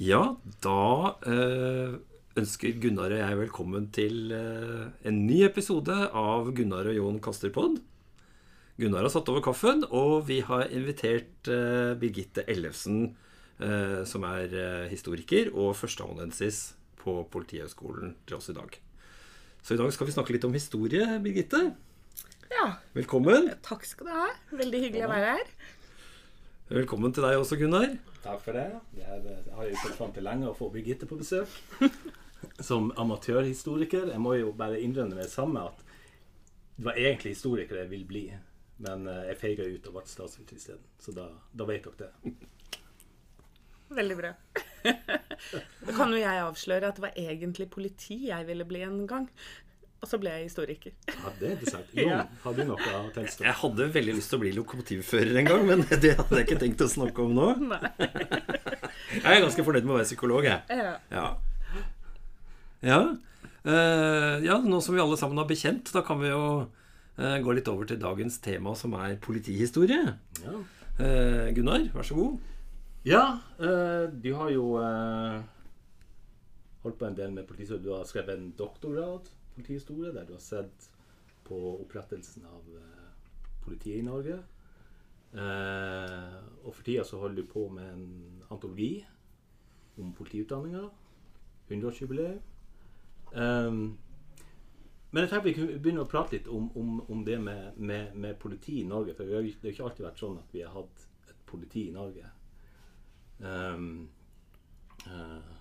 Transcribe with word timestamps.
Ja, 0.00 0.36
da 0.64 1.14
eh, 1.22 1.94
ønsker 2.40 2.78
Gunnar 2.82 3.12
og 3.14 3.20
jeg 3.20 3.38
velkommen 3.38 3.84
til 3.94 4.32
eh, 4.34 4.88
en 5.06 5.20
ny 5.28 5.44
episode 5.46 5.94
av 6.10 6.50
Gunnar 6.56 6.88
og 6.90 6.96
Jon 6.98 7.20
kaster 7.22 7.52
pod. 7.54 7.78
Gunnar 8.74 9.06
har 9.06 9.12
satt 9.14 9.30
over 9.30 9.44
kaffen, 9.44 9.84
og 9.94 10.24
vi 10.26 10.40
har 10.42 10.66
invitert 10.74 11.46
eh, 11.46 11.94
Birgitte 12.00 12.46
Ellefsen, 12.50 13.14
som 14.10 14.24
er 14.26 14.50
historiker 14.90 15.46
og 15.54 15.76
førsteamanuensis 15.78 16.72
på 16.98 17.12
Politihøgskolen, 17.30 18.16
til 18.26 18.34
oss 18.34 18.48
i 18.50 18.54
dag. 18.56 18.74
Så 19.62 19.76
i 19.76 19.78
dag 19.78 19.92
skal 19.94 20.08
vi 20.08 20.14
snakke 20.16 20.34
litt 20.34 20.46
om 20.48 20.56
historie, 20.58 21.06
Birgitte. 21.22 21.60
Ja, 22.50 22.66
Velkommen. 22.98 23.52
takk 23.62 23.86
skal 23.86 24.10
du 24.10 24.12
ha. 24.12 24.26
Veldig 24.58 24.80
hyggelig 24.88 25.06
å 25.06 25.12
være 25.12 25.36
her. 25.38 25.54
Velkommen 26.64 27.12
til 27.12 27.20
deg 27.26 27.36
også, 27.36 27.58
Gunnar. 27.60 27.90
Takk 28.24 28.40
for 28.40 28.56
det. 28.56 28.64
Eh, 28.96 29.26
har 29.52 29.66
jo 29.68 29.80
sett 29.82 29.98
fram 29.98 30.12
til 30.16 30.24
lenge 30.24 30.48
å 30.48 30.54
få 30.56 30.70
Birgitte 30.72 31.04
på 31.04 31.18
besøk. 31.20 31.50
Som 32.68 32.88
amatørhistoriker. 32.96 34.08
Jeg 34.14 34.22
må 34.24 34.32
jo 34.38 34.54
bare 34.56 34.80
innrømme 34.80 35.12
med 35.12 35.26
det 35.26 35.32
samme 35.34 35.66
at 35.68 35.82
det 36.78 36.86
var 36.88 36.96
egentlig 36.96 37.34
historiker 37.34 37.82
jeg 37.82 37.90
ville 37.90 38.08
bli. 38.08 38.22
Men 38.86 39.04
eh, 39.12 39.26
jeg 39.28 39.40
feiga 39.42 39.66
ut 39.68 39.90
og 39.90 39.98
ble 39.98 40.06
statsviter 40.08 40.56
isteden. 40.56 40.88
Så 41.04 41.12
da, 41.12 41.28
da 41.52 41.68
vet 41.68 41.84
dere 41.84 42.08
det. 42.08 42.34
Veldig 44.00 44.18
bra. 44.22 44.32
Da 45.84 45.92
kan 45.92 46.12
jo 46.14 46.16
jeg 46.16 46.40
avsløre 46.40 46.88
at 46.88 46.96
det 46.96 47.02
var 47.04 47.16
egentlig 47.20 47.66
politi 47.72 48.16
jeg 48.30 48.46
ville 48.48 48.64
bli 48.68 48.80
en 48.86 49.02
gang. 49.08 49.26
Og 50.04 50.08
så 50.10 50.18
ble 50.20 50.28
jeg 50.34 50.50
historiker. 50.50 50.92
Ja, 51.08 51.30
det 51.40 51.46
er 51.48 51.52
interessant. 51.54 51.92
Jon, 51.96 52.10
Ja. 52.12 52.18
har 52.44 52.56
du 52.58 52.62
noe 52.68 52.88
tekst 53.14 53.40
om? 53.40 53.46
Jeg 53.48 53.56
hadde 53.62 53.86
veldig 53.94 54.14
lyst 54.18 54.28
til 54.32 54.36
å 54.36 54.42
bli 54.42 54.50
lokomotivfører 54.58 55.38
en 55.40 55.48
gang, 55.48 55.62
men 55.70 55.84
det 56.04 56.10
hadde 56.18 56.36
jeg 56.42 56.44
ikke 56.50 56.58
tenkt 56.60 56.84
å 56.84 56.88
snakke 56.92 57.24
om 57.24 57.32
nå. 57.38 57.46
Nei. 57.72 57.80
Jeg 59.24 59.30
er 59.38 59.44
ganske 59.44 59.64
fornøyd 59.64 59.84
med 59.86 59.94
å 59.94 59.96
være 60.00 60.08
psykolog, 60.10 60.44
jeg. 60.48 60.60
Ja. 60.74 60.94
Ja. 61.14 61.26
Ja. 62.84 62.98
Eh, 63.64 64.44
ja, 64.44 64.56
nå 64.60 64.80
som 64.84 64.96
vi 64.96 65.00
alle 65.02 65.16
sammen 65.20 65.38
har 65.40 65.46
bekjent, 65.48 65.88
da 65.94 66.02
kan 66.04 66.18
vi 66.20 66.28
jo 66.32 66.40
eh, 67.16 67.36
gå 67.44 67.54
litt 67.56 67.68
over 67.72 67.88
til 67.88 68.00
dagens 68.02 68.36
tema, 68.44 68.74
som 68.76 68.96
er 69.00 69.16
politihistorie. 69.24 70.02
Ja, 70.44 70.56
Eh, 70.94 71.48
Gunnar, 71.56 71.82
vær 71.90 72.04
så 72.06 72.14
god. 72.14 72.36
ja 73.02 73.22
eh, 73.58 74.04
du 74.22 74.28
har 74.38 74.52
jo 74.54 74.66
holdt 76.84 76.98
på 77.00 77.08
en 77.08 77.16
del 77.18 77.32
med 77.34 77.48
politihistorie. 77.48 77.82
Du 77.82 77.90
har 77.96 78.04
skrevet 78.06 78.36
en 78.36 78.52
doktorgrad 78.58 79.30
politihistorie, 79.54 80.12
der 80.14 80.26
du 80.26 80.34
har 80.36 80.42
sett 80.42 80.90
på 81.44 81.58
opprettelsen 81.80 82.46
av 82.48 82.68
eh, 82.78 83.08
politiet 83.64 84.00
i 84.00 84.06
Norge. 84.06 84.38
Eh, 85.34 86.36
og 86.64 86.70
for 86.74 86.82
tida 86.86 87.04
så 87.04 87.18
holder 87.20 87.42
du 87.42 87.50
på 87.50 87.68
med 87.74 87.90
en 87.92 88.42
antologi 88.54 88.92
om 89.98 90.12
politiutdanninga. 90.14 90.88
100-årsjubileum. 91.68 92.40
Um, 93.34 93.98
men 95.10 95.22
jeg 95.22 95.30
tenker 95.30 95.46
vi 95.46 95.54
kunne 95.56 95.78
begynne 95.82 96.02
å 96.04 96.10
prate 96.10 96.36
litt 96.36 96.48
om, 96.50 96.66
om, 96.78 96.98
om 97.10 97.22
det 97.26 97.38
med, 97.40 97.78
med, 97.78 98.16
med 98.18 98.36
politi 98.42 98.80
i 98.82 98.88
Norge. 98.88 99.14
For 99.16 99.30
har, 99.30 99.46
det 99.46 99.68
har 99.68 99.74
ikke 99.76 99.86
alltid 99.88 100.06
vært 100.08 100.22
sånn 100.22 100.40
at 100.40 100.54
vi 100.54 100.64
har 100.64 100.74
hatt 100.74 101.06
et 101.30 101.44
politi 101.48 101.86
i 101.88 101.94
Norge. 101.94 102.30
Um, 103.38 103.86
uh, 105.06 105.54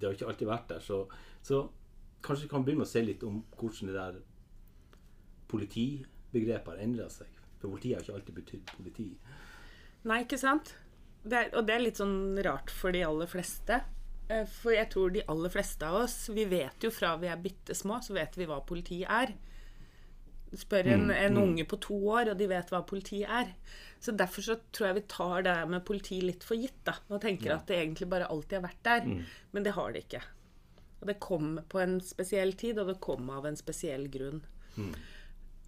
det 0.00 0.08
har 0.08 0.16
ikke 0.16 0.32
alltid 0.32 0.50
vært 0.50 0.72
der. 0.72 0.82
Så, 0.84 1.04
så 1.44 1.62
kanskje 2.22 2.48
kan 2.50 2.64
begynne 2.64 2.86
å 2.86 2.88
se 2.88 3.02
litt 3.04 3.22
om 3.26 3.40
hvordan 3.58 3.90
det 3.90 3.96
der 3.98 4.20
politibegrepet 5.52 6.72
har 6.74 6.82
endra 6.84 7.08
seg. 7.12 7.30
For 7.60 7.70
politiet 7.72 7.98
har 7.98 8.04
ikke 8.06 8.16
alltid 8.18 8.38
betydd 8.40 8.72
politi. 8.76 9.08
Nei, 10.08 10.22
ikke 10.24 10.38
sant? 10.40 10.74
Det 11.22 11.38
er, 11.38 11.50
og 11.54 11.66
det 11.68 11.76
er 11.76 11.84
litt 11.84 12.00
sånn 12.00 12.38
rart 12.42 12.72
for 12.74 12.94
de 12.94 13.04
aller 13.06 13.28
fleste. 13.30 13.82
Eh, 14.32 14.42
For 14.50 14.74
jeg 14.74 14.88
tror 14.90 15.12
de 15.14 15.22
aller 15.30 15.52
fleste 15.54 15.86
av 15.86 16.00
oss, 16.02 16.16
vi 16.34 16.46
vet 16.50 16.82
jo 16.82 16.90
fra 16.94 17.14
vi 17.22 17.30
er 17.30 17.38
bitte 17.42 17.76
små, 17.78 18.00
så 18.02 18.16
vet 18.16 18.34
vi 18.40 18.48
hva 18.50 18.58
politi 18.66 19.02
er. 19.06 19.34
Spør 20.52 20.90
en, 20.92 21.06
en 21.14 21.38
unge 21.40 21.64
på 21.64 21.78
to 21.80 21.96
år, 22.12 22.32
og 22.32 22.36
de 22.40 22.48
vet 22.50 22.68
hva 22.74 22.82
politi 22.84 23.22
er. 23.24 23.54
Så 24.02 24.12
derfor 24.18 24.44
så 24.44 24.58
tror 24.74 24.90
jeg 24.90 24.98
vi 24.98 25.04
tar 25.08 25.46
det 25.46 25.54
med 25.70 25.84
politi 25.86 26.18
litt 26.20 26.42
for 26.44 26.58
gitt, 26.60 26.80
da. 26.84 26.96
Og 27.08 27.22
tenker 27.22 27.54
at 27.54 27.70
det 27.70 27.78
egentlig 27.78 28.08
bare 28.10 28.26
alltid 28.28 28.58
har 28.58 28.66
vært 28.66 28.82
der. 28.84 29.06
Men 29.54 29.62
det 29.64 29.72
har 29.78 29.94
det 29.94 30.02
ikke. 30.08 30.20
Og 31.02 31.08
det 31.10 31.18
kom 31.20 31.56
på 31.68 31.80
en 31.82 31.96
spesiell 32.00 32.52
tid, 32.54 32.78
og 32.78 32.86
det 32.92 33.00
kom 33.02 33.28
av 33.34 33.46
en 33.48 33.56
spesiell 33.58 34.06
grunn. 34.12 34.42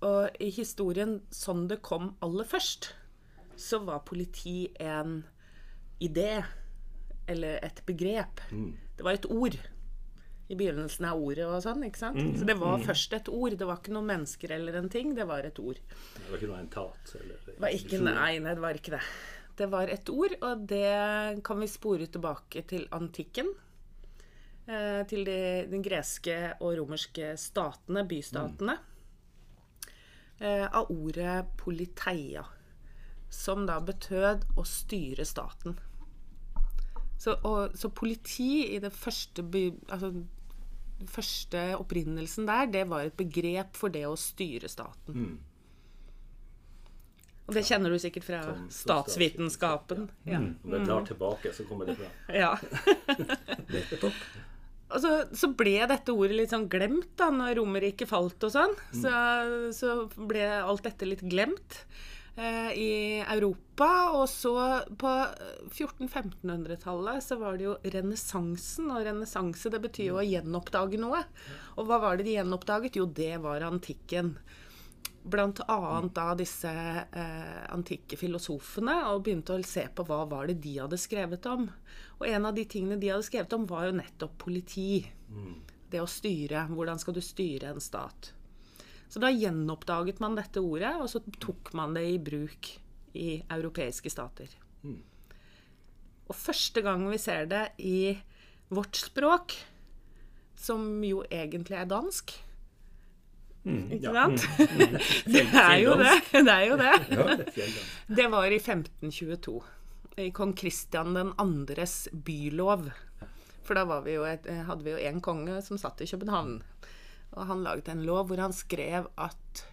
Og 0.05 0.37
i 0.43 0.51
historien 0.55 1.21
sånn 1.35 1.67
det 1.71 1.81
kom 1.83 2.13
aller 2.23 2.45
først, 2.47 2.93
så 3.57 3.79
var 3.87 4.05
politi 4.07 4.69
en 4.83 5.25
idé. 6.03 6.45
Eller 7.27 7.59
et 7.65 7.81
begrep. 7.87 8.41
Det 8.97 9.03
var 9.07 9.17
et 9.17 9.27
ord. 9.27 9.57
I 10.53 10.55
begynnelsen 10.61 11.07
av 11.09 11.17
ordet 11.25 11.47
og 11.49 11.63
sånn. 11.65 11.83
ikke 11.87 11.99
sant? 12.03 12.19
Så 12.39 12.45
det 12.45 12.59
var 12.61 12.77
først 12.85 13.15
et 13.17 13.29
ord. 13.33 13.57
Det 13.57 13.65
var 13.67 13.79
ikke 13.81 13.95
noen 13.97 14.11
mennesker 14.11 14.53
eller 14.53 14.77
en 14.77 14.91
ting. 14.93 15.15
Det 15.17 15.25
var 15.27 15.43
et 15.49 15.59
ord. 15.59 15.79
Det 16.19 16.27
var 16.31 16.37
ikke 16.37 16.51
noe 16.51 16.61
entat 16.61 17.15
eller 17.17 17.55
var 17.65 17.69
ikke, 17.79 18.01
nei, 18.05 18.39
nei, 18.45 18.55
det 18.55 18.61
var 18.61 18.75
ikke 18.75 18.93
det. 18.99 19.01
Det 19.57 19.71
var 19.71 19.89
et 19.89 20.09
ord, 20.11 20.35
og 20.43 20.67
det 20.69 21.43
kan 21.47 21.61
vi 21.63 21.67
spore 21.71 22.07
tilbake 22.11 22.63
til 22.69 22.85
antikken. 22.93 23.55
Eh, 24.67 25.03
til 25.11 25.25
de, 25.29 25.35
den 25.69 25.83
greske 25.85 26.37
og 26.65 26.77
romerske 26.79 27.35
statene, 27.37 28.05
bystatene. 28.09 28.79
Eh, 30.41 30.65
av 30.67 30.89
ordet 30.91 31.45
politeia, 31.61 32.47
som 33.31 33.67
da 33.69 33.77
betød 33.85 34.47
å 34.57 34.65
styre 34.67 35.27
staten. 35.29 35.77
Så, 37.21 37.37
og, 37.47 37.77
så 37.79 37.89
politi 37.95 38.75
i 38.75 38.79
det 38.83 38.91
første, 38.93 39.45
by, 39.47 39.67
altså, 39.93 40.11
den 40.99 41.09
første 41.13 41.63
opprinnelsen 41.79 42.49
der, 42.49 42.67
det 42.73 42.87
var 42.91 43.05
et 43.07 43.17
begrep 43.21 43.77
for 43.79 43.93
det 43.95 44.07
å 44.09 44.17
styre 44.19 44.69
staten. 44.73 45.39
Og 47.45 47.53
det 47.53 47.67
kjenner 47.69 47.93
du 47.93 47.99
sikkert 48.01 48.25
fra 48.25 48.41
Som- 48.43 48.57
som 48.57 48.71
statsvitenskapen. 48.81 50.07
Ja. 50.25 50.39
Om 50.41 50.71
det 50.73 50.87
drar 50.87 51.05
tilbake, 51.05 51.53
så 51.53 51.65
kommer 51.69 51.85
det 51.85 51.99
fra. 52.01 52.09
ja. 52.33 52.57
Og 54.95 55.03
så, 55.03 55.13
så 55.35 55.51
ble 55.59 55.77
dette 55.91 56.15
ordet 56.15 56.37
litt 56.39 56.53
sånn 56.55 56.69
glemt 56.71 57.11
da 57.19 57.31
når 57.35 57.59
Romerriket 57.59 58.11
falt 58.11 58.47
og 58.47 58.53
sånn. 58.55 58.75
Så, 58.95 59.11
så 59.75 59.97
ble 60.15 60.45
alt 60.61 60.85
dette 60.87 61.09
litt 61.09 61.25
glemt 61.27 61.81
eh, 62.39 62.71
i 62.79 62.91
Europa. 63.35 63.89
Og 64.15 64.29
så 64.31 64.55
på 65.01 65.13
1400-1500-tallet 65.75 67.27
så 67.27 67.39
var 67.43 67.59
det 67.59 67.67
jo 67.69 67.77
renessansen. 67.97 68.91
Og 68.95 69.03
renessanse 69.09 69.73
det 69.75 69.83
betyr 69.83 70.13
jo 70.13 70.21
å 70.23 70.27
gjenoppdage 70.27 71.01
noe. 71.03 71.25
Og 71.75 71.91
hva 71.91 71.99
var 72.07 72.21
det 72.21 72.29
de 72.29 72.39
gjenoppdaget? 72.39 73.01
Jo, 73.01 73.09
det 73.11 73.35
var 73.43 73.67
antikken. 73.67 74.37
Annet 75.25 76.15
da 76.15 76.35
disse 76.37 76.71
eh, 76.71 77.65
antikke 77.73 78.19
filosofene, 78.21 78.97
og 79.09 79.23
begynte 79.25 79.57
å 79.57 79.65
se 79.65 79.87
på 79.89 80.05
hva 80.05 80.25
var 80.29 80.51
det 80.51 80.59
de 80.61 80.77
hadde 80.83 81.01
skrevet 81.01 81.47
om. 81.49 81.65
Og 82.21 82.27
en 82.29 82.49
av 82.51 82.55
de 82.55 82.67
tingene 82.69 83.01
de 83.01 83.09
hadde 83.09 83.25
skrevet 83.25 83.57
om, 83.57 83.65
var 83.67 83.89
jo 83.89 83.97
nettopp 83.97 84.37
politi. 84.45 85.01
Det 85.91 86.03
å 86.03 86.11
styre. 86.11 86.67
Hvordan 86.69 87.01
skal 87.01 87.17
du 87.17 87.23
styre 87.25 87.73
en 87.73 87.81
stat? 87.81 88.33
Så 89.09 89.21
da 89.23 89.31
gjenoppdaget 89.31 90.21
man 90.21 90.37
dette 90.37 90.61
ordet, 90.61 90.93
og 91.01 91.09
så 91.09 91.23
tok 91.41 91.73
man 91.79 91.97
det 91.97 92.05
i 92.11 92.21
bruk 92.21 92.73
i 93.15 93.39
europeiske 93.49 94.11
stater. 94.11 94.51
Og 96.25 96.37
første 96.37 96.83
gang 96.85 97.05
vi 97.09 97.21
ser 97.21 97.47
det 97.49 97.65
i 97.79 98.17
vårt 98.75 98.97
språk, 98.99 99.55
som 100.57 100.87
jo 101.05 101.23
egentlig 101.29 101.79
er 101.79 101.91
dansk 101.91 102.33
Ikke 103.65 104.13
sant? 104.13 104.45
Det 105.35 105.45
er 105.49 105.79
jo 105.81 105.95
det. 105.97 106.15
Det 106.33 106.53
er 106.53 106.65
jo 106.69 106.77
det. 106.77 107.69
Det 108.07 108.27
var 108.33 108.53
i 108.53 108.59
1522. 108.61 109.55
I 110.21 110.31
kong 110.37 110.53
Kristian 110.55 111.17
2.s 111.17 112.09
bylov. 112.13 112.91
For 113.65 113.79
da 113.79 113.87
var 113.89 114.05
vi 114.05 114.19
jo 114.19 114.27
et, 114.29 114.45
hadde 114.69 114.85
vi 114.85 114.93
jo 114.93 115.01
en 115.09 115.23
konge 115.25 115.57
som 115.65 115.81
satt 115.81 116.05
i 116.05 116.09
København. 116.11 116.59
Og 117.35 117.47
han 117.49 117.65
laget 117.65 117.89
en 117.91 118.05
lov 118.07 118.29
hvor 118.29 118.43
han 118.45 118.53
skrev 118.55 119.09
at 119.17 119.65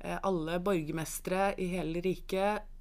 eh, 0.00 0.16
alle 0.26 0.56
borgermestere 0.64 1.52
i 1.60 1.68
hele 1.76 2.00
riket 2.02 2.72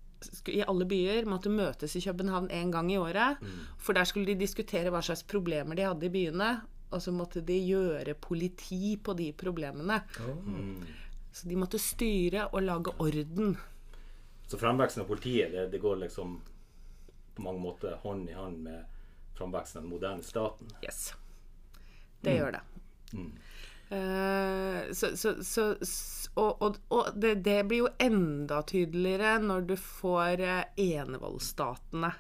i 0.50 0.62
alle 0.66 0.88
byer 0.90 1.28
måtte 1.30 1.52
møtes 1.54 1.94
i 2.00 2.02
København 2.02 2.48
én 2.50 2.72
gang 2.74 2.88
i 2.90 2.98
året. 2.98 3.42
For 3.78 3.94
der 3.94 4.08
skulle 4.10 4.32
de 4.32 4.40
diskutere 4.40 4.90
hva 4.90 5.04
slags 5.06 5.22
problemer 5.28 5.78
de 5.78 5.86
hadde 5.86 6.08
i 6.08 6.14
byene. 6.14 6.48
Og 6.92 7.02
så 7.02 7.12
måtte 7.12 7.42
de 7.42 7.56
gjøre 7.66 8.14
politi 8.22 8.96
på 9.04 9.14
de 9.18 9.32
problemene. 9.34 10.02
Så 11.36 11.48
de 11.50 11.56
måtte 11.60 11.80
styre 11.82 12.46
og 12.54 12.62
lage 12.64 12.94
orden. 13.02 13.56
Så 14.48 14.60
fremveksten 14.62 15.02
av 15.04 15.08
politiet, 15.10 15.52
det, 15.52 15.66
det 15.74 15.82
går 15.82 15.98
liksom 16.06 16.38
på 17.36 17.42
mange 17.44 17.60
måter 17.60 17.98
hånd 18.04 18.30
i 18.30 18.36
hånd 18.38 18.62
med 18.64 18.86
fremveksten 19.36 19.80
av 19.82 19.84
den 19.84 19.92
moderne 19.92 20.24
staten. 20.24 20.70
Yes. 20.86 21.10
Det 22.24 22.38
gjør 22.38 22.56
det. 22.56 22.62
Eh, 23.90 24.94
så, 24.94 25.12
så, 25.18 25.34
så, 25.44 25.66
s- 25.82 26.30
og 26.36 26.62
og, 26.66 26.78
og 26.90 27.10
det, 27.22 27.36
det 27.46 27.60
blir 27.70 27.84
jo 27.84 27.90
enda 28.02 28.62
tydeligere 28.66 29.36
når 29.44 29.68
du 29.70 29.76
får 29.78 30.42
eh, 30.42 30.64
enevoldsstatene. 30.82 32.14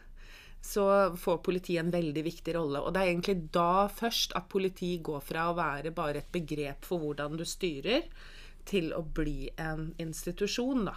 Så 0.65 0.85
får 1.17 1.44
politiet 1.45 1.83
en 1.83 1.91
veldig 1.94 2.23
viktig 2.25 2.56
rolle. 2.57 2.81
Og 2.81 2.94
det 2.94 3.03
er 3.03 3.12
egentlig 3.12 3.51
da 3.53 3.85
først 3.91 4.33
at 4.38 4.47
politi 4.50 4.95
går 5.06 5.21
fra 5.21 5.50
å 5.51 5.57
være 5.57 5.94
bare 5.95 6.23
et 6.23 6.31
begrep 6.33 6.88
for 6.88 7.03
hvordan 7.03 7.38
du 7.38 7.45
styrer, 7.45 8.07
til 8.65 8.89
å 8.97 9.03
bli 9.06 9.51
en 9.62 9.91
institusjon, 10.01 10.88
da. 10.88 10.95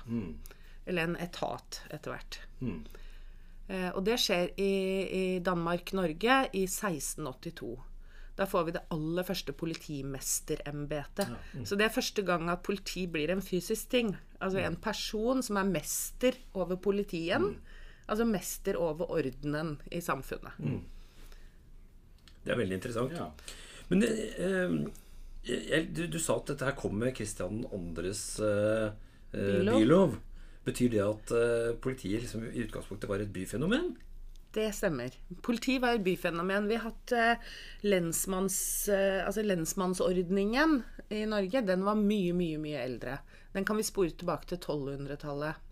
Eller 0.89 1.05
en 1.05 1.19
etat 1.21 1.83
etter 1.93 2.15
hvert. 2.15 2.39
Eh, 3.69 3.91
og 3.93 4.01
det 4.07 4.17
skjer 4.23 4.55
i, 4.57 4.73
i 5.05 5.25
Danmark-Norge 5.45 6.39
i 6.57 6.65
1682. 6.65 7.75
Da 8.39 8.47
får 8.49 8.65
vi 8.65 8.75
det 8.79 8.87
aller 8.95 9.27
første 9.27 9.53
politimesterembetet. 9.53 11.29
Så 11.69 11.77
det 11.77 11.89
er 11.89 11.93
første 11.93 12.23
gang 12.25 12.49
at 12.49 12.63
politi 12.65 13.05
blir 13.11 13.35
en 13.35 13.43
fysisk 13.43 13.91
ting. 13.91 14.15
Altså 14.41 14.63
en 14.63 14.79
person 14.81 15.43
som 15.43 15.59
er 15.59 15.69
mester 15.69 16.39
over 16.55 16.79
politien. 16.81 17.51
Altså 18.09 18.25
mester 18.29 18.79
over 18.81 19.11
ordenen 19.13 19.77
i 19.93 20.01
samfunnet. 20.01 20.57
Det 22.45 22.55
er 22.55 22.59
veldig 22.59 22.79
interessant. 22.79 23.13
Ja. 23.13 23.29
Men 23.91 24.05
eh, 24.05 24.75
jeg, 25.49 25.89
du, 25.97 26.07
du 26.13 26.19
sa 26.21 26.39
at 26.41 26.51
dette 26.53 26.67
her 26.69 26.77
kom 26.79 26.97
med 27.01 27.15
Kristian 27.17 27.63
2.s 27.69 28.25
eh, 28.45 28.89
eh, 29.33 29.55
Bylov. 29.61 29.79
bylov. 29.79 30.19
Betyr 30.69 30.93
det 30.93 31.01
at 31.05 31.33
eh, 31.37 31.71
politiet 31.81 32.25
liksom, 32.25 32.45
i 32.51 32.65
utgangspunktet 32.67 33.09
var 33.09 33.25
et 33.25 33.33
byfenomen? 33.33 33.95
Det 34.53 34.71
stemmer. 34.73 35.13
Politi 35.45 35.77
var 35.81 35.97
et 35.99 36.05
byfenomen. 36.05 36.69
Vi 36.69 36.77
har 36.81 36.89
hatt 36.91 37.13
eh, 37.13 37.49
lensmanns, 37.85 38.59
eh, 38.93 39.21
altså 39.27 39.45
lensmannsordningen 39.45 40.79
i 41.13 41.23
Norge. 41.29 41.63
Den 41.69 41.85
var 41.85 42.01
mye, 42.01 42.33
mye, 42.37 42.61
mye 42.61 42.81
eldre. 42.85 43.19
Den 43.53 43.65
kan 43.69 43.77
vi 43.77 43.85
spore 43.85 44.17
tilbake 44.17 44.49
til 44.49 44.61
1200-tallet. 44.65 45.65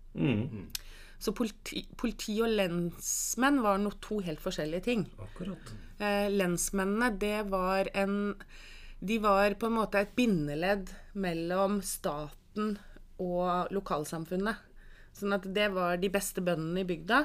Så 1.17 1.33
politi, 1.33 1.81
politi 1.97 2.35
og 2.45 2.51
lensmenn 2.53 3.61
var 3.63 3.79
no, 3.81 3.91
to 4.03 4.19
helt 4.25 4.41
forskjellige 4.43 4.85
ting. 4.85 5.05
Akkurat. 5.21 5.71
Eh, 5.97 6.27
lensmennene, 6.29 7.11
det 7.17 7.47
var 7.49 7.89
en 7.97 8.35
De 8.99 9.19
var 9.21 9.53
på 9.53 9.67
en 9.67 9.75
måte 9.77 9.99
et 10.01 10.13
bindeledd 10.17 10.89
mellom 11.13 11.81
staten 11.85 12.79
og 13.21 13.69
lokalsamfunnet. 13.69 14.63
Sånn 15.13 15.35
at 15.37 15.45
det 15.53 15.67
var 15.73 15.99
de 16.01 16.09
beste 16.09 16.41
bøndene 16.41 16.81
i 16.81 16.87
bygda 16.89 17.19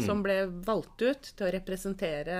som 0.00 0.22
ble 0.24 0.46
valgt 0.64 1.02
ut 1.04 1.28
til 1.36 1.48
å 1.48 1.52
representere 1.52 2.38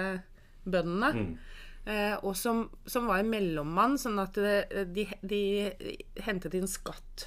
bøndene. 0.65 1.37
Eh, 1.85 2.15
og 2.23 2.37
som, 2.39 2.65
som 2.87 3.09
var 3.11 3.21
en 3.21 3.31
mellommann, 3.33 3.99
sånn 3.99 4.21
at 4.23 4.39
det, 4.39 4.87
de, 4.95 5.05
de 5.21 5.43
hentet 6.23 6.55
inn 6.57 6.71
skatt 6.71 7.27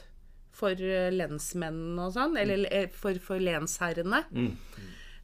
for 0.55 0.79
eh, 0.79 1.11
lensmennene 1.13 2.07
og 2.07 2.15
sånn, 2.15 2.37
eller 2.39 2.65
eh, 2.71 2.89
for, 2.93 3.17
for 3.23 3.41
lensherrene. 3.43 4.23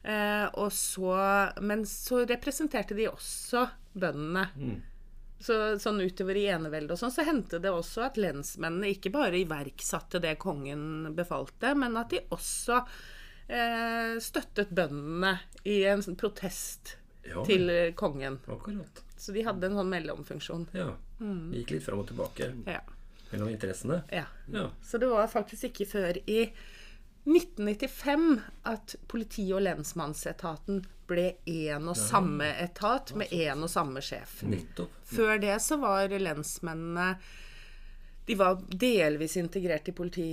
Eh, 0.02 0.46
og 0.58 0.72
så, 0.74 1.12
men 1.62 1.84
så 1.86 2.24
representerte 2.28 2.96
de 2.98 3.08
også 3.10 3.66
bøndene. 3.92 4.48
Så, 5.42 5.56
sånn 5.82 5.98
utover 5.98 6.38
i 6.38 6.44
eneveldet 6.54 6.94
og 6.94 7.00
sånn, 7.00 7.10
så 7.10 7.24
hendte 7.26 7.58
det 7.58 7.72
også 7.74 8.04
at 8.06 8.18
lensmennene 8.20 8.92
ikke 8.94 9.10
bare 9.10 9.40
iverksatte 9.40 10.20
det 10.22 10.36
kongen 10.42 11.16
befalte, 11.18 11.72
men 11.74 11.98
at 11.98 12.12
de 12.14 12.20
også 12.30 12.78
eh, 13.48 14.20
støttet 14.22 14.70
bøndene 14.70 15.32
i 15.66 15.80
en 15.90 16.04
sånn 16.04 16.18
protest 16.20 16.96
Ja, 17.26 17.42
til 17.46 17.70
eh, 17.70 17.90
kongen. 17.98 18.38
Akkurat. 18.46 19.02
Så 19.18 19.34
de 19.34 19.42
hadde 19.46 19.66
en 19.66 19.78
sånn 19.78 19.90
mellomfunksjon. 19.90 20.68
Ja. 20.78 20.92
Mm. 21.22 21.52
gikk 21.54 21.76
litt 21.76 21.84
fram 21.86 22.00
og 22.02 22.08
tilbake 22.10 22.48
Ja. 22.66 22.80
Mellom 23.32 23.48
interessene. 23.52 24.02
ja. 24.12 24.26
Ja. 24.52 24.68
Så 24.82 24.98
det 24.98 25.08
var 25.08 25.26
faktisk 25.32 25.70
ikke 25.70 25.86
før 25.88 26.18
i 26.26 26.52
1995 27.24 28.40
at 28.66 28.94
politi- 29.08 29.52
og 29.54 29.62
lensmannsetaten 29.62 30.82
ble 31.06 31.28
én 31.46 31.86
og 31.88 31.96
samme 31.98 32.48
etat 32.62 33.12
med 33.18 33.30
én 33.30 33.62
og 33.62 33.70
samme 33.70 34.02
sjef. 34.02 34.40
Nettopp. 34.48 34.96
Før 35.06 35.38
det 35.42 35.54
så 35.62 35.78
var 35.82 36.08
lensmennene 36.08 37.16
De 38.26 38.34
var 38.38 38.60
delvis 38.70 39.36
integrert 39.36 39.88
i 39.90 39.92
politi 39.92 40.26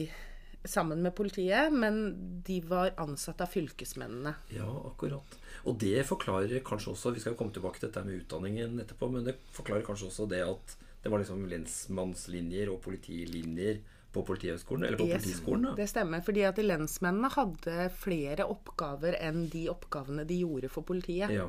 sammen 0.64 1.02
med 1.02 1.16
politiet, 1.16 1.74
men 1.74 2.42
de 2.46 2.60
var 2.62 2.92
ansatt 3.02 3.42
av 3.42 3.50
fylkesmennene. 3.50 4.36
Ja, 4.54 4.68
akkurat. 4.86 5.38
Og 5.66 5.80
det 5.80 6.04
forklarer 6.06 6.62
kanskje 6.66 6.94
også 6.94 7.14
Vi 7.16 7.24
skal 7.24 7.38
komme 7.40 7.54
tilbake 7.56 7.80
til 7.80 7.90
dette 7.90 8.04
med 8.06 8.22
utdanningen 8.22 8.80
etterpå, 8.84 9.10
men 9.12 9.26
det 9.26 9.38
forklarer 9.56 9.86
kanskje 9.88 10.10
også 10.12 10.28
det 10.30 10.44
at 10.46 10.76
det 11.04 11.10
var 11.12 11.22
liksom 11.22 11.46
lensmannslinjer 11.48 12.70
og 12.74 12.82
politilinjer 12.84 13.80
på 14.12 14.24
Politihøgskolen, 14.26 14.84
eller 14.88 14.98
på 14.98 15.06
Yes, 15.08 15.22
Politiskolen. 15.24 15.64
da. 15.70 15.74
Det 15.78 15.86
stemmer, 15.90 16.22
fordi 16.26 16.42
at 16.48 16.58
lensmennene 16.58 17.30
hadde 17.36 17.90
flere 17.94 18.48
oppgaver 18.50 19.16
enn 19.22 19.44
de 19.54 19.68
oppgavene 19.70 20.26
de 20.28 20.40
gjorde 20.42 20.70
for 20.74 20.82
politiet. 20.84 21.30
Ja, 21.30 21.46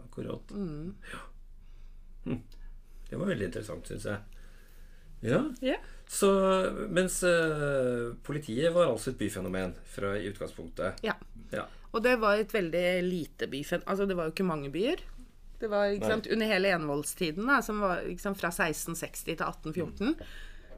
akkurat. 0.00 0.50
Mm. 0.56 0.94
Ja. 1.12 1.20
Hm. 2.24 2.40
Det 3.10 3.18
var 3.20 3.26
veldig 3.28 3.44
interessant, 3.50 3.86
syns 3.92 4.04
jeg. 4.08 4.18
Ja, 5.22 5.42
Yeah. 5.62 5.78
så 6.08 6.28
Mens 6.90 7.20
uh, 7.22 8.14
politiet 8.26 8.72
var 8.74 8.88
altså 8.90 9.12
et 9.12 9.18
byfenomen 9.20 9.74
fra 9.84 10.16
i 10.18 10.26
utgangspunktet. 10.32 10.98
ja. 11.04 11.14
Ja. 11.52 11.66
Og 11.92 12.00
det 12.02 12.14
var 12.22 12.38
et 12.40 12.48
veldig 12.54 13.02
lite 13.04 13.46
byfenomen. 13.52 13.84
Altså, 13.86 14.06
det 14.08 14.16
var 14.16 14.24
jo 14.24 14.32
ikke 14.32 14.46
mange 14.48 14.70
byer. 14.72 14.96
Det 15.62 15.68
var, 15.70 15.92
ikke 15.94 16.08
sant, 16.10 16.26
Under 16.26 16.48
hele 16.50 16.72
envoldstiden, 16.74 17.46
da, 17.46 17.60
som 17.62 17.78
var 17.84 18.00
sant, 18.18 18.40
fra 18.40 18.50
1660 18.50 19.20
til 19.28 19.36
1814, 19.38 20.16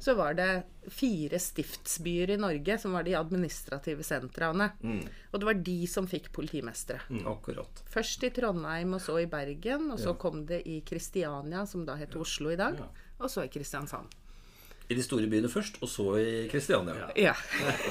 så 0.04 0.12
var 0.18 0.34
det 0.36 0.48
fire 0.92 1.38
stiftsbyer 1.40 2.34
i 2.34 2.36
Norge 2.36 2.76
som 2.82 2.92
var 2.92 3.06
de 3.06 3.14
administrative 3.16 4.04
sentraene. 4.04 4.66
Og 5.30 5.40
det 5.40 5.48
var 5.48 5.62
de 5.70 5.76
som 5.88 6.08
fikk 6.10 6.28
politimestere. 6.36 7.06
Akkurat. 7.30 7.80
Først 7.88 8.26
i 8.28 8.30
Trondheim, 8.36 8.92
og 8.98 9.00
så 9.00 9.16
i 9.22 9.30
Bergen. 9.30 9.86
Og 9.94 10.02
så 10.02 10.12
kom 10.20 10.42
det 10.50 10.60
i 10.68 10.82
Kristiania, 10.84 11.64
som 11.70 11.86
da 11.88 11.96
heter 11.96 12.20
Oslo 12.20 12.52
i 12.52 12.58
dag. 12.60 12.76
Og 13.16 13.32
så 13.32 13.46
i 13.46 13.52
Kristiansand. 13.54 14.12
I 14.92 14.98
de 14.98 15.06
store 15.06 15.30
byene 15.32 15.48
først, 15.48 15.80
og 15.80 15.88
så 15.88 16.10
i 16.20 16.28
Kristiania. 16.52 17.08
Ja. 17.16 17.32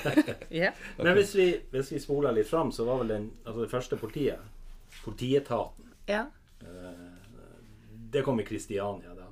ja. 0.62 0.70
Men 1.02 1.18
hvis 1.18 1.34
vi, 1.40 1.50
hvis 1.74 1.90
vi 1.96 2.04
spoler 2.04 2.38
litt 2.38 2.52
fram, 2.52 2.70
så 2.70 2.86
var 2.86 3.02
vel 3.02 3.16
den, 3.16 3.28
altså 3.42 3.66
det 3.66 3.74
første 3.74 3.98
politiet, 3.98 4.46
politietaten, 5.02 5.90
ja. 6.06 6.28
Det 8.14 8.22
kom 8.26 8.40
i 8.40 8.44
Kristiania 8.46 9.14
da. 9.18 9.30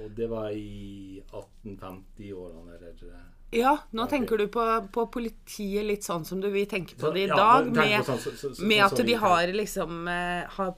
Og 0.00 0.10
det 0.16 0.26
var 0.30 0.50
i 0.54 1.22
1850-årene, 1.32 2.76
eller 2.76 2.88
eh, 3.14 3.26
Ja, 3.58 3.72
nå 3.90 4.04
tenker 4.06 4.38
du 4.38 4.44
på, 4.48 4.62
på 4.94 5.06
politiet 5.10 5.82
litt 5.84 6.04
sånn 6.06 6.22
som 6.24 6.38
du 6.40 6.46
vil 6.54 6.68
tenke 6.70 6.94
på 7.00 7.10
det 7.14 7.24
i 7.24 7.30
dag, 7.32 7.66
med, 7.74 8.04
sånn- 8.06 8.20
så- 8.22 8.30
så- 8.38 8.52
så- 8.54 8.62
med 8.70 8.84
at 8.84 8.94
de 9.06 9.14
har 9.18 9.46
liksom 9.52 10.06
eh, 10.08 10.44
har, 10.56 10.74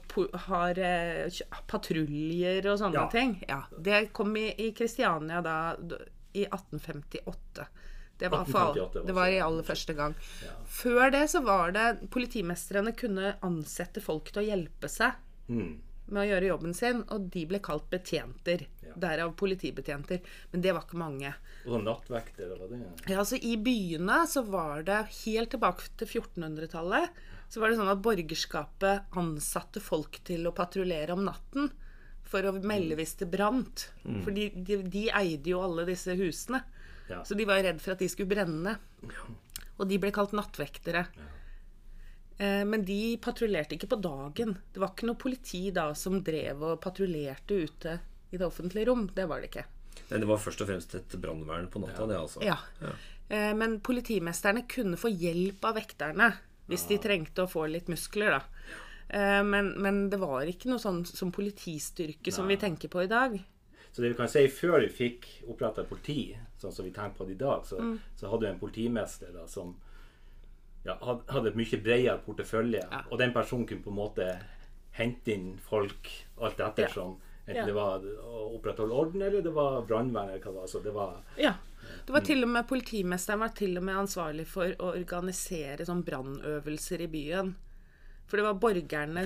har 0.47 0.79
eh, 0.79 1.29
patruljer 1.67 2.65
og 2.71 2.79
sånne 2.79 2.93
Ja. 3.03 3.07
ting. 3.13 3.43
Ja, 3.47 3.61
Det 3.79 4.11
kom 4.13 4.35
i, 4.37 4.71
Kristiania 4.71 5.41
da 5.41 5.75
i 6.33 6.45
1858. 6.45 7.67
Det 8.17 8.29
var, 8.31 8.45
for, 8.45 8.73
det 9.05 9.13
var 9.13 9.27
i 9.27 9.39
aller 9.39 9.63
første 9.63 9.93
gang. 9.95 10.13
Før 10.65 11.11
det 11.11 11.29
så 11.29 11.41
var 11.43 11.71
det 11.71 12.09
Politimestrene 12.09 12.93
kunne 12.95 13.35
ansette 13.43 14.01
folk 14.01 14.31
til 14.31 14.43
å 14.43 14.47
hjelpe 14.47 14.89
seg 14.89 15.13
mm, 15.49 15.73
med 16.13 16.21
å 16.21 16.27
gjøre 16.27 16.49
jobben 16.51 16.73
sin, 16.77 17.03
og 17.15 17.27
de 17.33 17.45
ble 17.49 17.59
kalt 17.63 17.85
betjenter. 17.91 18.65
Derav 18.99 19.31
politibetjenter. 19.39 20.19
Men 20.51 20.61
det 20.61 20.73
var 20.75 20.83
ikke 20.85 20.99
mange. 21.01 21.31
Og 21.63 21.77
sånn 21.77 21.87
nattvekter, 21.87 22.51
var 22.51 22.69
det? 22.69 22.81
Ja, 23.07 23.21
altså 23.23 23.39
I 23.39 23.55
byene 23.57 24.19
så 24.29 24.43
var 24.45 24.83
det 24.85 24.99
helt 25.23 25.53
tilbake 25.55 25.87
til 25.97 26.11
1400-tallet 26.21 27.23
så 27.53 27.61
var 27.61 27.69
det 27.69 27.77
sånn 27.77 27.91
at 27.91 28.01
borgerskapet 28.01 29.17
ansatte 29.19 29.81
folk 29.83 30.15
til 30.25 30.47
å 30.49 30.53
patruljere 30.57 31.13
om 31.13 31.21
natten 31.27 31.67
for 32.25 32.47
å 32.49 32.53
melde 32.65 32.97
hvis 32.97 33.13
det 33.19 33.27
brant. 33.29 33.83
for 34.25 34.33
de, 34.33 34.47
de 34.89 35.03
eide 35.13 35.51
jo 35.51 35.59
alle 35.61 35.85
disse 35.85 36.15
husene. 36.17 36.63
Ja. 37.11 37.19
Så 37.21 37.37
de 37.37 37.45
var 37.45 37.61
redd 37.61 37.77
for 37.83 37.93
at 37.93 38.01
de 38.01 38.09
skulle 38.09 38.31
brenne. 38.31 38.73
Og 39.77 39.85
de 39.85 39.99
ble 40.01 40.09
kalt 40.15 40.33
nattvektere. 40.33 41.05
Eh, 41.13 41.29
Men 42.37 42.81
de 42.85 43.17
patruljerte 43.21 43.75
ikke 43.77 43.87
på 43.91 43.99
dagen. 44.01 44.55
Det 44.73 44.81
var 44.81 44.89
ikke 44.93 45.05
noe 45.07 45.19
politi 45.21 45.67
da 45.71 45.93
som 45.95 46.17
drev 46.25 46.63
og 46.65 46.79
patruljerte 46.81 47.59
ute 47.63 47.93
i 48.33 48.37
det 48.41 48.45
offentlige 48.47 48.87
rom. 48.89 49.05
Det 49.13 49.27
var 49.29 49.39
det 49.43 49.51
ikke. 49.51 49.65
Men 50.09 50.23
det 50.23 50.27
var 50.27 50.41
først 50.41 50.61
og 50.65 50.67
fremst 50.71 50.95
et 50.97 51.15
brannvern 51.21 51.67
på 51.69 51.79
natta, 51.83 52.07
det, 52.09 52.17
altså. 52.17 52.41
Ja. 52.43 52.57
ja. 52.81 52.95
Men 53.53 53.77
politimesterne 53.85 54.65
kunne 54.67 54.97
få 54.97 55.11
hjelp 55.13 55.63
av 55.69 55.77
vekterne 55.77 56.31
hvis 56.67 56.87
de 56.89 56.97
trengte 56.97 57.45
å 57.45 57.49
få 57.51 57.67
litt 57.69 57.87
muskler, 57.91 58.39
da. 58.39 58.41
Eh, 59.13 59.43
Men, 59.43 59.73
men 59.83 60.09
det 60.09 60.17
var 60.21 60.47
ikke 60.49 60.69
noe 60.71 60.81
sånn 60.81 61.03
som 61.05 61.31
politistyrke 61.31 62.31
som 62.33 62.47
vi 62.49 62.57
tenker 62.57 62.89
på 62.89 63.03
i 63.03 63.07
dag. 63.11 63.37
Så 63.93 64.01
det 64.01 64.09
vi 64.09 64.17
kan 64.17 64.29
si, 64.31 64.47
før 64.49 64.79
vi 64.81 64.89
fikk 64.89 65.27
oppretta 65.53 65.83
politi, 65.85 66.31
sånn 66.57 66.73
som 66.73 66.85
vi 66.87 66.91
tenker 66.95 67.17
på 67.19 67.27
det 67.29 67.35
i 67.37 67.41
dag, 67.45 67.65
så, 67.69 67.77
Mm. 67.79 67.99
så 68.17 68.29
hadde 68.31 68.47
vi 68.47 68.51
en 68.53 68.59
politimester 68.59 69.31
da, 69.35 69.45
som 69.47 69.75
ja, 70.85 70.97
hadde 71.29 71.47
et 71.49 71.55
mye 71.55 71.79
bredere 71.83 72.17
portefølje. 72.25 72.83
Og 73.11 73.17
den 73.19 73.33
personen 73.33 73.65
kunne 73.67 73.83
på 73.83 73.89
en 73.93 73.99
måte 73.99 74.27
hente 74.97 75.33
inn 75.33 75.53
folk 75.57 76.09
alt 76.41 76.59
ettersom. 76.59 77.15
Enten 77.47 77.55
Ja. 77.59 77.65
det 77.65 77.73
var 77.75 77.99
å 77.99 78.55
opprettholde 78.55 78.93
orden, 78.95 79.21
eller 79.21 79.41
det 79.41 79.51
var 79.53 79.81
brannvern, 79.81 80.29
eller 80.29 80.39
hva 80.39 80.51
det 80.51 80.59
var. 80.61 80.67
Så 80.67 80.83
det 80.83 80.93
var 80.93 81.17
Ja. 81.37 81.53
Det 82.05 82.13
var 82.13 82.21
til 82.21 82.43
og 82.43 82.49
med 82.49 82.67
Politimesteren 82.67 83.39
var 83.39 83.49
til 83.49 83.77
og 83.77 83.83
med 83.83 83.95
ansvarlig 83.95 84.45
for 84.47 84.65
å 84.79 84.93
organisere 84.95 85.83
sånn 85.85 86.03
brannøvelser 86.03 87.01
i 87.01 87.07
byen. 87.07 87.55
For 88.25 88.37
det 88.37 88.45
var 88.45 88.53
borgerne 88.53 89.25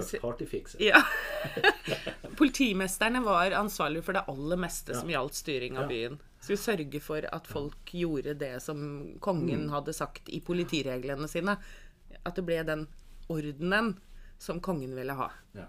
ja. 0.80 1.02
Politimesterne 2.38 3.22
var 3.24 3.52
ansvarlig 3.52 4.04
for 4.04 4.14
det 4.18 4.24
aller 4.28 4.58
meste 4.58 4.96
som 4.98 5.10
gjaldt 5.10 5.34
styring 5.38 5.78
av 5.78 5.84
Ja. 5.84 5.88
byen. 5.88 6.20
Skulle 6.48 6.64
sørge 6.64 7.00
for 7.04 7.28
at 7.34 7.48
folk 7.48 7.92
gjorde 7.94 8.34
det 8.40 8.54
som 8.64 8.82
kongen 9.20 9.66
Mm. 9.68 9.72
hadde 9.76 9.94
sagt 9.94 10.30
i 10.30 10.40
politireglene 10.40 11.28
sine. 11.28 11.58
At 12.26 12.36
det 12.40 12.46
ble 12.48 12.62
den 12.64 12.88
ordenen 13.30 13.98
som 14.40 14.60
kongen 14.62 14.96
ville 14.96 15.14
ha. 15.14 15.30
Ja. 15.54 15.66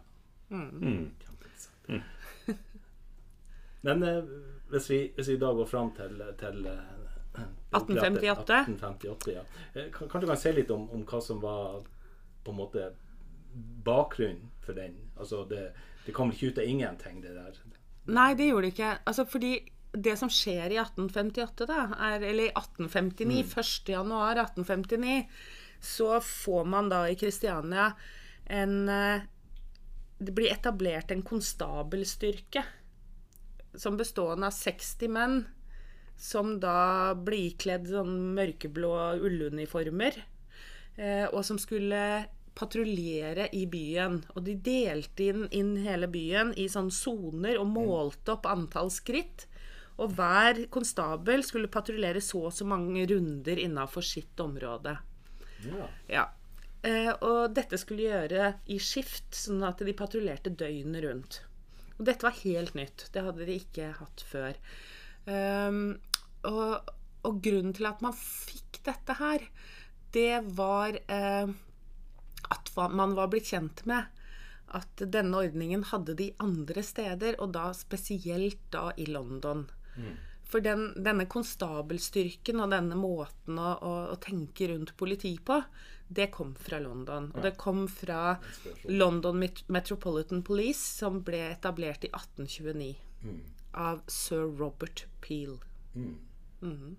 Mm. 0.50 1.11
Mm. 1.88 2.02
Men 3.80 4.02
eh, 4.02 4.25
hvis, 4.70 4.90
vi, 4.90 5.12
hvis 5.16 5.28
vi 5.28 5.37
da 5.38 5.52
går 5.54 5.66
fram 5.70 5.90
til, 5.97 6.18
til 6.40 6.66
eh, 6.66 7.42
1858? 7.70 8.61
1858 8.66 9.32
ja. 9.35 9.42
Eh, 9.75 9.90
kan- 9.94 10.08
Kanskje 10.08 10.20
du 10.20 10.26
kan 10.32 10.40
si 10.40 10.52
litt 10.56 10.70
om, 10.75 10.88
om 10.90 11.04
hva 11.06 11.20
som 11.23 11.40
var 11.42 11.82
på 12.44 12.50
en 12.54 12.58
måte 12.58 12.88
bakgrunnen 13.87 14.50
for 14.64 14.73
den? 14.76 14.97
Altså 15.18 15.44
det, 15.50 15.68
det 16.06 16.14
kom 16.16 16.32
ikke 16.32 16.50
ut 16.52 16.58
av 16.58 16.64
ingenting, 16.70 17.20
det 17.23 17.35
der. 17.37 17.58
Nei, 18.08 18.32
det 18.35 18.49
gjorde 18.50 18.66
det 18.66 18.73
ikke. 18.75 18.92
Altså, 19.06 19.25
fordi 19.28 19.52
det 20.02 20.17
som 20.21 20.31
skjer 20.33 20.75
i 20.75 20.78
1858, 20.81 21.67
da, 21.69 21.85
er, 22.09 22.23
eller 22.23 22.49
i 22.49 22.52
1859, 22.52 23.43
1. 23.57 23.93
januar 23.95 24.40
1859, 24.45 25.25
så 25.81 26.21
får 26.25 26.64
man 26.64 26.88
da 26.90 27.05
i 27.09 27.17
Kristiania 27.19 27.93
en 28.45 28.88
eh, 28.88 29.26
Det 30.19 30.33
blir 30.35 30.50
etablert 30.50 31.12
en 31.14 31.23
konstabelstyrke 31.23 32.64
som 33.78 33.97
bestående 33.97 34.49
av 34.49 34.57
60 34.57 35.12
menn, 35.14 35.37
som 36.19 36.57
da 36.59 37.14
blir 37.14 37.52
ikledd 37.52 37.87
sånn 37.87 38.33
mørkeblå 38.35 38.90
ulluniformer, 39.23 40.19
eh, 40.97 41.26
og 41.31 41.45
som 41.47 41.61
skulle 41.62 42.00
patruljere 42.59 43.47
i 43.55 43.67
byen. 43.71 44.19
Og 44.35 44.43
de 44.49 44.57
delte 44.59 45.28
inn, 45.31 45.47
inn 45.55 45.76
hele 45.85 46.11
byen 46.11 46.50
i 46.59 46.67
sånne 46.73 46.95
soner 46.95 47.61
og 47.61 47.71
målte 47.71 48.35
opp 48.35 48.49
antall 48.50 48.90
skritt. 48.90 49.47
Og 49.99 50.14
hver 50.14 50.64
konstabel 50.71 51.43
skulle 51.47 51.71
patruljere 51.73 52.23
så 52.23 52.45
og 52.49 52.55
så 52.55 52.67
mange 52.69 53.07
runder 53.11 53.59
innafor 53.59 54.07
sitt 54.07 54.38
område. 54.40 54.95
Ja. 55.67 55.88
Ja. 56.07 56.26
Eh, 56.87 57.11
og 57.26 57.55
dette 57.57 57.81
skulle 57.81 58.07
gjøre 58.07 58.52
i 58.71 58.78
skift, 58.83 59.33
sånn 59.35 59.64
at 59.67 59.83
de 59.83 59.95
patruljerte 59.99 60.55
døgnet 60.55 61.02
rundt. 61.05 61.40
Og 61.99 62.07
dette 62.07 62.28
var 62.28 62.37
helt 62.45 62.76
nytt. 62.78 63.09
Det 63.14 63.25
hadde 63.26 63.49
de 63.49 63.57
ikke 63.59 63.90
hatt 63.99 64.23
før. 64.28 64.61
Um, 65.26 65.99
og, 66.47 66.93
og 67.26 67.40
grunnen 67.45 67.75
til 67.76 67.88
at 67.90 68.05
man 68.05 68.14
fikk 68.17 68.78
dette 68.87 69.19
her, 69.19 69.43
det 70.14 70.38
var 70.57 70.95
eh, 70.95 71.50
at 72.49 72.71
man 72.95 73.17
var 73.19 73.28
blitt 73.33 73.50
kjent 73.50 73.83
med 73.90 74.07
at 74.78 75.02
denne 75.12 75.40
ordningen 75.40 75.83
hadde 75.90 76.14
de 76.17 76.28
andre 76.45 76.83
steder, 76.85 77.38
og 77.43 77.52
da 77.57 77.71
spesielt 77.76 78.61
da 78.73 78.90
i 79.00 79.09
London. 79.09 79.67
For 80.49 80.64
den, 80.64 80.95
denne 81.05 81.26
konstabelstyrken 81.28 82.62
og 82.64 82.71
denne 82.73 82.97
måten 82.97 83.59
å, 83.61 83.73
å, 83.85 83.93
å 84.14 84.17
tenke 84.23 84.71
rundt 84.71 84.95
politi 84.97 85.35
på, 85.45 85.59
det 86.09 86.31
kom 86.33 86.55
fra 86.57 86.78
London. 86.81 87.28
Og 87.35 87.45
det 87.45 87.52
kom 87.61 87.85
fra 87.93 88.38
London 88.88 89.43
Metropolitan 89.69 90.40
Police, 90.43 90.81
som 90.81 91.21
ble 91.25 91.43
etablert 91.50 92.07
i 92.09 92.12
1829 92.14 92.95
av 93.76 94.00
sir 94.09 94.49
Robert 94.57 95.05
Peel. 95.21 95.59
Mhm. 95.95 96.97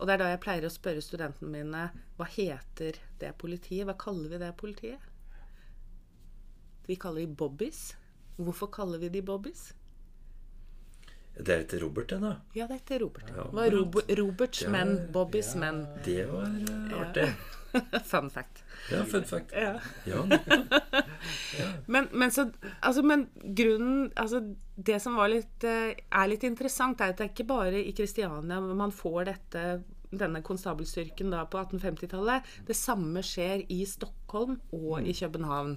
Og 0.00 0.06
det 0.06 0.14
er 0.14 0.20
da 0.22 0.28
jeg 0.30 0.40
pleier 0.40 0.64
å 0.64 0.72
spørre 0.72 1.02
studentene 1.04 1.50
mine 1.52 1.80
hva 2.16 2.26
heter 2.32 2.96
det 3.20 3.34
politiet? 3.40 3.84
Hva 3.84 3.96
kaller 4.00 4.32
vi 4.32 4.38
det 4.40 4.54
politiet? 4.56 5.02
Vi 6.86 6.96
kaller 6.96 7.26
de 7.26 7.36
bobbies. 7.42 7.82
Hvorfor 8.40 8.70
kaller 8.72 9.02
vi 9.02 9.10
de 9.12 9.20
bobbies? 9.20 9.74
Det 11.36 11.54
er 11.54 11.62
etter 11.64 11.80
Robert, 11.80 12.08
det, 12.10 12.18
da. 12.20 12.34
Ja, 12.56 12.66
det 12.66 12.74
er 12.74 12.80
etter 12.82 13.00
Robert. 13.04 13.30
Ja, 13.30 13.44
Det 13.46 13.56
var 13.56 13.70
Rob 13.70 14.00
Roberts 14.18 14.62
Ja, 14.62 14.72
menn, 14.74 14.96
Bobbys 15.12 15.54
menn. 15.56 15.86
Det 16.04 16.24
var 16.28 16.50
eh, 16.50 16.98
artig. 17.00 17.28
Fun 18.10 18.30
fact. 18.30 18.64
Ja, 18.90 19.04
fun 19.04 19.24
fact. 19.24 19.52
Ja. 19.54 19.78
Ja. 20.04 20.24
Men, 21.86 22.08
men, 22.12 22.30
så, 22.30 22.50
altså, 22.80 23.02
men 23.02 23.26
grunnen 23.42 24.12
altså, 24.16 24.40
Det 24.74 24.96
som 25.02 25.16
var 25.18 25.28
litt, 25.30 25.64
eh, 25.64 25.92
er 25.94 26.28
litt 26.30 26.44
interessant, 26.46 27.00
er 27.00 27.12
at 27.12 27.18
det 27.20 27.26
er 27.26 27.32
ikke 27.32 27.46
bare 27.50 27.82
i 27.82 27.92
Kristiania 27.94 28.60
man 28.60 28.94
får 28.94 29.28
dette, 29.28 29.64
denne 30.10 30.42
konstabelstyrken 30.42 31.30
da 31.34 31.44
på 31.46 31.60
1850-tallet. 31.60 32.48
Det 32.66 32.76
samme 32.78 33.22
skjer 33.26 33.66
i 33.70 33.82
Stockholm 33.86 34.58
og 34.74 35.06
i 35.06 35.14
København. 35.14 35.76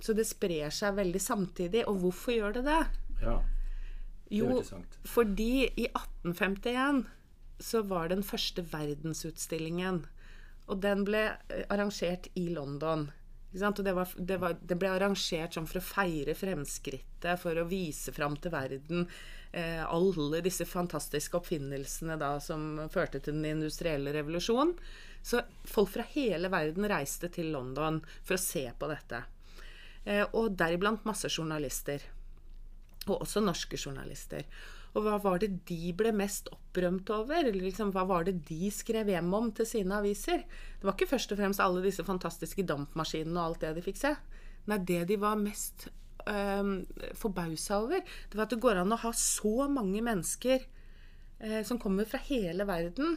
Så 0.00 0.14
det 0.16 0.28
sprer 0.30 0.72
seg 0.72 0.96
veldig 0.96 1.20
samtidig. 1.20 1.84
Og 1.90 2.00
hvorfor 2.04 2.36
gjør 2.38 2.60
det 2.60 2.64
det? 2.70 2.82
ja. 3.24 3.40
Jo, 4.32 4.62
fordi 5.04 5.66
i 5.68 5.86
1851 5.90 7.04
så 7.62 7.82
var 7.86 8.08
den 8.10 8.24
første 8.26 8.64
verdensutstillingen. 8.72 10.02
Og 10.70 10.80
den 10.82 11.04
ble 11.06 11.26
eh, 11.50 11.66
arrangert 11.72 12.30
i 12.38 12.48
London. 12.54 13.10
Og 13.52 13.84
det, 13.84 13.92
var, 13.92 14.08
det, 14.16 14.36
var, 14.40 14.56
det 14.64 14.78
ble 14.80 14.88
arrangert 14.88 15.52
sånn 15.52 15.68
for 15.68 15.82
å 15.82 15.84
feire 15.84 16.32
fremskrittet, 16.36 17.36
for 17.42 17.58
å 17.60 17.66
vise 17.68 18.14
fram 18.16 18.38
til 18.40 18.54
verden 18.54 19.04
eh, 19.52 19.82
alle 19.84 20.40
disse 20.44 20.64
fantastiske 20.64 21.36
oppfinnelsene 21.36 22.16
da, 22.16 22.38
som 22.40 22.80
førte 22.92 23.20
til 23.20 23.36
den 23.36 23.50
industrielle 23.58 24.14
revolusjonen. 24.16 24.72
Så 25.22 25.42
folk 25.68 25.92
fra 25.92 26.06
hele 26.14 26.48
verden 26.50 26.88
reiste 26.88 27.28
til 27.30 27.52
London 27.52 28.00
for 28.24 28.38
å 28.38 28.42
se 28.42 28.64
på 28.78 28.88
dette. 28.90 29.20
Eh, 30.04 30.24
og 30.32 30.56
deriblant 30.58 31.04
masse 31.06 31.28
journalister. 31.30 32.02
Og 33.08 33.24
også 33.24 33.42
norske 33.42 33.78
journalister. 33.80 34.44
Og 34.92 35.06
hva 35.06 35.16
var 35.24 35.40
det 35.40 35.62
de 35.68 35.92
ble 35.96 36.12
mest 36.14 36.50
opprømt 36.52 37.08
over? 37.14 37.40
Eller 37.40 37.64
liksom, 37.64 37.94
hva 37.94 38.04
var 38.08 38.26
det 38.28 38.42
de 38.48 38.68
skrev 38.74 39.08
hjem 39.08 39.32
om 39.34 39.48
til 39.56 39.68
sine 39.68 39.96
aviser? 40.02 40.44
Det 40.44 40.86
var 40.86 40.96
ikke 40.96 41.14
først 41.14 41.32
og 41.32 41.40
fremst 41.40 41.64
alle 41.64 41.82
disse 41.84 42.04
fantastiske 42.04 42.66
dampmaskinene 42.68 43.38
og 43.38 43.52
alt 43.52 43.64
det 43.64 43.72
de 43.78 43.86
fikk 43.88 44.00
se. 44.02 44.12
Nei, 44.68 44.78
det 44.86 45.00
de 45.08 45.18
var 45.18 45.40
mest 45.40 45.88
øh, 46.28 46.70
forbausa 47.18 47.80
over, 47.82 48.04
det 48.04 48.38
var 48.38 48.46
at 48.46 48.54
det 48.54 48.62
går 48.62 48.82
an 48.82 48.94
å 48.94 49.00
ha 49.02 49.10
så 49.16 49.66
mange 49.72 50.04
mennesker 50.04 50.62
øh, 50.62 51.62
som 51.66 51.80
kommer 51.82 52.06
fra 52.06 52.20
hele 52.28 52.68
verden 52.68 53.16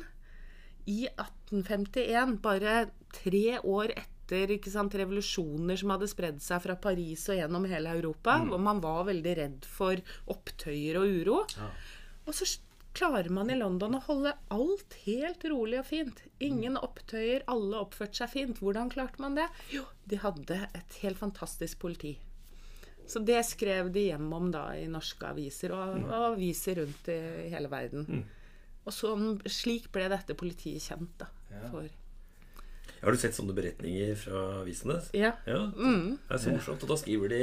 i 0.89 1.05
1851, 1.11 2.39
bare 2.41 2.87
tre 3.13 3.59
år 3.61 3.93
etter 3.93 4.14
ikke 4.31 4.71
sant, 4.73 4.95
revolusjoner 4.97 5.77
som 5.77 5.93
hadde 5.93 6.09
spredd 6.09 6.41
seg 6.41 6.61
fra 6.63 6.75
Paris 6.75 7.27
og 7.29 7.37
gjennom 7.37 7.65
hele 7.69 7.93
Europa, 7.97 8.39
hvor 8.49 8.61
man 8.61 8.81
var 8.81 9.05
veldig 9.05 9.33
redd 9.37 9.65
for 9.69 9.99
opptøyer 10.33 10.97
og 10.97 11.17
uro. 11.21 11.41
Og 12.25 12.33
så 12.33 12.47
klarer 12.95 13.29
man 13.29 13.51
i 13.51 13.57
London 13.59 13.97
å 13.97 14.03
holde 14.07 14.31
alt 14.55 14.95
helt 15.03 15.43
rolig 15.51 15.81
og 15.81 15.89
fint. 15.89 16.21
Ingen 16.39 16.77
opptøyer, 16.79 17.43
alle 17.51 17.81
oppførte 17.83 18.21
seg 18.23 18.31
fint. 18.31 18.61
Hvordan 18.63 18.89
klarte 18.89 19.21
man 19.21 19.35
det? 19.35 19.49
Jo, 19.73 19.83
de 20.07 20.19
hadde 20.23 20.61
et 20.73 20.97
helt 21.03 21.19
fantastisk 21.19 21.79
politi. 21.83 22.15
Så 23.05 23.21
det 23.21 23.37
skrev 23.45 23.91
de 23.93 24.07
hjem 24.07 24.31
om 24.33 24.47
da 24.49 24.71
i 24.79 24.87
norske 24.89 25.27
aviser, 25.29 25.75
og, 25.75 26.07
og 26.07 26.31
aviser 26.31 26.79
rundt 26.81 27.11
i 27.13 27.19
hele 27.51 27.69
verden. 27.69 28.23
Og 28.85 28.93
så, 28.93 29.11
slik 29.49 29.91
ble 29.93 30.07
dette 30.09 30.33
politiet 30.37 30.81
kjent, 30.81 31.13
da. 31.21 31.29
For, 31.69 31.89
Har 33.05 33.11
du 33.13 33.17
sett 33.21 33.37
sånne 33.37 33.53
beretninger 33.55 34.15
fra 34.17 34.43
avisene? 34.63 34.99
ja. 35.13 35.31
Ja, 35.47 35.59
Det 35.77 36.17
er 36.31 36.37
så 36.41 36.51
morsomt. 36.55 36.81
Og 36.83 36.89
da 36.89 36.95
skriver 36.97 37.29
de 37.29 37.41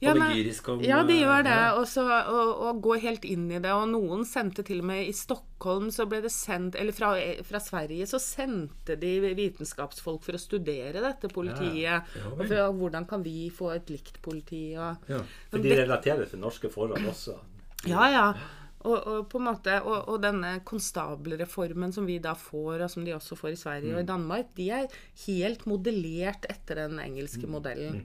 Ja, 0.00 0.12
men- 0.14 0.30
om 0.68 0.80
Ja, 0.84 1.02
de 1.02 1.14
gjør 1.18 1.42
det. 1.42 1.50
ja. 1.50 1.72
Og, 1.74 1.86
gå 1.88 2.02
og, 2.06 2.62
og 2.68 2.82
helt 3.02 3.24
inn 3.24 3.50
i 3.50 3.58
det. 3.58 3.72
Og 3.72 3.88
noen 3.88 4.24
sendte 4.24 4.62
til 4.62 4.78
og 4.78 4.84
med 4.84 5.08
I 5.08 5.12
Stockholm 5.12 5.88
så 5.90 6.06
ble 6.08 6.20
det 6.22 6.30
sendt 6.30 6.76
Eller 6.78 6.92
fra, 6.92 7.16
fra 7.42 7.58
Sverige 7.58 8.06
så 8.06 8.20
sendte 8.22 8.94
de 9.00 9.34
vitenskapsfolk 9.34 10.22
for 10.22 10.32
å 10.34 10.38
studere 10.38 10.92
dette 11.02 11.26
politiet. 11.32 11.80
Ja, 11.82 12.00
og 12.30 12.46
for, 12.46 12.72
hvordan 12.78 13.08
kan 13.08 13.24
vi 13.24 13.50
få 13.50 13.72
et 13.74 13.88
likt 13.90 14.22
politi? 14.22 14.76
Og, 14.78 14.96
Ja. 15.08 15.18
For 15.50 15.58
de 15.58 15.74
relaterer 15.74 16.28
til 16.30 16.38
norske 16.38 16.70
forhold 16.70 17.02
også. 17.08 17.34
Ja, 17.86 18.06
ja. 18.10 18.34
Og, 18.86 19.08
og 19.26 19.40
måte, 19.42 19.80
og, 19.82 20.06
og 20.12 20.20
denne 20.22 20.52
konstabelreformen 20.66 21.90
som 21.94 22.06
vi 22.06 22.20
da 22.22 22.36
får, 22.38 22.84
og 22.84 22.92
som 22.92 23.06
de 23.06 23.16
også 23.16 23.38
får 23.38 23.56
i 23.56 23.58
Sverige 23.58 23.96
og 23.96 24.04
i 24.04 24.06
Danmark, 24.06 24.52
de 24.54 24.68
er 24.76 25.00
helt 25.24 25.64
modellert 25.66 26.46
etter 26.46 26.84
den 26.84 27.00
engelske 27.02 27.50
modellen. 27.50 28.04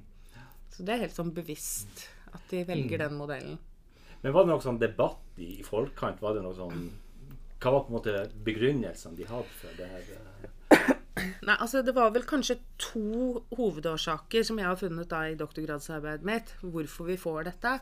Så 0.73 0.81
det 0.81 0.95
er 0.95 1.05
helt 1.05 1.13
sånn 1.13 1.33
bevisst 1.35 2.07
at 2.33 2.49
de 2.49 2.63
velger 2.65 3.05
den 3.05 3.17
modellen. 3.19 3.59
Men 4.23 4.33
var 4.33 4.45
det 4.45 4.53
noe 4.53 4.63
sånn 4.63 4.81
debatt 4.81 5.37
i, 5.37 5.59
i 5.59 5.65
forkant? 5.67 6.21
Var 6.23 6.37
det 6.37 6.45
noe 6.45 6.55
sånn 6.57 6.85
Hva 7.61 7.73
var 7.75 7.83
på 7.83 7.91
en 7.91 7.97
måte 7.97 8.13
begrunnelsene 8.47 9.19
de 9.19 9.27
hadde 9.29 9.57
for 9.59 9.77
det 9.77 9.89
her? 9.91 10.07
Nei, 11.15 11.55
altså 11.59 11.83
Det 11.85 11.93
var 11.93 12.09
vel 12.15 12.25
kanskje 12.25 12.55
to 12.81 13.43
hovedårsaker 13.53 14.45
som 14.47 14.57
jeg 14.57 14.65
har 14.65 14.79
funnet 14.79 15.09
da 15.11 15.19
i 15.29 15.37
doktorgradsarbeidet 15.37 16.25
mitt, 16.25 16.53
hvorfor 16.63 17.09
vi 17.11 17.17
får 17.21 17.49
dette. 17.51 17.73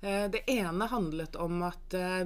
Eh, 0.00 0.28
Det 0.32 0.44
ene 0.48 0.88
handlet 0.88 1.36
om 1.36 1.62
at 1.66 1.94
eh, 1.94 2.24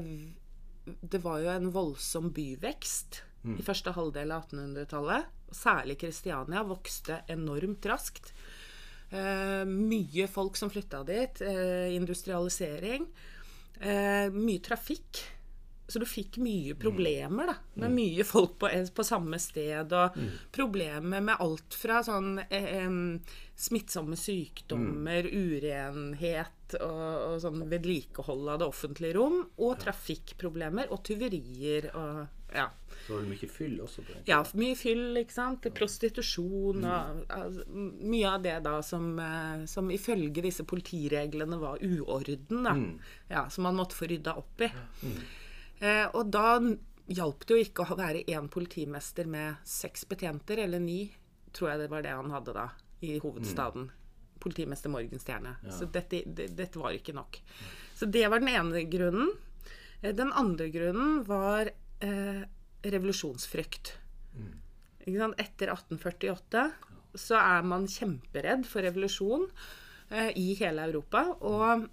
det 0.85 1.21
var 1.25 1.41
jo 1.43 1.49
en 1.51 1.71
voldsom 1.73 2.31
byvekst 2.37 3.23
i 3.59 3.63
første 3.65 3.93
halvdel 3.93 4.31
av 4.33 4.47
1800-tallet. 4.47 5.27
Særlig 5.53 5.99
Kristiania 6.01 6.63
vokste 6.65 7.23
enormt 7.29 7.85
raskt. 7.91 8.33
Eh, 9.11 9.65
mye 9.69 10.27
folk 10.29 10.57
som 10.57 10.71
flytta 10.73 11.03
dit. 11.05 11.41
Industrialisering. 11.93 13.05
Mye 14.33 14.61
trafikk. 14.65 15.21
Så 15.87 16.01
du 16.01 16.07
fikk 16.09 16.39
mye 16.41 16.75
problemer 16.81 17.51
da, 17.51 17.55
med 17.83 17.93
mye 17.93 18.25
folk 18.25 18.57
på, 18.63 18.71
på 18.95 19.05
samme 19.05 19.39
sted. 19.43 19.93
Og 19.93 20.17
problemer 20.55 21.21
med 21.25 21.41
alt 21.45 21.77
fra 21.77 22.01
sånn 22.07 22.39
eh, 22.49 22.89
smittsomme 23.55 24.17
sykdommer, 24.19 25.29
urenhet 25.29 26.79
og, 26.81 27.05
og 27.35 27.37
sånn 27.45 27.67
vedlikehold 27.71 28.49
av 28.55 28.63
det 28.63 28.71
offentlige 28.71 29.19
rom, 29.19 29.43
og 29.61 29.77
trafikkproblemer 29.85 30.89
og 30.95 31.05
tyverier 31.07 31.91
og 31.93 32.25
ja. 32.55 32.69
Så 33.07 33.13
var 33.13 33.25
det 33.25 33.31
mye 33.33 33.49
fyll 33.51 33.81
også 33.83 34.03
på 34.07 34.17
Ja, 34.31 34.39
mye 34.55 34.77
fyll, 34.79 35.17
ikke 35.19 35.35
sant. 35.35 35.65
Prostitusjon 35.75 36.85
og 36.87 37.25
altså, 37.35 37.65
mye 37.75 38.29
av 38.31 38.45
det 38.45 38.55
da 38.65 38.77
som, 38.87 39.09
eh, 39.19 39.65
som 39.71 39.91
ifølge 39.91 40.45
disse 40.45 40.65
politireglene 40.65 41.59
var 41.61 41.83
uorden, 41.83 42.63
da. 42.63 42.77
Ja, 43.29 43.49
som 43.51 43.67
man 43.67 43.77
måtte 43.81 43.99
få 43.99 44.07
rydda 44.13 44.37
opp 44.39 44.63
i. 44.63 44.71
Eh, 44.71 45.25
og 46.15 46.31
da 46.33 46.59
hjalp 47.13 47.45
det 47.45 47.57
jo 47.57 47.65
ikke 47.67 47.85
å 47.85 47.97
være 47.99 48.25
én 48.33 48.47
politimester 48.53 49.29
med 49.29 49.61
seks 49.69 50.07
betjenter, 50.09 50.63
eller 50.65 50.81
ni, 50.81 51.03
tror 51.53 51.73
jeg 51.75 51.85
det 51.85 51.91
var 51.93 52.05
det 52.07 52.15
han 52.17 52.33
hadde 52.33 52.55
da, 52.57 52.69
i 53.05 53.19
hovedstaden. 53.23 53.91
Politimester 54.45 54.93
Morgenstjerne. 54.93 55.57
Så 55.73 55.87
dette, 55.93 56.23
det, 56.27 56.51
dette 56.57 56.81
var 56.81 56.97
ikke 56.97 57.15
nok. 57.17 57.39
Så 57.97 58.09
det 58.11 58.27
var 58.29 58.43
den 58.43 58.51
ene 58.53 58.85
grunnen. 58.91 59.31
Eh, 60.03 60.15
Den 60.15 60.33
andre 60.33 60.69
grunnen 60.69 61.23
var 61.25 61.71
eh, 62.01 62.43
revolusjonsfrykt. 62.85 63.95
Sant? 65.05 65.39
Etter 65.41 65.69
1848 65.73 66.65
så 67.15 67.37
er 67.39 67.67
man 67.69 67.87
kjemperedd 67.89 68.65
for 68.67 68.85
revolusjon 68.85 69.47
eh, 70.11 70.31
i 70.41 70.55
hele 70.59 70.89
Europa. 70.89 71.27
Og 71.41 71.87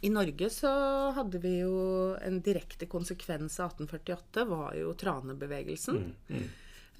i 0.00 0.10
Norge 0.12 0.48
så 0.52 0.70
hadde 1.16 1.40
vi 1.42 1.58
jo 1.60 1.76
en 2.24 2.40
direkte 2.44 2.88
konsekvens 2.90 3.58
av 3.60 3.74
1848, 3.74 4.46
var 4.48 4.74
jo 4.78 4.94
tranebevegelsen. 4.98 6.02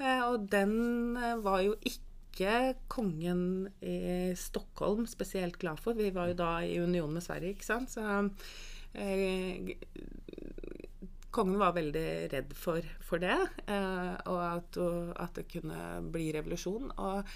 Eh, 0.01 0.23
og 0.25 0.47
den 0.53 1.17
eh, 1.21 1.37
var 1.45 1.61
jo 1.65 1.75
ikke 1.85 2.75
kongen 2.89 3.69
i 3.85 4.33
Stockholm 4.39 5.07
spesielt 5.11 5.59
glad 5.61 5.81
for. 5.83 5.99
Vi 5.99 6.13
var 6.15 6.31
jo 6.31 6.39
da 6.39 6.53
i 6.65 6.79
union 6.81 7.13
med 7.13 7.25
Sverige, 7.25 7.57
ikke 7.57 7.69
sant. 7.69 7.93
Så 7.93 8.05
eh, 8.95 9.75
kongen 11.31 11.61
var 11.61 11.77
veldig 11.77 12.07
redd 12.33 12.53
for, 12.59 12.85
for 13.07 13.23
det, 13.23 13.39
eh, 13.71 14.15
og 14.27 14.41
at, 14.45 14.81
og 14.83 15.13
at 15.21 15.41
det 15.41 15.49
kunne 15.53 15.81
bli 16.13 16.31
revolusjon. 16.37 16.93
Og, 16.97 17.35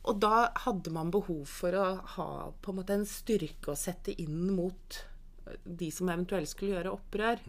og 0.00 0.20
da 0.22 0.48
hadde 0.64 0.92
man 0.94 1.10
behov 1.12 1.44
for 1.50 1.76
å 1.76 1.86
ha 2.16 2.30
på 2.62 2.72
en 2.72 2.78
måte 2.80 2.96
en 2.96 3.08
styrke 3.08 3.72
å 3.72 3.78
sette 3.78 4.14
inn 4.22 4.48
mot 4.56 5.00
de 5.64 5.90
som 5.92 6.08
eventuelt 6.08 6.48
skulle 6.48 6.78
gjøre 6.78 6.94
opprør. 6.94 7.42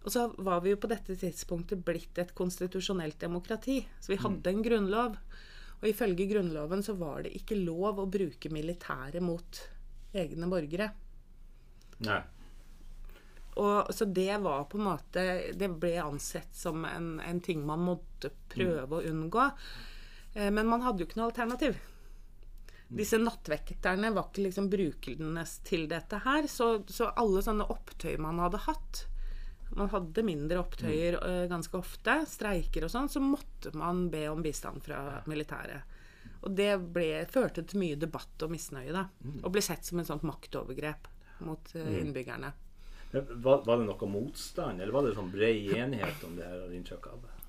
Og 0.00 0.08
så 0.10 0.24
var 0.40 0.62
vi 0.64 0.72
jo 0.72 0.80
på 0.80 0.90
dette 0.90 1.14
tidspunktet 1.20 1.84
blitt 1.84 2.18
et 2.18 2.32
konstitusjonelt 2.34 3.20
demokrati. 3.20 3.78
Så 4.00 4.14
vi 4.14 4.18
hadde 4.22 4.50
en 4.50 4.64
grunnlov. 4.64 5.18
Og 5.80 5.88
ifølge 5.88 6.26
Grunnloven 6.28 6.82
så 6.84 6.92
var 7.00 7.22
det 7.24 7.32
ikke 7.38 7.56
lov 7.56 8.02
å 8.02 8.08
bruke 8.10 8.50
militæret 8.52 9.24
mot 9.24 9.60
egne 10.12 10.48
borgere. 10.50 10.90
Nei. 12.04 12.20
Og, 13.60 13.88
så 13.92 14.06
det 14.08 14.36
var 14.40 14.68
på 14.70 14.78
en 14.78 14.86
måte 14.86 15.22
Det 15.58 15.68
ble 15.82 15.90
ansett 16.00 16.54
som 16.56 16.84
en, 16.86 17.08
en 17.20 17.40
ting 17.44 17.64
man 17.66 17.82
måtte 17.84 18.30
prøve 18.52 19.00
å 19.00 19.08
unngå. 19.08 19.46
Eh, 20.34 20.50
men 20.50 20.68
man 20.68 20.84
hadde 20.84 21.02
jo 21.02 21.08
ikke 21.08 21.20
noe 21.20 21.30
alternativ. 21.30 21.78
Disse 22.90 23.20
nattvekterne 23.22 24.10
var 24.10 24.30
ikke 24.30 24.48
liksom 24.48 24.66
brukende 24.70 25.44
til 25.66 25.86
dette 25.90 26.18
her. 26.24 26.48
Så, 26.50 26.82
så 26.90 27.12
alle 27.14 27.42
sånne 27.46 27.68
opptøy 27.70 28.16
man 28.18 28.42
hadde 28.42 28.64
hatt 28.66 29.06
Man 29.70 29.86
hadde 29.92 30.24
mindre 30.26 30.58
opptøyer 30.58 31.14
eh, 31.22 31.44
ganske 31.46 31.78
ofte, 31.78 32.16
streiker 32.26 32.88
og 32.88 32.90
sånn, 32.90 33.06
så 33.06 33.20
måtte 33.22 33.70
man 33.78 34.08
be 34.10 34.24
om 34.26 34.42
bistand 34.42 34.82
fra 34.82 35.20
militæret. 35.30 35.94
Og 36.42 36.56
det 36.58 36.72
ble, 36.90 37.22
førte 37.30 37.62
til 37.62 37.78
mye 37.78 38.00
debatt 38.00 38.42
og 38.42 38.50
misnøye, 38.50 38.90
da. 38.90 39.04
Og 39.44 39.52
ble 39.54 39.62
sett 39.62 39.86
som 39.86 40.00
en 40.02 40.08
sånt 40.08 40.26
maktovergrep 40.26 41.06
mot 41.46 41.70
eh, 41.78 42.00
innbyggerne. 42.00 42.50
Var, 43.12 43.62
var 43.62 43.78
det 43.78 43.86
noe 43.86 44.10
motstand, 44.10 44.82
eller 44.82 44.94
var 44.94 45.06
det 45.06 45.14
sånn 45.14 45.30
bred 45.30 45.70
enighet 45.76 46.26
om 46.26 46.34
det 46.38 46.50
her? 46.50 46.66
inntrykk 46.74 47.06
av 47.12 47.22
det? 47.28 47.39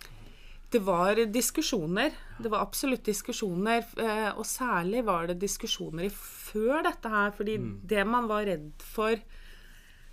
Det 0.71 0.79
var 0.87 1.19
diskusjoner. 1.27 2.13
Det 2.39 2.49
var 2.49 2.63
absolutt 2.63 3.03
diskusjoner. 3.03 3.83
eh, 3.99 4.29
Og 4.37 4.45
særlig 4.45 5.03
var 5.05 5.27
det 5.27 5.41
diskusjoner 5.41 6.09
før 6.09 6.83
dette 6.83 7.09
her. 7.09 7.31
Fordi 7.31 7.57
det 7.83 8.05
man 8.07 8.27
var 8.27 8.45
redd 8.47 8.71
for 8.79 9.15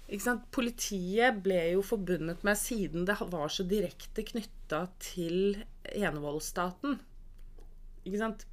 ikke 0.09 0.25
sant? 0.25 0.49
Politiet 0.51 1.43
ble 1.45 1.61
jo 1.75 1.83
forbundet 1.85 2.43
med, 2.43 2.57
siden 2.57 3.05
det 3.05 3.19
var 3.21 3.49
så 3.53 3.63
direkte 3.69 4.25
knytta 4.25 4.87
til 4.99 5.59
enevoldsstaten? 5.85 6.99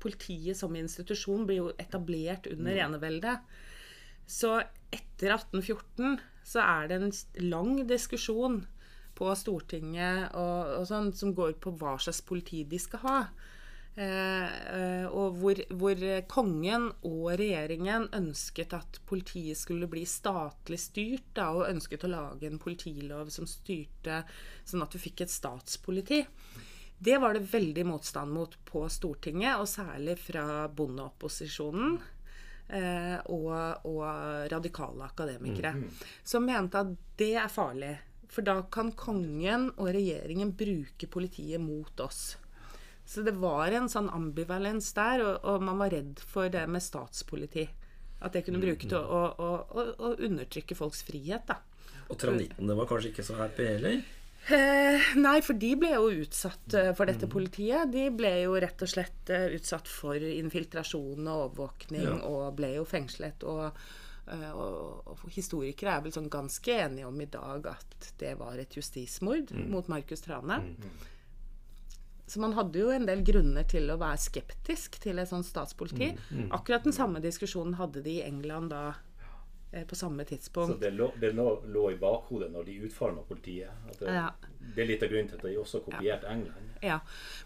Politiet 0.03 0.57
som 0.59 0.75
institusjon 0.75 1.45
blir 1.47 1.61
jo 1.61 1.71
etablert 1.79 2.49
under 2.51 2.75
eneveldet. 2.75 3.39
Så 4.27 4.57
etter 4.91 5.31
1814 5.31 6.19
så 6.43 6.59
er 6.59 6.87
det 6.91 7.01
en 7.01 7.11
lang 7.49 7.87
diskusjon 7.87 8.65
på 9.15 9.31
Stortinget 9.37 10.35
og, 10.35 10.79
og 10.79 10.87
sånn, 10.89 11.11
som 11.15 11.33
går 11.35 11.55
på 11.63 11.75
hva 11.79 11.95
slags 12.01 12.21
politi 12.25 12.63
de 12.67 12.79
skal 12.81 13.03
ha. 13.05 13.19
Eh, 13.95 14.55
eh, 14.75 15.05
og 15.07 15.37
hvor, 15.39 15.59
hvor 15.71 16.01
kongen 16.27 16.89
og 17.07 17.29
regjeringen 17.39 18.09
ønsket 18.17 18.73
at 18.75 18.99
politiet 19.07 19.55
skulle 19.55 19.87
bli 19.87 20.03
statlig 20.09 20.81
styrt, 20.83 21.29
da, 21.37 21.47
og 21.55 21.69
ønsket 21.69 22.03
å 22.03 22.11
lage 22.11 22.49
en 22.49 22.59
politilov 22.59 23.31
som 23.31 23.47
styrte 23.47 24.25
sånn 24.67 24.83
at 24.83 24.91
du 24.91 24.99
fikk 24.99 25.23
et 25.23 25.31
statspoliti. 25.31 26.25
Det 26.97 27.15
var 27.23 27.35
det 27.35 27.47
veldig 27.51 27.85
motstand 27.87 28.35
mot 28.35 28.57
på 28.67 28.83
Stortinget, 28.91 29.59
og 29.59 29.69
særlig 29.69 30.17
fra 30.19 30.67
bondeopposisjonen. 30.67 31.95
Eh, 32.65 33.17
og, 33.29 33.85
og 33.85 34.01
radikale 34.49 35.05
akademikere. 35.05 35.75
Som 36.25 36.47
mente 36.49 36.81
at 36.81 36.95
det 37.19 37.35
er 37.37 37.51
farlig. 37.51 37.93
For 38.31 38.45
da 38.45 38.59
kan 38.73 38.91
kongen 38.97 39.69
og 39.75 39.91
regjeringen 39.95 40.53
bruke 40.57 41.07
politiet 41.11 41.61
mot 41.61 41.99
oss. 42.03 42.37
Så 43.05 43.21
det 43.21 43.35
var 43.37 43.69
en 43.77 43.87
sånn 43.91 44.09
ambivalens 44.09 44.89
der, 44.97 45.21
og, 45.21 45.43
og 45.45 45.61
man 45.65 45.77
var 45.83 45.93
redd 45.93 46.19
for 46.25 46.49
det 46.49 46.63
med 46.71 46.81
statspoliti. 46.81 47.67
At 48.25 48.33
det 48.33 48.45
kunne 48.47 48.61
bruke 48.63 48.87
til 48.89 48.97
å, 48.97 49.21
å, 49.37 49.49
å, 49.69 49.87
å 50.07 50.13
undertrykke 50.25 50.77
folks 50.77 51.03
frihet, 51.05 51.45
da. 51.51 51.59
Og 52.09 52.17
tranittene 52.21 52.77
var 52.77 52.87
kanskje 52.89 53.11
ikke 53.11 53.25
så 53.25 53.37
happy 53.37 53.65
heller? 53.67 53.99
Eh, 54.53 55.05
nei, 55.17 55.39
for 55.41 55.57
de 55.57 55.71
ble 55.81 55.89
jo 55.95 56.09
utsatt 56.21 56.75
eh, 56.77 56.91
for 56.97 57.09
dette 57.09 57.25
politiet. 57.29 57.89
De 57.93 58.07
ble 58.13 58.31
jo 58.43 58.57
rett 58.61 58.81
og 58.85 58.91
slett 58.91 59.31
eh, 59.33 59.47
utsatt 59.57 59.89
for 59.89 60.21
infiltrasjon 60.21 61.25
og 61.25 61.45
overvåkning 61.47 62.05
Ja. 62.05 62.17
og 62.29 62.51
ble 62.59 62.75
jo 62.75 62.85
fengslet. 62.89 63.45
Og, 63.49 63.73
og, 64.27 65.07
og 65.11 65.25
historikere 65.29 65.97
er 65.99 66.05
vel 66.05 66.13
sånn 66.15 66.29
ganske 66.33 66.73
enige 66.87 67.05
om 67.05 67.19
i 67.21 67.27
dag 67.29 67.67
at 67.75 68.07
det 68.21 68.31
var 68.39 68.57
et 68.57 68.73
justismord 68.77 69.51
mot 69.69 69.87
Markus 69.91 70.21
Trane. 70.25 70.61
Så 72.27 72.39
man 72.41 72.55
hadde 72.57 72.79
jo 72.81 72.89
en 72.89 73.05
del 73.05 73.21
grunner 73.21 73.67
til 73.69 73.85
å 73.93 73.99
være 74.01 74.17
skeptisk 74.17 74.97
til 75.03 75.19
et 75.21 75.29
sånt 75.29 75.45
statspoliti. 75.45 76.07
Akkurat 76.49 76.83
den 76.87 76.95
samme 76.95 77.21
diskusjonen 77.21 77.77
hadde 77.77 78.01
de 78.01 78.15
i 78.17 78.23
England 78.25 78.71
da 78.73 78.95
eh, 79.71 79.85
på 79.85 79.93
samme 79.95 80.25
Så 80.25 80.31
tidspunkt. 80.33 80.79
det 80.81 80.89
lå, 80.95 81.11
det 81.21 81.35
lå, 81.37 81.91
i 81.91 81.99
bakhodet 82.01 82.49
når 82.51 82.65
de 82.65 82.79
utforma 82.87 83.21
politiet? 83.29 83.69
Det, 83.99 84.09
Ja. 84.09 84.31
det 84.73 84.81
er 84.81 84.89
litt 84.89 85.03
av 85.05 85.09
grunnen 85.13 85.29
til 85.29 85.37
at 85.37 85.45
de 85.45 85.53
også 85.61 85.83
kopierte 85.85 86.25
England? 86.33 86.73
Ja. 86.81 86.99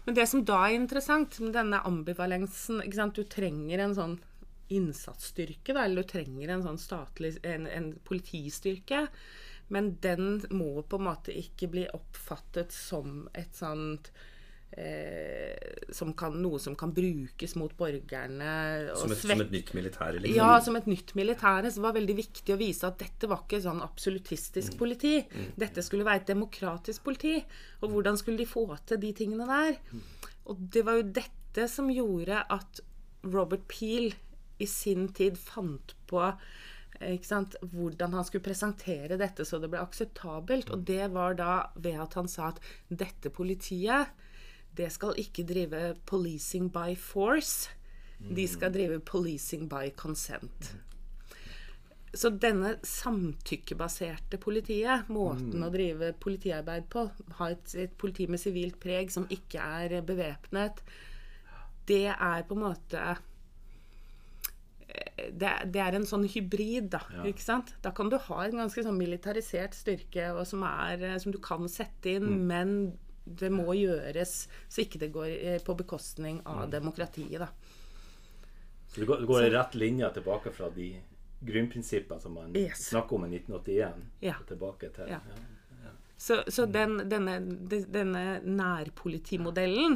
Men 0.06 0.14
det 0.16 0.26
som 0.32 0.44
da 0.48 0.62
er 0.66 0.78
interessant 0.80 1.38
med 1.44 1.52
denne 1.52 1.84
ambivalensen? 1.84 2.80
Du 3.12 3.22
trenger 3.24 3.78
en 3.84 3.94
sånn 3.94 4.18
innsatsstyrke, 4.70 5.74
da, 5.74 5.84
eller 5.84 6.04
du 6.04 6.12
trenger 6.14 6.54
en 6.54 6.64
sånn 6.66 6.80
statlig 6.80 7.36
en, 7.46 7.66
en 7.66 7.92
politistyrke. 8.06 9.06
Men 9.70 9.94
den 10.02 10.40
må 10.50 10.82
på 10.82 10.98
en 10.98 11.06
måte 11.06 11.34
ikke 11.36 11.68
bli 11.70 11.86
oppfattet 11.94 12.74
som 12.74 13.28
et 13.38 13.54
sånt 13.54 14.10
eh, 14.72 15.92
som 15.94 16.10
kan, 16.18 16.34
Noe 16.42 16.58
som 16.62 16.74
kan 16.78 16.90
brukes 16.94 17.54
mot 17.58 17.76
borgerne. 17.78 18.54
og 18.90 18.98
Som 18.98 19.14
et, 19.14 19.22
som 19.22 19.44
et 19.44 19.52
nytt 19.54 19.72
militær? 19.78 20.18
Liksom. 20.18 20.36
ja, 20.36 20.50
som 20.66 20.78
et 20.78 20.88
nytt 20.90 21.14
militære. 21.18 21.70
Så 21.70 21.78
det 21.78 21.86
var 21.86 21.98
veldig 22.00 22.16
viktig 22.18 22.54
å 22.54 22.60
vise 22.60 22.90
at 22.90 22.98
dette 23.02 23.30
var 23.30 23.44
ikke 23.44 23.62
sånn 23.62 23.82
absolutistisk 23.86 24.78
politi. 24.80 25.18
Dette 25.58 25.84
skulle 25.86 26.06
være 26.08 26.24
et 26.24 26.32
demokratisk 26.32 27.06
politi. 27.06 27.36
Og 27.82 27.94
hvordan 27.94 28.18
skulle 28.18 28.42
de 28.42 28.48
få 28.50 28.66
til 28.90 29.02
de 29.02 29.12
tingene 29.22 29.46
der? 29.50 29.78
Og 30.50 30.66
det 30.74 30.82
var 30.86 30.98
jo 30.98 31.06
dette 31.20 31.66
som 31.70 31.90
gjorde 31.94 32.42
at 32.42 32.82
Robert 33.30 33.66
Peel 33.70 34.14
i 34.60 34.68
sin 34.68 35.08
tid 35.16 35.38
fant 35.40 35.94
på 36.10 36.22
eh, 37.00 37.16
sant, 37.26 37.56
hvordan 37.72 38.16
han 38.18 38.26
skulle 38.28 38.46
presentere 38.46 39.18
dette 39.20 39.46
så 39.48 39.60
det 39.60 39.70
ble 39.72 39.82
akseptabelt. 39.82 40.72
Og 40.74 40.84
det 40.88 41.10
var 41.14 41.38
da 41.38 41.54
ved 41.76 42.00
at 42.06 42.16
han 42.18 42.30
sa 42.30 42.52
at 42.52 42.62
dette 42.88 43.32
politiet, 43.34 44.12
det 44.76 44.90
skal 44.94 45.18
ikke 45.18 45.46
drive 45.48 45.82
policing 46.06 46.70
by 46.72 46.94
force. 46.98 47.70
De 48.20 48.44
skal 48.48 48.72
drive 48.72 49.00
'policing 49.00 49.68
by 49.68 49.90
consent'. 49.96 50.74
Så 52.12 52.30
denne 52.30 52.74
samtykkebaserte 52.82 54.38
politiet, 54.42 55.08
måten 55.08 55.62
å 55.62 55.70
drive 55.70 56.10
politiarbeid 56.18 56.88
på, 56.90 57.04
ha 57.38 57.50
et, 57.54 57.74
et 57.78 57.92
politi 57.96 58.26
med 58.26 58.42
sivilt 58.42 58.80
preg 58.82 59.12
som 59.14 59.28
ikke 59.30 59.62
er 59.62 59.94
bevæpnet, 60.02 60.82
det 61.86 62.10
er 62.10 62.42
på 62.48 62.58
en 62.58 62.64
måte 62.64 63.04
det, 65.32 65.50
det 65.72 65.80
er 65.84 65.94
en 65.98 66.06
sånn 66.08 66.24
hybrid, 66.28 66.88
da. 66.94 67.00
Ja. 67.14 67.24
ikke 67.30 67.44
sant? 67.44 67.74
Da 67.84 67.90
kan 67.96 68.08
du 68.10 68.16
ha 68.18 68.44
en 68.44 68.56
ganske 68.62 68.82
sånn 68.86 68.98
militarisert 68.98 69.74
styrke 69.76 70.30
som, 70.48 70.62
er, 70.66 71.02
eh, 71.02 71.18
som 71.22 71.32
du 71.34 71.38
kan 71.42 71.68
sette 71.68 72.16
inn, 72.16 72.46
men 72.48 72.74
det 73.24 73.50
må 73.52 73.74
gjøres 73.76 74.48
så 74.68 74.82
ikke 74.82 74.98
det 75.04 75.12
går 75.14 75.28
eh, 75.30 75.58
på 75.62 75.76
bekostning 75.78 76.40
av 76.48 76.70
demokratiet, 76.72 77.38
da. 77.44 77.50
Så 78.90 79.00
det 79.00 79.06
går, 79.06 79.20
det 79.22 79.28
går 79.30 79.44
en 79.44 79.52
rett 79.54 79.74
linje 79.78 80.08
tilbake 80.16 80.50
fra 80.56 80.70
de 80.74 80.88
grunnprinsippene 81.46 82.20
som 82.20 82.34
man 82.34 82.56
Yes. 82.56 82.88
snakker 82.90 83.16
om 83.16 83.24
i 83.24 83.28
1981, 83.38 84.02
Ja. 84.20 84.34
og 84.40 84.46
tilbake 84.48 84.90
til 84.92 85.08
Ja. 85.08 85.20
ja. 85.20 85.44
Så, 86.20 86.42
så 86.52 86.66
den, 86.68 86.98
denne, 87.08 87.38
denne 87.88 88.22
nærpolitimodellen 88.44 89.94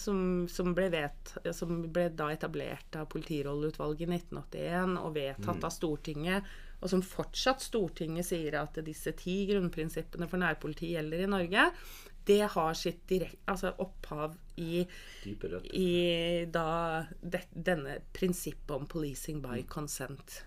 som, 0.00 0.22
som, 0.48 0.70
ble 0.72 0.86
vet, 0.94 1.34
som 1.52 1.82
ble 1.92 2.06
da 2.16 2.30
etablert 2.32 2.96
av 2.96 3.10
politirolleutvalget 3.12 4.06
i 4.06 4.16
1981 4.22 4.94
og 5.02 5.10
vedtatt 5.18 5.66
av 5.68 5.74
Stortinget, 5.74 6.48
og 6.80 6.88
som 6.94 7.04
fortsatt 7.04 7.60
Stortinget 7.60 8.30
sier 8.30 8.56
at 8.56 8.80
disse 8.86 9.12
ti 9.20 9.42
grunnprinsippene 9.50 10.30
for 10.30 10.40
nærpoliti 10.40 10.94
gjelder 10.94 11.26
i 11.26 11.28
Norge, 11.28 11.66
det 12.30 12.40
har 12.54 12.78
sitt 12.80 13.02
direkt, 13.10 13.42
altså 13.44 13.74
opphav 13.84 14.38
i, 14.64 14.86
i 15.76 15.90
da, 16.48 16.68
det, 17.20 17.42
denne 17.52 17.98
prinsippet 18.16 18.72
om 18.78 18.88
'policing 18.88 19.44
by 19.44 19.66
consent'. 19.68 20.40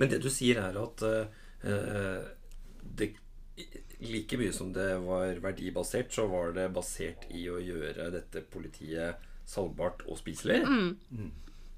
Men 0.00 0.08
det 0.08 0.22
du 0.24 0.30
sier, 0.32 0.62
er 0.62 0.78
at 0.80 1.04
uh, 1.04 2.32
det 2.80 3.12
Like 4.02 4.38
mye 4.40 4.52
som 4.52 4.72
det 4.74 4.88
var 5.04 5.34
verdibasert, 5.44 6.10
så 6.14 6.24
var 6.30 6.52
det 6.56 6.68
basert 6.74 7.26
i 7.30 7.44
å 7.52 7.58
gjøre 7.62 8.08
dette 8.14 8.40
politiet 8.50 9.16
salgbart 9.46 10.02
og 10.08 10.16
spiselig 10.18 10.62
Mm. 10.66 10.96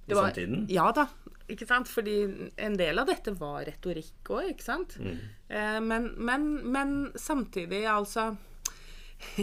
i 0.08 0.14
var- 0.14 0.30
samtiden. 0.30 0.66
Ja 0.70 0.90
da. 0.92 1.08
Ikke 1.48 1.66
sant? 1.68 1.88
Fordi 1.88 2.50
en 2.56 2.76
del 2.76 2.98
av 2.98 3.06
dette 3.06 3.34
var 3.36 3.64
retorikk 3.66 4.24
òg, 4.32 4.50
ikke 4.54 4.62
sant? 4.64 4.96
Eh, 5.50 5.80
men, 5.80 6.14
men, 6.16 6.46
men 6.72 6.94
samtidig, 7.16 7.82
altså 7.84 8.36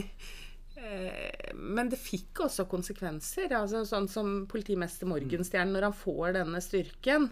eh, 0.78 1.54
Men 1.54 1.90
det 1.92 2.00
fikk 2.02 2.42
også 2.48 2.66
konsekvenser. 2.72 3.52
Altså, 3.58 3.84
sånn 3.88 4.08
som 4.10 4.32
politimester 4.52 5.10
Morgenstjern, 5.10 5.72
når 5.76 5.90
han 5.90 5.98
får 5.98 6.34
denne 6.40 6.62
styrken, 6.64 7.30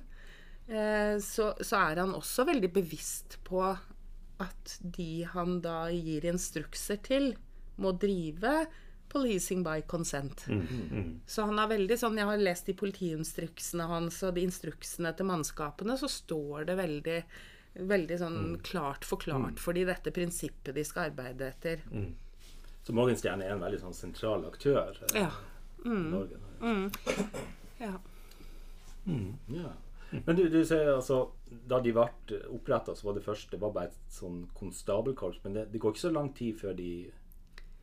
eh, 0.67 1.17
så, 1.23 1.53
så 1.61 1.81
er 1.89 2.03
han 2.03 2.13
også 2.17 2.45
veldig 2.49 2.71
bevisst 2.75 3.39
på 3.47 3.63
at 4.39 4.77
de 4.81 5.23
han 5.33 5.59
da 5.61 5.89
gir 5.91 6.25
instrukser 6.29 6.97
til, 7.03 7.33
må 7.79 7.91
drive 7.99 8.65
policing 9.09 9.63
by 9.65 9.81
consent. 9.89 10.45
Så 11.25 11.45
han 11.49 11.57
er 11.59 11.67
veldig 11.71 11.95
sånn 11.97 12.17
Jeg 12.19 12.27
har 12.29 12.37
lest 12.37 12.67
de 12.69 12.75
politiinstruksene 12.77 13.87
hans 13.89 14.19
og 14.27 14.35
de 14.35 14.43
instruksene 14.45 15.11
til 15.17 15.25
mannskapene, 15.25 15.95
så 15.97 16.07
står 16.11 16.67
det 16.69 16.75
veldig 16.77 17.23
Veldig 17.89 18.15
sånn 18.19 18.39
klart 18.65 19.05
forklart 19.05 19.59
for 19.61 19.77
de 19.77 19.83
dette 19.85 20.11
prinsippet 20.11 20.73
de 20.75 20.83
skal 20.83 21.11
arbeide 21.11 21.47
etter. 21.53 21.83
Så 22.83 22.95
Morgenstjerne 22.97 23.45
er 23.45 23.53
en 23.53 23.61
veldig 23.61 23.79
sånn 23.83 23.93
sentral 23.93 24.43
aktør 24.49 24.97
eh, 25.13 25.19
Ja. 25.21 25.29
i 25.85 25.89
Norge. 25.89 26.39
ja. 27.79 27.93
Ja. 29.53 29.69
Men 30.11 30.35
du, 30.35 30.43
du 30.49 30.61
sier 30.65 30.87
altså 30.95 31.19
Da 31.69 31.77
de 31.85 31.91
ble 31.93 32.05
oppretta, 32.49 32.95
så 32.97 33.05
var 33.07 33.17
det 33.17 33.21
først 33.25 33.51
Det 33.53 33.59
var 33.61 33.73
bare 33.75 33.91
et 33.91 34.13
sånn 34.13 34.43
konstabelkorps. 34.57 35.43
Men 35.43 35.57
det, 35.57 35.65
det 35.73 35.81
går 35.81 35.93
ikke 35.93 36.07
så 36.07 36.13
lang 36.15 36.31
tid 36.37 36.57
før 36.59 36.77
de 36.77 36.91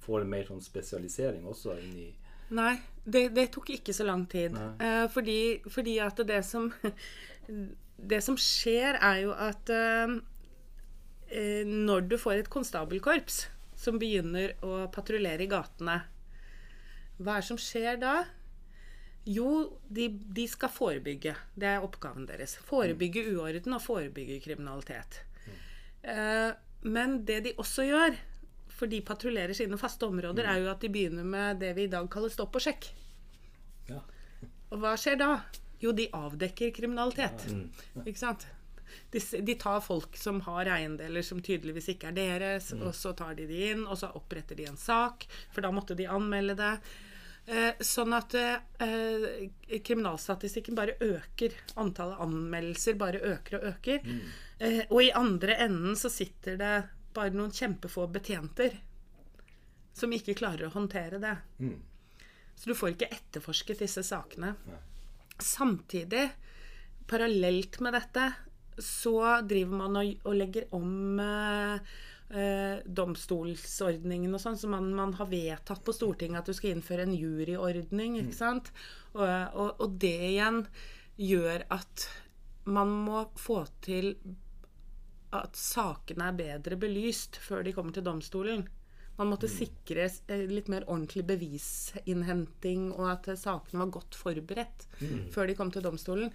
får 0.06 0.22
en 0.22 0.30
mer 0.30 0.46
sånn 0.46 0.62
spesialisering 0.62 1.46
også 1.50 1.76
inn 1.82 1.98
i 2.06 2.12
Nei, 2.54 2.76
det, 3.02 3.32
det 3.34 3.48
tok 3.54 3.72
ikke 3.74 3.90
så 3.90 4.04
lang 4.06 4.20
tid. 4.30 4.54
Eh, 4.54 5.08
fordi, 5.10 5.38
fordi 5.66 5.96
at 5.98 6.20
det 6.28 6.44
som 6.46 6.70
Det 7.96 8.18
som 8.20 8.36
skjer, 8.36 8.98
er 9.00 9.22
jo 9.22 9.30
at 9.32 9.70
eh, 9.72 10.16
eh, 11.32 11.62
når 11.64 12.04
du 12.10 12.16
får 12.20 12.42
et 12.42 12.50
konstabelkorps 12.52 13.46
som 13.78 13.96
begynner 14.00 14.52
å 14.66 14.82
patruljere 14.92 15.46
i 15.46 15.48
gatene, 15.48 15.94
hva 17.16 17.38
er 17.38 17.40
det 17.40 17.48
som 17.48 17.60
skjer 17.60 17.96
da? 18.02 18.18
Jo, 19.26 19.78
de, 19.90 20.08
de 20.08 20.44
skal 20.48 20.70
forebygge. 20.70 21.34
Det 21.58 21.66
er 21.66 21.82
oppgaven 21.82 22.28
deres. 22.28 22.56
Forebygge 22.62 23.24
uorden 23.34 23.74
og 23.74 23.82
forebygge 23.82 24.38
kriminalitet. 24.44 25.20
Eh, 26.06 26.52
men 26.86 27.18
det 27.26 27.40
de 27.48 27.54
også 27.58 27.88
gjør, 27.88 28.14
for 28.70 28.90
de 28.92 29.00
patruljerer 29.02 29.56
sine 29.56 29.78
faste 29.80 30.06
områder, 30.06 30.46
er 30.46 30.60
jo 30.62 30.70
at 30.70 30.84
de 30.84 30.92
begynner 30.92 31.26
med 31.26 31.58
det 31.64 31.72
vi 31.78 31.88
i 31.88 31.90
dag 31.90 32.06
kaller 32.12 32.30
stopp 32.30 32.54
og 32.58 32.62
sjekk. 32.62 32.90
Ja. 33.90 34.02
Og 34.70 34.78
hva 34.82 34.94
skjer 35.00 35.18
da? 35.18 35.32
Jo, 35.82 35.90
de 35.96 36.06
avdekker 36.14 36.70
kriminalitet. 36.76 37.48
Ikke 38.04 38.20
sant? 38.20 38.46
De, 39.10 39.20
de 39.20 39.54
tar 39.58 39.82
folk 39.82 40.14
som 40.18 40.38
har 40.46 40.70
eiendeler 40.76 41.24
som 41.26 41.42
tydeligvis 41.42 41.90
ikke 41.92 42.12
er 42.12 42.16
deres, 42.16 42.70
og 42.78 42.94
så 42.94 43.12
tar 43.18 43.34
de 43.38 43.48
de 43.50 43.58
inn, 43.72 43.82
og 43.84 43.98
så 43.98 44.12
oppretter 44.14 44.58
de 44.58 44.68
en 44.70 44.78
sak, 44.80 45.26
for 45.50 45.66
da 45.66 45.72
måtte 45.74 45.98
de 45.98 46.06
anmelde 46.10 46.56
det. 46.58 46.72
Eh, 47.46 47.78
sånn 47.78 48.10
at 48.16 48.34
eh, 48.34 49.46
kriminalstatistikken 49.86 50.74
bare 50.74 50.96
øker. 51.00 51.54
Antallet 51.78 52.22
anmeldelser 52.24 52.96
bare 52.98 53.20
øker 53.22 53.60
og 53.60 53.68
øker. 53.70 54.00
Eh, 54.58 54.80
og 54.88 55.02
i 55.04 55.12
andre 55.14 55.54
enden 55.66 55.94
så 55.98 56.10
sitter 56.10 56.58
det 56.58 56.72
bare 57.14 57.30
noen 57.36 57.54
kjempefå 57.54 58.08
betjenter 58.12 58.74
som 59.96 60.12
ikke 60.12 60.34
klarer 60.36 60.66
å 60.66 60.74
håndtere 60.74 61.20
det. 61.22 61.36
Så 62.56 62.68
du 62.68 62.74
får 62.76 62.96
ikke 62.96 63.12
etterforsket 63.14 63.84
disse 63.84 64.02
sakene. 64.04 64.56
Samtidig, 65.38 66.26
parallelt 67.08 67.78
med 67.84 67.94
dette, 67.96 68.26
så 68.82 69.40
driver 69.46 69.80
man 69.84 69.96
og, 70.02 70.10
og 70.26 70.36
legger 70.36 70.66
om 70.76 71.08
eh, 72.30 72.82
domstolsordningen 72.86 74.34
og 74.34 74.40
sånn, 74.42 74.58
som 74.58 74.70
man, 74.74 74.92
man 74.96 75.14
har 75.18 75.28
vedtatt 75.30 75.84
på 75.86 75.94
Stortinget 75.94 76.42
at 76.42 76.50
du 76.50 76.56
skal 76.56 76.74
innføre 76.74 77.06
en 77.06 77.14
juryordning, 77.16 78.18
ikke 78.22 78.36
sant? 78.36 78.72
Og, 79.14 79.26
og, 79.26 79.76
og 79.80 79.98
det 80.02 80.14
igjen 80.32 80.64
gjør 81.16 81.66
at 81.72 82.08
man 82.66 82.90
må 83.06 83.26
få 83.38 83.62
til 83.84 84.16
at 85.36 85.56
sakene 85.58 86.30
er 86.30 86.38
bedre 86.38 86.76
belyst 86.80 87.36
før 87.42 87.62
de 87.66 87.72
kommer 87.76 87.92
til 87.94 88.04
domstolen. 88.06 88.66
Man 89.16 89.30
måtte 89.30 89.48
sikre 89.48 90.04
eh, 90.28 90.42
litt 90.50 90.68
mer 90.68 90.84
ordentlig 90.86 91.24
bevisinnhenting, 91.28 92.90
og 92.92 93.10
at 93.14 93.28
eh, 93.32 93.38
sakene 93.40 93.80
var 93.84 93.94
godt 93.94 94.16
forberedt 94.18 94.86
før 95.32 95.48
de 95.48 95.56
kom 95.56 95.70
til 95.72 95.84
domstolen. 95.86 96.32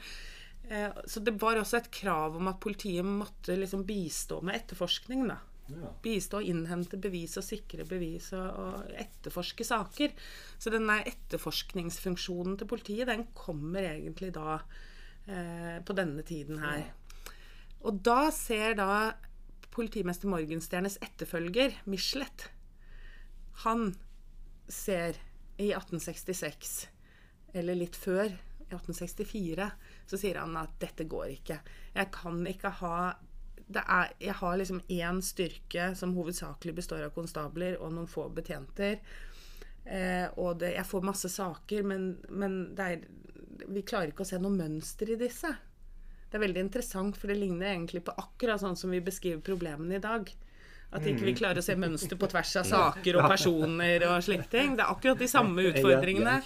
Eh, 0.69 0.89
Så 1.05 1.21
det 1.21 1.35
var 1.41 1.59
også 1.61 1.77
et 1.77 1.91
krav 1.93 2.37
om 2.39 2.49
at 2.49 2.59
politiet 2.63 3.05
måtte 3.05 3.57
liksom 3.59 3.85
bistå 3.85 4.41
med 4.41 4.55
etterforskning. 4.63 5.27
da. 5.29 5.37
Ja. 5.71 5.91
Bistå, 6.03 6.41
innhente 6.43 6.97
bevis 6.99 7.37
og 7.39 7.45
sikre 7.45 7.85
bevis 7.87 8.31
og, 8.35 8.47
og 8.59 8.95
etterforske 8.99 9.63
saker. 9.67 10.15
Så 10.59 10.73
den 10.73 10.87
der 10.89 11.05
etterforskningsfunksjonen 11.13 12.57
til 12.59 12.67
politiet, 12.67 13.07
den 13.07 13.27
kommer 13.37 13.85
egentlig 13.93 14.33
da 14.35 14.57
eh, 15.27 15.77
på 15.85 15.95
denne 15.95 16.25
tiden 16.27 16.59
her. 16.63 16.89
Og 17.87 18.01
da 18.05 18.29
ser 18.35 18.75
da 18.77 18.91
politimester 19.71 20.29
Morgenstjernes 20.29 20.99
etterfølger, 21.01 21.77
Michelet, 21.89 22.49
han 23.63 23.93
ser 24.71 25.17
i 25.61 25.71
1866, 25.71 26.73
eller 27.55 27.77
litt 27.77 27.97
før, 27.99 28.31
i 28.71 28.73
1864, 28.73 29.67
så 30.07 30.19
sier 30.19 30.39
han 30.39 30.55
at 30.59 30.77
dette 30.81 31.05
går 31.09 31.33
ikke. 31.33 31.57
Jeg 31.95 32.11
kan 32.15 32.39
ikke 32.47 32.71
ha 32.81 32.95
er, 33.79 34.13
Jeg 34.19 34.33
har 34.33 34.57
liksom 34.57 34.81
én 34.89 35.21
styrke 35.21 35.95
som 35.95 36.15
hovedsakelig 36.15 36.75
består 36.75 37.05
av 37.05 37.13
konstabler 37.15 37.79
og 37.79 37.93
noen 37.93 38.07
få 38.07 38.27
betjenter. 38.29 38.99
Eh, 39.85 40.27
og 40.37 40.59
det, 40.59 40.75
jeg 40.75 40.85
får 40.85 41.07
masse 41.07 41.29
saker, 41.29 41.83
men, 41.83 42.17
men 42.29 42.61
er, 42.79 43.01
vi 43.67 43.81
klarer 43.81 44.11
ikke 44.11 44.25
å 44.25 44.31
se 44.31 44.39
noe 44.41 44.53
mønster 44.53 45.09
i 45.09 45.19
disse. 45.19 45.49
Det 46.31 46.37
er 46.37 46.45
veldig 46.45 46.63
interessant, 46.63 47.17
for 47.17 47.31
det 47.31 47.39
ligner 47.41 47.73
egentlig 47.73 48.05
på 48.07 48.15
akkurat 48.15 48.61
sånn 48.61 48.77
som 48.79 48.93
vi 48.93 49.01
beskriver 49.03 49.41
problemene 49.43 49.97
i 49.97 50.03
dag. 50.03 50.29
At 50.91 51.05
ikke 51.07 51.23
vi 51.23 51.33
klarer 51.39 51.61
å 51.61 51.63
se 51.63 51.75
mønster 51.79 52.19
på 52.19 52.27
tvers 52.31 52.51
av 52.59 52.67
saker 52.75 53.17
og 53.19 53.29
personer 53.31 54.03
og 54.09 54.23
slike 54.25 54.47
ting. 54.51 54.75
Det 54.75 54.83
er 54.83 54.91
akkurat 54.91 55.19
de 55.19 55.27
samme 55.31 55.63
utfordringene. 55.69 56.37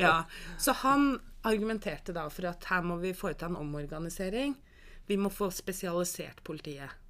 Ja, 0.00 0.16
Så 0.60 0.76
han 0.80 1.18
argumenterte 1.44 2.14
da 2.16 2.24
for 2.32 2.48
at 2.48 2.64
her 2.70 2.84
må 2.84 2.96
vi 3.02 3.12
foreta 3.16 3.50
en 3.50 3.58
omorganisering. 3.60 4.56
Vi 5.06 5.16
må 5.20 5.30
få 5.32 5.50
spesialisert 5.52 6.42
politiet. 6.46 7.00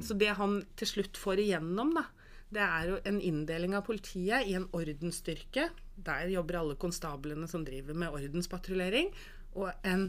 Så 0.00 0.14
det 0.16 0.32
han 0.38 0.62
til 0.80 0.88
slutt 0.88 1.18
får 1.20 1.42
igjennom, 1.42 1.90
da, 1.96 2.06
det 2.54 2.62
er 2.64 2.86
jo 2.88 3.00
en 3.08 3.18
inndeling 3.20 3.74
av 3.76 3.84
politiet 3.86 4.46
i 4.48 4.54
en 4.58 4.68
ordensstyrke, 4.72 5.70
Der 5.94 6.26
jobber 6.26 6.56
alle 6.58 6.74
konstablene 6.74 7.46
som 7.46 7.64
driver 7.64 7.94
med 7.94 8.10
ordenspatruljering. 8.10 9.12
Og 9.54 9.70
en, 9.86 10.08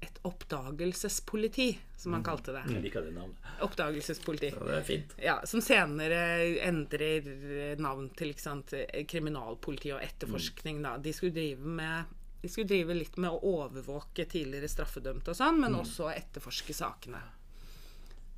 et 0.00 0.20
oppdagelsespoliti, 0.22 1.72
som 1.98 2.14
han 2.14 2.22
kalte 2.22 2.52
det. 2.54 2.62
Jeg 2.70 2.84
liker 2.84 3.02
det 3.02 3.14
navnet. 3.16 3.48
Oppdagelsespoliti. 3.66 4.52
Ja, 4.54 4.66
det 4.68 4.76
er 4.76 4.86
fint. 4.86 5.16
Ja, 5.18 5.36
Som 5.50 5.64
senere 5.64 6.20
endrer 6.68 7.74
navn 7.82 8.12
til 8.14 8.36
sant, 8.38 8.76
kriminalpoliti 9.10 9.90
og 9.96 10.04
etterforskning. 10.04 10.78
Da. 10.86 10.94
De 11.02 11.16
skulle 11.16 11.34
drive 11.34 11.74
med 11.80 12.14
de 12.46 12.52
skulle 12.52 12.70
drive 12.70 12.94
litt 12.94 13.16
med 13.18 13.34
å 13.34 13.54
overvåke 13.64 14.24
tidligere 14.30 14.70
straffedømte 14.70 15.32
og 15.32 15.38
sånn, 15.38 15.58
men 15.64 15.74
også 15.74 16.12
etterforske 16.12 16.76
sakene. 16.76 17.18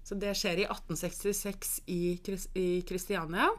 Så 0.09 0.17
det 0.17 0.33
skjer 0.41 0.63
i 0.63 0.65
1866 0.65 1.75
i, 1.93 2.79
Kristiania. 2.89 3.51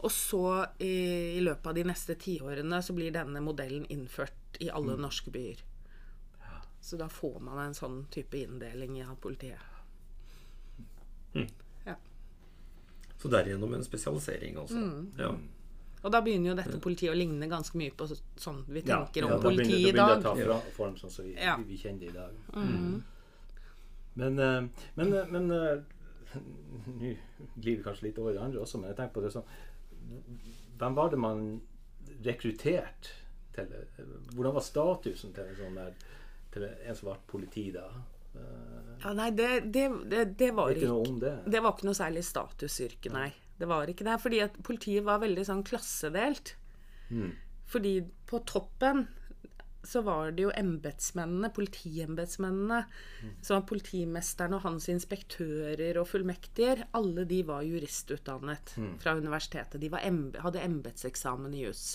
Og 0.00 0.12
så 0.14 0.44
i, 0.78 0.94
i 1.34 1.40
løpet 1.42 1.66
av 1.66 1.74
de 1.74 1.84
neste 1.90 2.14
tiårene 2.14 2.78
så 2.86 2.94
blir 2.94 3.10
denne 3.16 3.42
modellen 3.42 3.88
innført 3.90 4.60
i 4.62 4.70
alle 4.70 4.94
norske 5.00 5.34
byer. 5.34 5.64
Så 6.80 6.96
da 6.96 7.10
får 7.10 7.40
man 7.42 7.58
en 7.64 7.74
sånn 7.74 8.04
type 8.14 8.38
inndeling 8.38 9.00
av 9.02 9.18
politiet. 9.20 9.66
Ja. 11.84 11.98
Så 13.18 13.28
derigjennom 13.34 13.74
en 13.74 13.84
spesialisering, 13.84 14.62
altså. 14.62 14.78
Mm. 14.78 15.10
Ja. 15.18 15.34
Og 16.02 16.12
da 16.12 16.20
begynner 16.24 16.50
jo 16.52 16.56
dette 16.56 16.78
politiet 16.80 17.12
å 17.12 17.16
ligne 17.18 17.48
ganske 17.50 17.76
mye 17.76 17.92
på 17.92 18.06
sånn 18.10 18.62
vi 18.68 18.80
tenker 18.82 19.24
ja, 19.26 19.34
om 19.36 19.42
da 19.42 19.50
i 19.52 19.56
dag. 19.56 19.64
Ja, 19.64 19.64
Da 19.64 19.64
begynner 19.64 19.92
det 19.92 20.18
å 20.18 20.22
ta 20.22 20.34
fra- 20.34 20.72
form 20.76 20.96
sånn 20.96 21.10
som 21.12 21.24
vi, 21.26 21.34
Ja. 21.34 21.56
Mm. 21.56 21.64
vi, 21.66 21.74
vi 21.74 21.78
kjenner 21.82 22.00
det 22.00 22.08
i 22.08 22.12
dag. 22.12 23.02
Men, 24.14 24.38
eh, 24.38 24.68
men, 24.94 25.12
eh, 25.12 25.26
men 25.30 25.50
eh, 25.50 25.82
Nå 26.86 27.14
glir 27.58 27.76
vi 27.76 27.82
kanskje 27.82 28.02
litt 28.08 28.18
over 28.22 28.34
i 28.34 28.38
andre 28.38 28.60
også, 28.62 28.78
men 28.78 28.90
jeg 28.92 28.96
tenker 29.00 29.14
på 29.18 29.22
det 29.24 29.32
sånn 29.34 29.44
Hvem 30.78 30.94
var 30.94 31.10
det 31.10 31.18
man 31.18 31.60
rekrutterte 32.24 33.10
til 33.54 33.66
Hvordan 34.34 34.54
var 34.56 34.64
statusen 34.66 35.32
til 35.34 35.44
en 35.50 35.58
sånn 35.58 35.78
der 35.78 35.92
Til 36.54 36.66
en 36.70 36.96
som 36.98 37.10
ble 37.10 37.16
politi 37.30 37.66
da? 37.74 37.86
Eh, 38.34 38.96
Ja, 39.04 39.12
nei, 39.16 39.30
det, 39.34 39.48
det, 39.72 39.84
det, 40.10 40.24
det 40.38 40.50
var 40.54 40.70
ikke, 40.70 40.80
ikke 40.84 40.90
noe 40.92 41.08
om 41.08 41.20
det? 41.22 41.34
Det 41.50 41.62
var 41.64 41.72
ikke 41.76 41.86
noe 41.88 41.96
særlig 41.98 42.24
statusyrke, 42.26 43.12
nei. 43.14 43.30
Det 43.60 43.68
var 43.68 43.90
ikke 43.92 44.08
det. 44.08 44.18
Fordi 44.22 44.42
at 44.46 44.58
politiet 44.66 45.06
var 45.06 45.22
veldig 45.22 45.46
sånn 45.46 45.64
klassedelt. 45.66 46.54
Mm. 47.12 47.32
Fordi 47.70 47.94
på 48.30 48.42
toppen 48.48 49.06
så 49.86 50.02
var 50.04 50.34
det 50.36 50.44
jo 50.44 50.50
embetsmennene, 50.52 51.48
politiembetsmennene, 51.56 52.80
som 53.40 53.56
var 53.56 53.68
politimesteren 53.68 54.56
og 54.58 54.64
hans 54.66 54.90
inspektører 54.92 55.96
og 56.00 56.08
fullmektiger. 56.10 56.84
Alle 56.96 57.24
de 57.28 57.40
var 57.48 57.64
juristutdannet 57.64 58.74
fra 59.00 59.14
universitetet. 59.16 59.80
De 59.80 59.88
var 59.92 60.04
emb 60.04 60.36
hadde 60.44 60.64
embetseksamen 60.66 61.54
i 61.56 61.64
juss. 61.64 61.86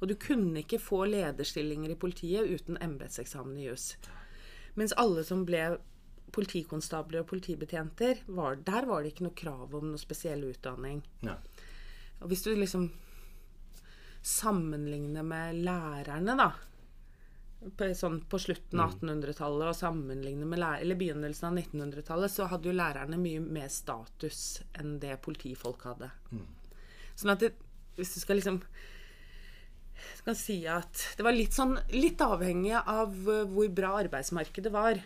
Og 0.00 0.08
du 0.08 0.14
kunne 0.20 0.62
ikke 0.62 0.80
få 0.80 1.02
lederstillinger 1.10 1.92
i 1.92 2.00
politiet 2.00 2.48
uten 2.48 2.80
embetseksamen 2.80 3.58
i 3.58 3.68
juss. 3.68 3.90
Mens 4.78 4.94
alle 4.96 5.24
som 5.26 5.44
ble 5.48 5.64
politikonstabler 6.34 7.22
og 7.22 7.28
politibetjenter, 7.30 8.24
var, 8.36 8.58
der 8.64 8.88
var 8.88 9.02
det 9.02 9.14
ikke 9.14 9.26
noe 9.28 9.38
krav 9.38 9.76
om 9.78 9.90
noe 9.92 10.00
spesiell 10.00 10.44
utdanning. 10.48 11.02
Ja. 11.24 11.36
Og 12.22 12.32
hvis 12.32 12.44
du 12.46 12.52
liksom 12.54 12.88
sammenligner 14.28 15.24
med 15.24 15.62
lærerne, 15.64 16.34
da 16.38 16.50
på, 17.58 17.88
sånn 17.96 18.20
på 18.30 18.38
slutten 18.40 18.80
av 18.82 18.94
1800-tallet 18.94 19.72
og 19.72 19.76
sammenligner 19.76 20.46
med 20.46 20.62
eller 20.62 20.98
begynnelsen 20.98 21.48
av 21.50 21.58
1900-tallet, 21.58 22.32
så 22.32 22.46
hadde 22.50 22.70
jo 22.70 22.76
lærerne 22.76 23.18
mye 23.20 23.42
mer 23.42 23.70
status 23.72 24.60
enn 24.78 24.98
det 25.02 25.18
politifolk 25.24 25.88
hadde. 25.90 26.10
Sånn 27.18 27.34
at 27.34 27.42
det, 27.42 27.52
hvis 27.98 28.14
du 28.14 28.20
skal 28.22 28.38
liksom 28.38 28.62
skal 29.98 30.36
si 30.38 30.60
at 30.70 31.00
Det 31.18 31.24
var 31.26 31.34
litt 31.34 31.56
sånn 31.56 31.72
litt 31.90 32.20
avhengig 32.22 32.76
av 32.78 33.16
hvor 33.18 33.70
bra 33.74 33.96
arbeidsmarkedet 33.98 34.70
var. 34.70 35.00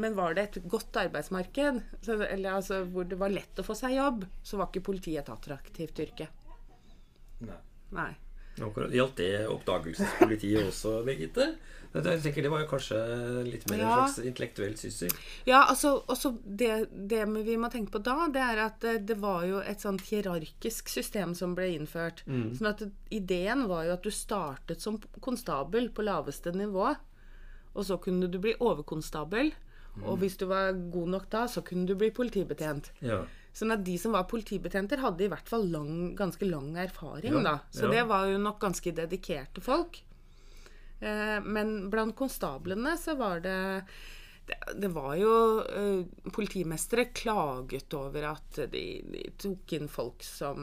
Men 0.00 0.16
var 0.18 0.34
det 0.34 0.48
et 0.48 0.58
godt 0.70 0.96
arbeidsmarked, 1.04 1.80
så, 2.02 2.18
eller 2.26 2.58
altså 2.58 2.82
hvor 2.90 3.06
det 3.06 3.18
var 3.20 3.32
lett 3.32 3.60
å 3.60 3.66
få 3.66 3.76
seg 3.78 3.96
jobb, 3.98 4.24
så 4.42 4.58
var 4.58 4.70
ikke 4.70 4.88
politiet 4.90 5.22
et 5.22 5.32
attraktivt 5.34 6.02
yrke. 6.02 6.28
Nei. 7.44 7.60
Nei. 7.94 8.12
Akkurat. 8.62 8.92
Gjaldt 8.94 9.16
det 9.18 9.46
oppdagelsespolitiet 9.50 10.68
også, 10.68 11.00
Birgitte? 11.06 11.54
Det, 11.94 12.02
jeg 12.16 12.22
tenker 12.24 12.42
det 12.42 12.50
var 12.50 12.62
jo 12.64 12.68
kanskje 12.72 12.98
litt 13.46 13.64
mer 13.70 13.82
en 13.84 13.90
slags 13.92 14.16
intellektuell 14.26 14.74
syssel. 14.78 15.12
Ja, 15.46 15.60
altså 15.70 15.92
også 16.10 16.32
det, 16.42 16.88
det 16.90 17.20
vi 17.46 17.54
må 17.58 17.70
tenke 17.70 17.94
på 17.94 18.02
da, 18.02 18.26
det 18.34 18.42
er 18.42 18.62
at 18.64 18.80
det, 18.82 18.94
det 19.10 19.16
var 19.22 19.44
jo 19.46 19.60
et 19.62 19.82
sånt 19.82 20.02
hierarkisk 20.08 20.90
system 20.90 21.36
som 21.38 21.54
ble 21.54 21.68
innført. 21.76 22.24
Sånn 22.26 22.70
at 22.70 22.82
ideen 23.14 23.68
var 23.70 23.86
jo 23.86 23.94
at 23.94 24.06
du 24.06 24.10
startet 24.14 24.82
som 24.82 24.98
konstabel 25.22 25.90
på 25.94 26.06
laveste 26.06 26.54
nivå, 26.54 26.96
og 27.74 27.86
så 27.86 27.98
kunne 28.02 28.26
du 28.30 28.40
bli 28.42 28.56
overkonstabel. 28.58 29.54
Og 30.02 30.18
hvis 30.18 30.36
du 30.40 30.48
var 30.50 30.72
god 30.72 31.12
nok 31.12 31.28
da, 31.30 31.44
så 31.50 31.62
kunne 31.66 31.86
du 31.86 31.94
bli 31.98 32.10
politibetjent. 32.14 32.90
Ja. 33.04 33.20
Sånn 33.54 33.70
at 33.70 33.84
de 33.86 33.94
som 34.02 34.16
var 34.16 34.26
politibetjenter, 34.26 34.98
hadde 35.04 35.26
i 35.26 35.30
hvert 35.30 35.46
fall 35.48 35.68
lang, 35.70 36.14
ganske 36.18 36.48
lang 36.48 36.72
erfaring, 36.82 37.30
Ja, 37.30 37.44
da. 37.46 37.54
Så 37.70 37.86
ja. 37.86 37.92
det 37.92 38.02
var 38.10 38.26
jo 38.26 38.40
nok 38.42 38.58
ganske 38.64 38.90
dedikerte 38.96 39.62
folk. 39.62 40.00
Eh, 40.98 41.38
men 41.44 41.76
blant 41.92 42.16
konstablene 42.18 42.96
så 42.98 43.14
var 43.18 43.44
det 43.44 43.58
det, 44.46 44.58
det 44.76 44.88
var 44.92 45.14
jo 45.16 45.32
eh, 45.64 46.30
Politimestere 46.32 47.06
klaget 47.16 47.94
over 47.96 48.26
at 48.28 48.58
de, 48.72 48.82
de 49.08 49.22
tok 49.40 49.72
inn 49.76 49.88
folk 49.88 50.24
som 50.26 50.60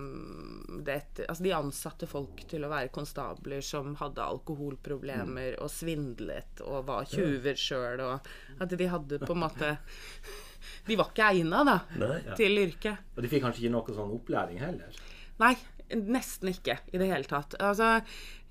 det, 0.85 0.99
Altså 1.27 1.45
de 1.45 1.53
ansatte 1.57 2.09
folk 2.09 2.43
til 2.51 2.65
å 2.65 2.71
være 2.71 2.93
konstabler 2.93 3.63
som 3.65 3.95
hadde 4.01 4.25
alkoholproblemer 4.25 5.57
og 5.61 5.71
svindlet 5.73 6.61
og 6.65 6.85
var 6.89 7.09
tjuver 7.09 7.57
sjøl, 7.57 8.03
og 8.05 8.31
at 8.61 8.77
de 8.77 8.89
hadde 8.91 9.21
på 9.23 9.35
en 9.35 9.43
måte 9.47 9.75
De 10.85 10.93
var 10.97 11.09
ikke 11.09 11.29
egna, 11.33 11.63
da, 11.65 11.77
Nei. 11.97 12.35
til 12.37 12.59
yrket. 12.61 13.07
Og 13.15 13.23
de 13.25 13.29
fikk 13.31 13.47
kanskje 13.47 13.63
ikke 13.63 13.73
noe 13.73 13.95
sånn 13.97 14.11
opplæring 14.13 14.59
heller? 14.61 14.99
Nei, 15.41 15.55
nesten 15.97 16.51
ikke 16.51 16.75
i 16.93 17.01
det 17.01 17.07
hele 17.09 17.25
tatt. 17.25 17.55
Altså, 17.57 17.95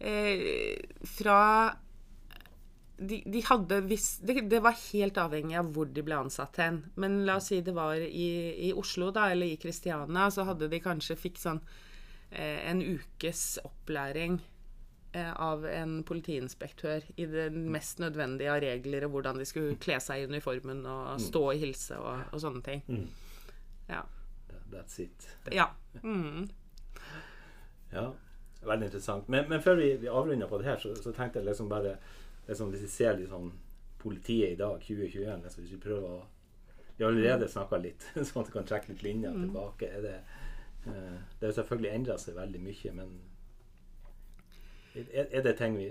eh, 0.02 0.74
fra 1.06 1.38
de, 3.00 3.22
de 3.26 3.40
hadde 3.48 3.80
viss, 3.88 4.18
det, 4.18 4.40
det 4.50 4.60
var 4.60 4.76
helt 4.92 5.18
avhengig 5.18 5.56
av 5.56 5.70
hvor 5.72 5.88
de 5.88 6.02
ble 6.04 6.18
ansatt 6.20 6.58
hen. 6.60 6.82
Men 7.00 7.22
la 7.24 7.38
oss 7.40 7.48
si 7.48 7.62
det 7.64 7.72
var 7.76 7.96
i, 7.96 8.28
i 8.68 8.72
Oslo, 8.76 9.08
da, 9.14 9.30
eller 9.32 9.48
i 9.48 9.56
Kristiania, 9.60 10.28
så 10.30 10.44
hadde 10.48 10.68
de 10.68 10.82
kanskje 10.84 11.16
fikk 11.16 11.40
sånn 11.40 11.62
eh, 12.30 12.60
en 12.68 12.82
ukes 12.84 13.44
opplæring 13.64 14.36
eh, 15.16 15.32
av 15.32 15.64
en 15.70 16.00
politiinspektør 16.04 17.08
i 17.16 17.28
det 17.32 17.48
mest 17.56 18.04
nødvendige 18.04 18.52
av 18.52 18.60
regler, 18.66 19.08
og 19.08 19.16
hvordan 19.16 19.40
de 19.40 19.48
skulle 19.48 19.80
kle 19.80 19.96
seg 20.04 20.20
i 20.20 20.30
uniformen 20.30 20.84
og 20.84 21.16
stå 21.24 21.44
i 21.54 21.60
hilse 21.64 21.98
og, 22.00 22.26
og 22.30 22.44
sånne 22.44 22.64
ting. 22.68 23.04
Ja. 23.88 24.04
That's 24.70 25.00
it. 25.02 25.24
ja. 25.50 25.72
Mm. 26.04 26.50
Ja, 27.90 28.12
veldig 28.62 28.86
interessant. 28.86 29.28
Men, 29.28 29.48
men 29.50 29.62
før 29.64 29.80
vi, 29.80 29.94
vi 29.98 30.06
avrunder 30.06 30.46
på 30.46 30.60
det 30.60 30.68
her, 30.68 30.78
så, 30.78 30.92
så 30.94 31.10
tenkte 31.16 31.40
jeg 31.40 31.48
liksom 31.48 31.72
bare 31.72 31.96
liksom 32.50 32.70
Hvis 32.74 32.84
vi 32.84 32.90
ser 32.92 33.20
sånn 33.30 33.50
politiet 34.00 34.54
i 34.54 34.58
dag, 34.58 34.80
2021, 34.82 35.42
liksom, 35.44 35.64
hvis 35.64 35.74
vi 35.76 35.80
prøver 35.82 36.14
å 36.18 36.20
Vi 36.96 37.04
har 37.04 37.12
allerede 37.12 37.48
snakka 37.48 37.78
litt, 37.80 38.04
sånn 38.28 38.42
at 38.42 38.50
du 38.50 38.52
kan 38.58 38.66
trekke 38.68 38.92
litt 38.92 39.02
linjer 39.06 39.32
tilbake. 39.32 39.88
Er 39.88 40.02
det, 40.04 40.16
uh, 40.86 41.18
det 41.40 41.46
har 41.48 41.54
selvfølgelig 41.56 41.92
endra 41.96 42.16
seg 42.20 42.36
veldig 42.36 42.60
mye, 42.60 42.92
men 42.98 43.14
er, 44.98 45.28
er 45.30 45.44
det 45.46 45.54
ting 45.56 45.78
vi, 45.78 45.86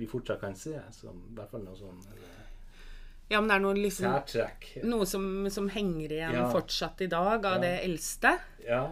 vi 0.00 0.08
fortsatt 0.10 0.40
kan 0.42 0.56
se, 0.58 0.74
som 0.96 1.20
i 1.28 1.36
hvert 1.36 1.52
fall 1.52 1.62
noe 1.66 1.78
sånn 1.78 2.00
ja, 3.30 3.40
men 3.40 3.48
det 3.48 3.54
er 3.56 3.62
noe 3.64 3.76
liksom? 3.78 4.16
Noe 4.90 5.06
som, 5.08 5.24
som 5.50 5.68
henger 5.72 6.12
igjen 6.12 6.34
Ja. 6.36 6.44
fortsatt 6.52 7.00
i 7.00 7.08
dag 7.08 7.46
av 7.46 7.54
Ja. 7.56 7.60
det 7.62 7.72
eldste? 7.86 8.34
Ja. 8.66 8.82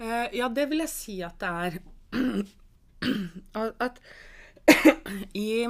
Uh, 0.00 0.28
ja, 0.32 0.48
det 0.48 0.68
vil 0.70 0.84
jeg 0.84 0.92
si 0.92 1.16
at 1.26 1.40
det 1.42 1.50
er. 1.50 1.80
at 3.86 3.98
i, 5.34 5.66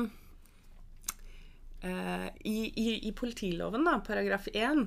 i, 1.82 2.58
i, 2.76 3.08
I 3.08 3.12
politiloven, 3.16 3.86
da, 3.88 3.98
paragraf 4.04 4.48
1, 4.52 4.86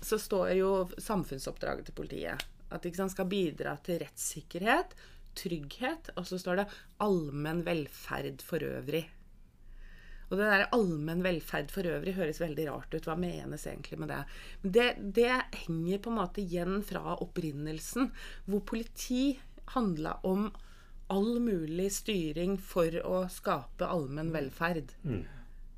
så 0.00 0.18
står 0.18 0.54
jo 0.56 0.72
samfunnsoppdraget 0.96 1.90
til 1.90 1.96
politiet. 1.98 2.44
At 2.70 2.86
de 2.86 3.08
skal 3.12 3.28
bidra 3.28 3.74
til 3.84 4.00
rettssikkerhet, 4.00 4.94
trygghet, 5.36 6.12
og 6.16 6.26
så 6.28 6.38
står 6.40 6.62
det 6.62 6.68
allmenn 7.02 7.64
velferd 7.66 8.44
for 8.46 8.62
øvrig. 8.64 9.04
Og 10.30 10.38
det 10.38 10.46
der 10.46 10.68
allmenn 10.70 11.24
velferd 11.26 11.72
for 11.74 11.86
øvrig 11.90 12.14
høres 12.14 12.38
veldig 12.40 12.68
rart 12.68 12.94
ut. 12.94 13.06
Hva 13.08 13.16
menes 13.18 13.66
egentlig 13.66 13.98
med 13.98 14.12
det? 14.12 14.20
Det, 14.62 14.88
det 15.18 15.64
henger 15.64 16.02
på 16.02 16.12
en 16.12 16.20
måte 16.20 16.44
igjen 16.44 16.84
fra 16.86 17.16
opprinnelsen, 17.18 18.12
hvor 18.46 18.62
politi 18.62 19.40
handla 19.74 20.20
om 20.26 20.46
all 21.10 21.40
mulig 21.42 21.88
styring 21.90 22.54
for 22.62 22.94
å 23.02 23.24
skape 23.34 23.90
allmenn 23.90 24.30
velferd. 24.34 24.94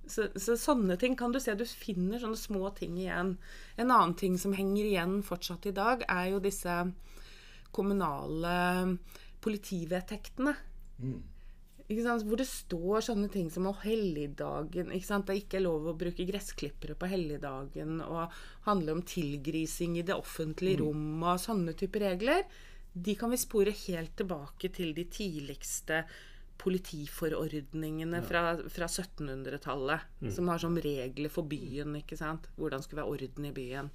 Så, 0.09 0.27
så 0.35 0.57
sånne 0.59 0.97
ting 1.01 1.15
kan 1.17 1.33
du 1.33 1.39
se. 1.41 1.55
Du 1.55 1.65
finner 1.67 2.21
sånne 2.23 2.39
små 2.39 2.71
ting 2.77 2.99
igjen. 3.01 3.37
En 3.77 3.91
annen 3.91 4.15
ting 4.19 4.39
som 4.41 4.55
henger 4.57 4.89
igjen 4.89 5.21
fortsatt 5.27 5.69
i 5.71 5.75
dag, 5.77 6.07
er 6.11 6.33
jo 6.33 6.43
disse 6.43 6.79
kommunale 7.73 8.57
politivedtektene. 9.43 10.55
sant? 12.05 12.25
Hvor 12.27 12.41
det 12.41 12.49
står 12.49 13.05
sånne 13.09 13.31
ting 13.33 13.49
som 13.53 13.69
å 13.69 13.75
helligdagen 13.83 14.93
ikke 14.95 15.09
sant? 15.09 15.27
Det 15.29 15.35
er 15.35 15.43
ikke 15.43 15.63
lov 15.63 15.89
å 15.91 15.97
bruke 15.99 16.27
gressklippere 16.29 16.97
på 16.99 17.11
helligdagen, 17.11 18.01
og 18.05 18.35
handler 18.69 18.99
om 18.99 19.07
tilgrising 19.07 19.99
i 19.99 20.07
det 20.07 20.17
offentlige 20.17 20.83
rom 20.83 21.23
og 21.23 21.41
sånne 21.43 21.77
typer 21.79 22.07
regler. 22.11 22.47
De 22.93 23.17
kan 23.17 23.33
vi 23.33 23.41
spore 23.41 23.73
helt 23.87 24.15
tilbake 24.19 24.69
til 24.75 24.93
de 24.97 25.07
tidligste 25.09 26.03
politiforordningene 26.63 28.23
fra, 28.27 28.45
fra 28.71 28.87
1700-tallet. 28.87 30.07
Som 30.35 30.51
har 30.53 30.63
som 30.63 30.79
regler 30.79 31.33
for 31.33 31.49
byen. 31.51 31.97
ikke 31.99 32.19
sant? 32.21 32.47
Hvordan 32.57 32.85
skulle 32.85 33.03
være 33.03 33.17
orden 33.17 33.49
i 33.49 33.55
byen. 33.57 33.91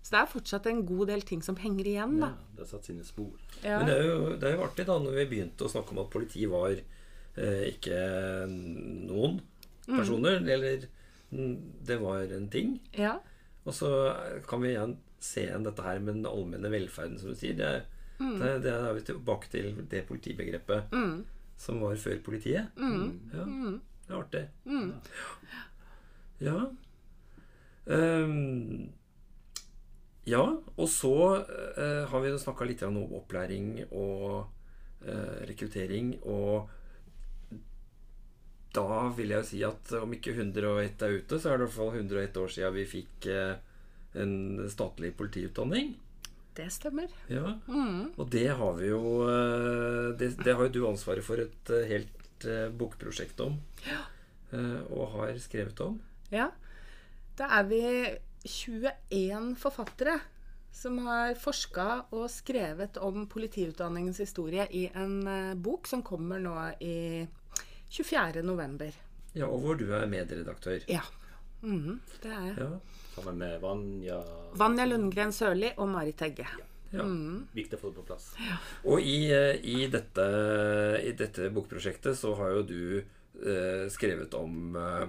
Så 0.00 0.14
det 0.14 0.20
er 0.20 0.30
fortsatt 0.32 0.66
en 0.70 0.80
god 0.88 1.10
del 1.12 1.22
ting 1.28 1.42
som 1.44 1.58
henger 1.60 1.88
igjen, 1.90 2.16
Ja, 2.22 2.30
det 2.56 2.64
har 2.64 2.70
satt 2.70 2.88
sine 2.88 3.04
spor. 3.04 3.34
Ja. 3.60 3.82
Men 3.82 3.90
det 3.90 3.96
er, 3.98 4.06
jo, 4.08 4.30
det 4.40 4.48
er 4.48 4.56
jo 4.56 4.64
artig 4.64 4.86
da 4.88 4.96
når 5.02 5.18
vi 5.18 5.26
begynte 5.34 5.66
å 5.66 5.72
snakke 5.72 5.92
om 5.92 6.00
at 6.02 6.12
politi 6.12 6.46
var 6.48 6.72
eh, 6.72 7.66
ikke 7.68 8.00
noen 8.48 9.42
personer, 9.84 10.40
eller 10.40 10.86
mm, 11.34 11.54
det 11.86 11.98
var 12.00 12.32
en 12.32 12.48
ting. 12.52 12.78
Ja. 12.96 13.18
Og 13.68 13.76
så 13.76 13.92
kan 14.48 14.64
vi 14.64 14.72
igjen 14.72 14.96
se 15.20 15.44
igjen 15.44 15.66
dette 15.68 15.84
her 15.84 16.00
med 16.00 16.16
den 16.16 16.30
allmenne 16.30 16.72
velferden, 16.72 17.20
som 17.20 17.34
du 17.34 17.36
sier. 17.36 17.58
Det, 17.60 17.72
det, 18.40 18.54
det 18.64 18.72
er 18.72 18.96
vi 18.96 19.04
tilbake 19.04 19.52
til 19.52 19.82
det 19.90 20.06
politibegrepet 20.08 20.96
som 21.60 21.82
var 21.84 21.98
før 22.00 22.22
politiet. 22.24 22.70
Ja, 23.34 23.44
det 23.44 24.14
er 24.14 24.20
artig. 24.20 24.44
Ja. 26.40 26.56
Um, 27.84 28.88
ja, 30.24 30.42
og 30.76 30.88
så 30.88 31.14
uh, 31.44 32.02
har 32.08 32.22
vi 32.24 32.32
snakka 32.38 32.68
litt 32.68 32.84
om 32.86 32.98
opplæring 33.04 33.82
og 33.90 34.46
uh, 35.04 35.40
rekruttering. 35.48 36.14
Og 36.24 36.70
da 38.74 39.08
vil 39.16 39.34
jeg 39.34 39.42
jo 39.42 39.48
si 39.50 39.64
at 39.66 39.96
om 40.00 40.12
ikke 40.16 40.36
101 40.36 41.02
er 41.04 41.18
ute, 41.18 41.40
så 41.40 41.50
er 41.50 41.58
det 41.58 41.66
i 41.66 41.68
hvert 41.68 41.76
fall 41.76 41.96
101 41.98 42.40
år 42.44 42.54
siden 42.54 42.76
vi 42.78 42.86
fikk 42.88 43.30
uh, 43.34 43.56
en 44.20 44.70
statlig 44.70 45.12
politiutdanning. 45.18 45.92
Det 46.56 46.66
stemmer. 46.74 47.10
Ja, 47.30 47.54
Og 48.18 48.30
det 48.32 48.48
har 48.58 48.72
vi 48.78 48.88
jo 48.90 49.00
eh, 49.30 50.10
det, 50.18 50.32
det 50.42 50.54
har 50.56 50.66
jo 50.66 50.72
du 50.74 50.80
ansvaret 50.88 51.24
for 51.24 51.38
et 51.38 51.70
eh, 51.70 51.86
helt 51.90 52.46
eh, 52.46 52.68
bokprosjekt 52.74 53.40
om. 53.44 53.60
Ja. 53.86 54.02
Og 54.90 55.12
har 55.12 55.36
skrevet 55.38 55.78
om. 55.84 56.00
Ja. 56.32 56.48
Da 57.38 57.46
er 57.60 57.68
vi 57.70 57.82
21 58.42 59.52
forfattere 59.62 60.16
som 60.74 60.96
har 61.04 61.36
forska 61.38 61.84
og 62.10 62.24
skrevet 62.34 62.98
om 62.98 63.28
politiutdanningens 63.30 64.18
historie 64.24 64.66
i 64.74 64.88
en 64.90 65.20
bok 65.62 65.86
som 65.86 66.02
kommer 66.02 66.42
nå 66.42 66.56
i 66.82 67.22
24. 67.94 68.42
november. 68.42 68.90
Ja, 69.38 69.46
Og 69.46 69.62
hvor 69.62 69.78
du 69.78 69.86
er 69.94 70.10
medredaktør. 70.10 70.82
Ja. 70.90 71.02
Mm, 71.62 72.00
det 72.22 72.32
er 72.32 72.44
jeg. 72.48 72.56
Ja, 72.58 72.99
Sammen 73.14 73.38
med 73.38 73.60
Vanja. 73.60 74.20
Vanja 74.58 74.86
Lundgren 74.86 75.32
Sørli 75.34 75.72
og 75.76 75.88
Marit 75.92 76.22
Egge. 76.26 76.46
ja. 76.94 77.04
Viktig 77.54 77.78
å 77.78 77.80
få 77.84 77.90
det 77.92 78.00
på 78.00 78.06
plass. 78.08 78.32
Og 78.84 79.00
i, 79.02 79.30
eh, 79.30 79.56
i, 79.62 79.86
dette, 79.92 80.26
i 81.06 81.12
dette 81.18 81.50
bokprosjektet 81.54 82.18
så 82.18 82.34
har 82.38 82.56
jo 82.58 82.62
du 82.66 82.80
eh, 82.98 83.88
skrevet 83.92 84.34
om 84.34 84.76
eh, 84.76 85.08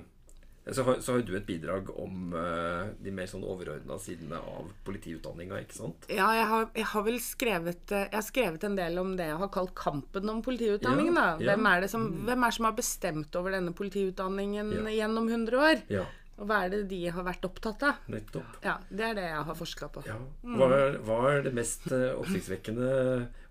så 0.72 0.84
har, 0.86 1.00
så 1.02 1.16
har 1.16 1.24
du 1.26 1.32
et 1.36 1.46
bidrag 1.48 1.88
om 1.98 2.36
eh, 2.38 2.92
de 3.02 3.10
mer 3.18 3.26
sånn 3.26 3.42
overordna 3.50 3.96
sidene 3.98 4.38
av 4.38 4.68
politiutdanninga, 4.86 5.58
ikke 5.66 5.74
sant? 5.80 6.06
Ja, 6.14 6.28
jeg 6.38 6.46
har, 6.52 6.68
jeg 6.78 6.86
har 6.92 7.06
vel 7.08 7.18
skrevet 7.26 7.92
eh, 7.98 8.04
Jeg 8.12 8.14
har 8.20 8.28
skrevet 8.28 8.68
en 8.70 8.78
del 8.78 9.02
om 9.02 9.16
det 9.18 9.26
jeg 9.32 9.40
har 9.42 9.50
kalt 9.58 9.74
kampen 9.76 10.30
om 10.30 10.44
politiutdanningen. 10.46 11.18
Ja, 11.18 11.32
da. 11.34 11.42
ja. 11.42 11.50
Hvem, 11.50 11.66
er 11.72 11.82
det 11.82 11.90
som, 11.96 12.06
hvem 12.30 12.46
er 12.46 12.54
det 12.54 12.58
som 12.60 12.70
har 12.70 12.78
bestemt 12.78 13.40
over 13.42 13.58
denne 13.58 13.74
politiutdanningen 13.74 14.70
Ja. 14.78 14.94
gjennom 15.02 15.32
100 15.34 15.66
år? 15.66 15.82
Ja, 15.98 16.06
Og 16.42 16.48
hva 16.50 16.64
er 16.66 16.72
det 16.74 16.80
de 16.90 17.04
har 17.14 17.26
vært 17.26 17.46
opptatt 17.46 17.84
av? 17.86 18.00
nettopp. 18.10 18.56
Ja, 18.66 18.80
Det 18.90 19.06
er 19.12 19.18
det 19.20 19.28
jeg 19.28 19.44
har 19.50 19.58
forska 19.60 19.92
på. 19.94 20.02
Ja. 20.08 20.18
Hva, 20.42 20.70
er, 20.74 20.98
hva 21.06 21.20
er 21.30 21.46
det 21.46 21.54
mest 21.54 21.86
eh, 21.94 22.10
oppsiktsvekkende 22.18 22.90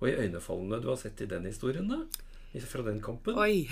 og 0.00 0.08
iøynefallende 0.10 0.80
du 0.82 0.90
har 0.90 0.98
sett 0.98 1.22
i 1.22 1.30
den 1.30 1.46
historien, 1.46 1.86
da? 1.86 2.02
Fra 2.66 2.82
den 2.82 2.98
kampen? 2.98 3.38
Oi. 3.38 3.68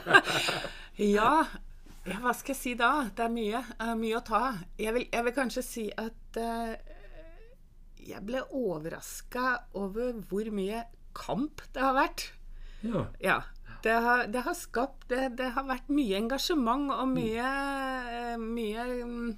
ja. 1.16 1.32
ja, 2.06 2.18
hva 2.22 2.34
skal 2.38 2.54
jeg 2.54 2.60
si 2.60 2.74
da? 2.78 2.92
Det 3.10 3.24
er 3.26 3.34
mye, 3.34 3.62
uh, 3.82 3.96
mye 3.98 4.20
å 4.20 4.22
ta. 4.22 4.42
Jeg 4.78 4.94
vil, 4.94 5.08
jeg 5.10 5.26
vil 5.26 5.34
kanskje 5.34 5.64
si 5.66 5.88
at 5.90 6.38
uh, 6.38 6.76
jeg 8.06 8.22
ble 8.28 8.44
overraska 8.54 9.56
over 9.82 10.14
hvor 10.30 10.46
mye 10.54 10.84
kamp 11.18 11.66
det 11.74 11.82
har 11.82 11.98
vært. 11.98 12.28
Ja. 12.86 13.08
Ja. 13.18 13.40
Det 13.82 13.92
har, 14.04 14.26
det 14.30 14.42
har 14.46 14.54
skapt 14.54 15.08
det, 15.10 15.36
det 15.38 15.48
har 15.56 15.64
vært 15.66 15.88
mye 15.90 16.16
engasjement 16.20 16.92
og 16.94 17.08
mye, 17.10 17.46
eh, 18.14 18.36
mye 18.38 18.84
mm, 19.02 19.32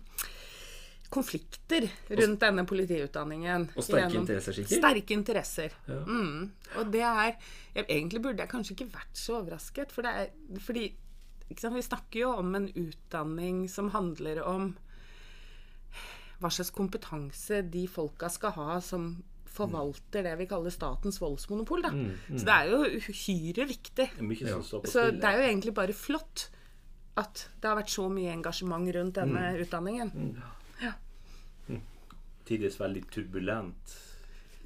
konflikter 1.15 1.87
rundt 2.19 2.43
denne 2.43 2.65
politiutdanningen. 2.69 3.69
Og 3.77 3.87
sterke 3.87 4.09
Gjennom- 4.11 4.25
interesser, 4.27 4.53
sikkert? 4.59 4.79
Sterke 4.83 5.17
interesser. 5.17 5.77
Ja. 5.89 6.01
Mm. 6.05 6.51
Og 6.81 6.93
det 6.93 7.03
er 7.07 7.23
jeg, 7.25 7.37
Egentlig 7.89 8.23
burde 8.23 8.39
jeg 8.45 8.51
kanskje 8.53 8.75
ikke 8.77 8.91
vært 8.95 9.17
så 9.19 9.41
overrasket, 9.41 9.91
for 9.93 10.03
det 10.07 10.13
er, 10.15 10.29
fordi 10.63 10.85
sant, 11.59 11.75
Vi 11.75 11.83
snakker 11.83 12.21
jo 12.21 12.31
om 12.39 12.55
en 12.55 12.69
utdanning 12.69 13.69
som 13.71 13.91
handler 13.91 14.43
om 14.45 14.75
hva 16.41 16.51
slags 16.51 16.71
kompetanse 16.75 17.63
de 17.71 17.87
folka 17.89 18.29
skal 18.29 18.51
ha 18.59 18.81
som 18.81 19.23
forvalter 19.55 20.27
det 20.27 20.35
vi 20.41 20.49
kaller 20.51 20.75
statens 20.75 21.21
voldsmonopol. 21.23 21.85
Da. 21.87 21.93
Så 22.33 22.43
det 22.43 22.57
er 22.57 22.73
jo 22.73 22.81
uhyre 22.99 23.69
viktig. 23.71 24.09
På 24.19 24.83
Så 24.91 25.09
det 25.15 25.31
er 25.31 25.39
jo 25.39 25.47
egentlig 25.49 25.75
bare 25.77 25.97
flott 25.97 26.49
at 27.21 27.47
det 27.63 27.71
har 27.71 27.79
vært 27.79 27.93
så 27.95 28.09
mye 28.11 28.33
engasjement 28.35 28.91
rundt 28.97 29.21
denne 29.21 29.55
utdanningen. 29.63 30.11
Tidvis 32.45 32.77
veldig 32.77 33.07
turbulent 33.09 33.95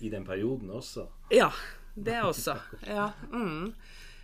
i 0.02 0.10
den 0.10 0.24
perioden 0.26 0.70
også. 0.74 1.04
Ja, 1.30 1.50
det 1.94 2.16
også. 2.24 2.56
Ja. 2.86 3.12
Mm. 3.30 3.74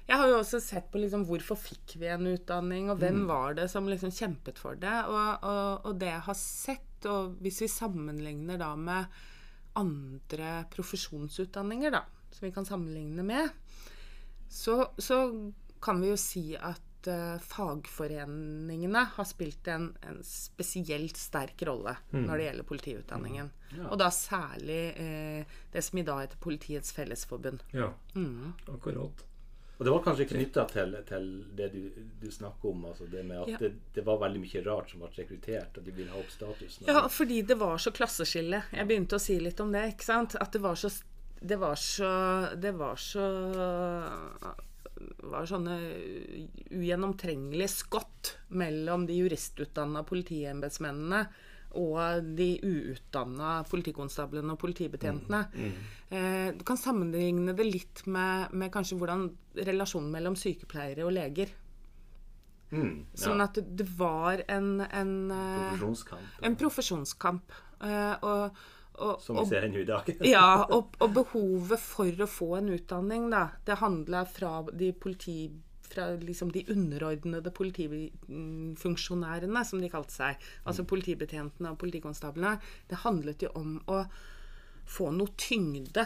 Jeg 0.05 0.21
har 0.21 0.29
jo 0.29 0.41
også 0.43 0.59
sett 0.61 0.91
på 0.93 1.01
liksom, 1.01 1.23
hvorfor 1.29 1.57
fikk 1.57 1.95
vi 2.01 2.11
en 2.13 2.27
utdanning, 2.29 2.91
og 2.93 2.99
hvem 3.01 3.23
var 3.29 3.55
det 3.57 3.71
som 3.73 3.87
liksom 3.89 4.13
kjempet 4.13 4.59
for 4.61 4.77
det. 4.81 4.97
Og, 5.09 5.47
og, 5.47 5.87
og 5.89 6.01
det 6.01 6.11
jeg 6.11 6.25
har 6.27 6.39
sett, 6.41 7.09
og 7.09 7.39
hvis 7.45 7.63
vi 7.65 7.71
sammenligner 7.73 8.61
da 8.61 8.75
med 8.77 9.23
andre 9.81 10.65
profesjonsutdanninger, 10.73 11.95
da, 11.95 12.05
som 12.31 12.47
vi 12.47 12.53
kan 12.55 12.67
sammenligne 12.67 13.27
med, 13.27 13.49
så, 14.49 14.81
så 14.99 15.21
kan 15.83 16.01
vi 16.01 16.13
jo 16.13 16.19
si 16.21 16.45
at 16.57 17.09
uh, 17.11 17.37
fagforeningene 17.43 19.03
har 19.17 19.29
spilt 19.29 19.69
en, 19.69 19.91
en 20.07 20.23
spesielt 20.25 21.19
sterk 21.21 21.67
rolle 21.67 21.97
når 22.15 22.33
det 22.37 22.47
gjelder 22.49 22.69
politiutdanningen. 22.71 23.53
Og 23.91 23.99
da 24.01 24.09
særlig 24.15 24.81
uh, 24.97 25.59
det 25.75 25.85
som 25.85 26.01
i 26.01 26.07
dag 26.07 26.25
heter 26.25 26.41
Politiets 26.41 26.95
Fellesforbund. 26.97 27.67
ja. 27.75 27.93
Mm. 28.15 28.55
Akkurat. 28.73 29.27
Og 29.79 29.85
det 29.85 29.91
var 29.91 30.03
kanskje 30.05 30.27
knytta 30.31 30.65
til, 30.71 30.93
til 31.09 31.25
det 31.59 31.67
du, 31.73 31.81
du 32.23 32.29
snakker 32.31 32.71
om, 32.71 32.85
altså 32.93 33.09
det 33.11 33.25
med 33.27 33.41
at 33.43 33.49
Ja. 33.49 33.59
det, 33.59 33.73
det 33.97 34.05
var 34.07 34.21
veldig 34.23 34.41
mye 34.45 34.63
rart 34.67 34.91
som 34.93 35.01
ble 35.03 35.09
rekruttert, 35.17 35.79
og 35.81 35.85
de 35.89 35.91
ville 35.97 36.13
ha 36.13 36.21
opp 36.21 36.31
statusen. 36.31 36.87
Ja, 36.87 37.03
fordi 37.11 37.41
det 37.43 37.57
var 37.59 37.79
så 37.83 37.91
klasseskille. 37.91 38.63
Jeg 38.71 38.87
begynte 38.87 39.19
å 39.19 39.23
si 39.25 39.41
litt 39.43 39.59
om 39.65 39.73
det, 39.75 39.83
ikke 39.97 40.07
sant. 40.07 40.37
At 40.39 40.53
det 40.55 40.63
var 40.63 40.79
så 40.79 40.93
Det 41.45 41.59
var 41.61 41.75
så 41.77 42.13
Det 42.57 42.71
var 42.79 42.97
så 42.97 43.25
var 45.27 45.47
sånne 45.49 45.75
ugjennomtrengelige 46.71 47.69
skott 47.69 48.37
mellom 48.55 49.07
de 49.09 49.17
juristutdanna 49.19 50.05
politiembetsmennene 50.07 51.25
og 51.81 52.31
de 52.39 52.49
uutdanna 52.63 53.57
politikonstablene 53.71 54.55
og 54.55 54.61
politibetjentene. 54.63 55.43
Eh, 56.09 56.49
du 56.55 56.63
kan 56.67 56.81
sammenligne 56.81 57.55
det 57.57 57.67
litt 57.67 58.05
med, 58.07 58.55
med 58.55 58.73
kanskje 58.75 58.99
hvordan 59.01 59.29
relasjonen 59.59 60.13
mellom 60.15 60.39
sykepleiere 60.39 61.07
og 61.07 61.15
leger. 61.17 61.53
Mm, 62.75 62.95
Sånn 63.15 63.43
at 63.45 63.59
det, 63.61 63.87
var 63.99 64.43
en, 64.51 64.81
en 64.83 65.13
eh, 65.31 65.75
Profesjonskamp. 65.75 66.41
en 66.43 66.57
profesjonskamp. 66.59 67.59
Eh, 67.85 68.25
og, 68.25 68.65
og, 68.95 69.21
Som 69.23 69.39
vi 69.39 69.47
ser 69.51 69.69
ennå 69.69 69.83
i 69.85 69.89
dag. 69.89 70.09
ja, 70.35 70.65
og, 70.65 70.97
og 70.99 71.15
behovet 71.15 71.83
for 71.83 72.25
å 72.25 72.31
få 72.31 72.51
en 72.61 72.73
utdanning, 72.75 73.29
da. 73.35 73.47
Det 73.67 73.79
handla 73.83 74.25
fra 74.31 74.57
de 74.73 74.91
politi... 74.97 75.39
Fra 75.95 76.05
liksom 76.19 76.49
de 76.55 76.67
underordnede 76.75 77.51
politifunksjonærene, 77.55 79.61
som 79.65 79.79
de 79.83 79.93
kalte 79.93 80.15
seg. 80.15 80.35
Altså 80.67 80.83
politibetjentene 80.89 81.73
og 81.73 81.81
politikonstablene. 81.81 82.55
Det 82.91 83.03
handlet 83.05 83.39
jo 83.47 83.51
om 83.61 83.71
å 83.87 83.89
få 84.85 85.11
noe 85.15 85.29
tyngde 85.41 86.05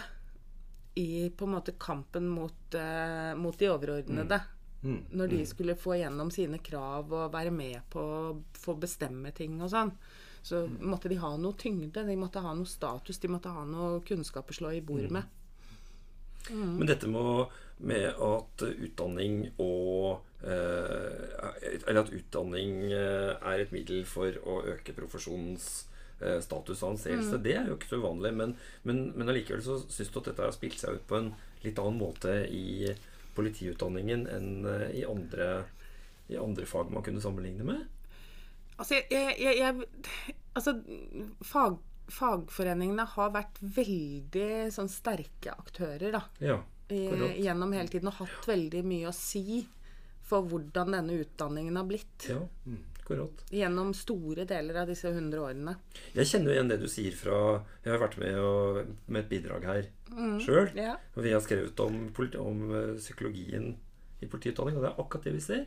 i 0.98 1.30
på 1.30 1.46
en 1.46 1.54
måte 1.54 1.76
kampen 1.78 2.28
mot, 2.28 2.74
uh, 2.74 3.34
mot 3.38 3.58
de 3.58 3.70
overordnede. 3.70 4.40
Mm. 4.82 4.98
Når 5.10 5.32
de 5.32 5.40
skulle 5.46 5.78
få 5.78 5.96
gjennom 5.98 6.30
sine 6.30 6.60
krav 6.62 7.10
og 7.10 7.32
være 7.34 7.50
med 7.54 7.82
på 7.90 8.02
å 8.02 8.36
få 8.54 8.76
bestemme 8.78 9.32
ting 9.34 9.58
og 9.62 9.72
sånn. 9.72 9.92
Så 10.42 10.62
måtte 10.80 11.10
de 11.10 11.18
ha 11.18 11.32
noe 11.36 11.56
tyngde, 11.58 12.04
de 12.06 12.16
måtte 12.16 12.42
ha 12.42 12.52
noe 12.54 12.68
status, 12.68 13.18
de 13.18 13.30
måtte 13.30 13.50
ha 13.52 13.64
noe 13.66 13.98
kunnskap 14.06 14.50
å 14.50 14.54
slå 14.54 14.72
i 14.76 14.84
bord 14.84 15.10
med. 15.12 15.26
Men 16.52 16.88
dette 16.88 17.08
med, 17.10 17.54
med 17.78 18.06
at 18.28 18.64
utdanning 18.68 19.40
og 19.62 20.22
eh, 20.42 21.82
Eller 21.86 22.02
at 22.02 22.14
utdanning 22.14 22.88
eh, 22.92 23.34
er 23.36 23.64
et 23.64 23.74
middel 23.74 24.04
for 24.08 24.34
å 24.44 24.60
øke 24.74 24.96
profesjonens 24.96 25.68
eh, 26.20 26.38
status 26.44 26.82
og 26.82 26.94
anseelse, 26.94 27.40
det 27.44 27.56
er 27.58 27.68
jo 27.70 27.76
ikke 27.78 27.92
så 27.92 28.00
uvanlig. 28.02 28.32
Men, 28.38 28.56
men, 28.88 29.04
men 29.16 29.30
allikevel 29.32 29.64
så 29.64 29.80
syns 29.86 30.10
du 30.14 30.20
at 30.22 30.32
dette 30.32 30.46
har 30.46 30.56
spilt 30.56 30.80
seg 30.80 30.98
ut 30.98 31.06
på 31.10 31.20
en 31.20 31.32
litt 31.64 31.78
annen 31.82 32.00
måte 32.00 32.40
i 32.54 32.94
politiutdanningen 33.38 34.26
enn 34.30 34.50
i 34.94 35.04
andre, 35.06 35.68
i 36.30 36.38
andre 36.38 36.66
fag 36.66 36.90
man 36.90 37.04
kunne 37.06 37.22
sammenligne 37.22 37.66
med? 37.66 37.86
Altså, 38.78 39.00
jeg, 39.10 39.34
jeg, 39.38 39.58
jeg 39.58 40.34
Altså, 40.58 40.72
fag, 41.46 41.76
fagforeningene 42.08 43.04
har 43.14 43.30
vært 43.34 43.58
veldig 43.62 44.68
sånn 44.74 44.88
sterke 44.92 45.52
aktører, 45.54 46.12
da. 46.12 46.22
Ja, 46.40 46.58
i- 46.90 47.42
gjennom 47.44 47.72
hele 47.76 47.88
tiden 47.88 48.08
og 48.08 48.14
hatt 48.22 48.46
veldig 48.48 48.84
mye 48.84 49.08
å 49.10 49.14
si 49.14 49.66
for 50.22 50.42
hvordan 50.44 50.92
denne 50.92 51.18
utdanningen 51.24 51.76
har 51.76 51.84
blitt. 51.88 52.28
Ja, 52.28 52.40
korrekt. 53.04 53.44
Gjennom 53.50 53.94
store 53.96 54.44
deler 54.44 54.82
av 54.82 54.88
disse 54.88 55.08
100 55.08 55.38
årene. 55.40 55.76
Jeg 56.14 56.26
kjenner 56.26 56.50
jo 56.52 56.56
igjen 56.58 56.68
det 56.68 56.80
du 56.80 56.86
sier 56.88 57.12
fra 57.16 57.64
Jeg 57.84 57.92
har 57.94 58.02
vært 58.08 58.18
med, 58.18 58.34
og, 58.36 58.86
med 59.08 59.24
et 59.24 59.30
bidrag 59.30 59.64
her 59.64 59.86
sjøl. 60.44 60.74
Ja. 60.76 60.96
Og 61.16 61.22
vi 61.24 61.30
har 61.32 61.40
skrevet 61.40 61.80
om, 61.80 62.12
om 62.40 62.74
eh, 62.74 62.94
psykologien 62.98 63.76
i 64.20 64.26
politiutdanning, 64.26 64.76
og 64.76 64.82
det 64.82 64.90
er 64.90 65.00
akkurat 65.02 65.24
det 65.24 65.32
vi 65.32 65.40
ser. 65.40 65.66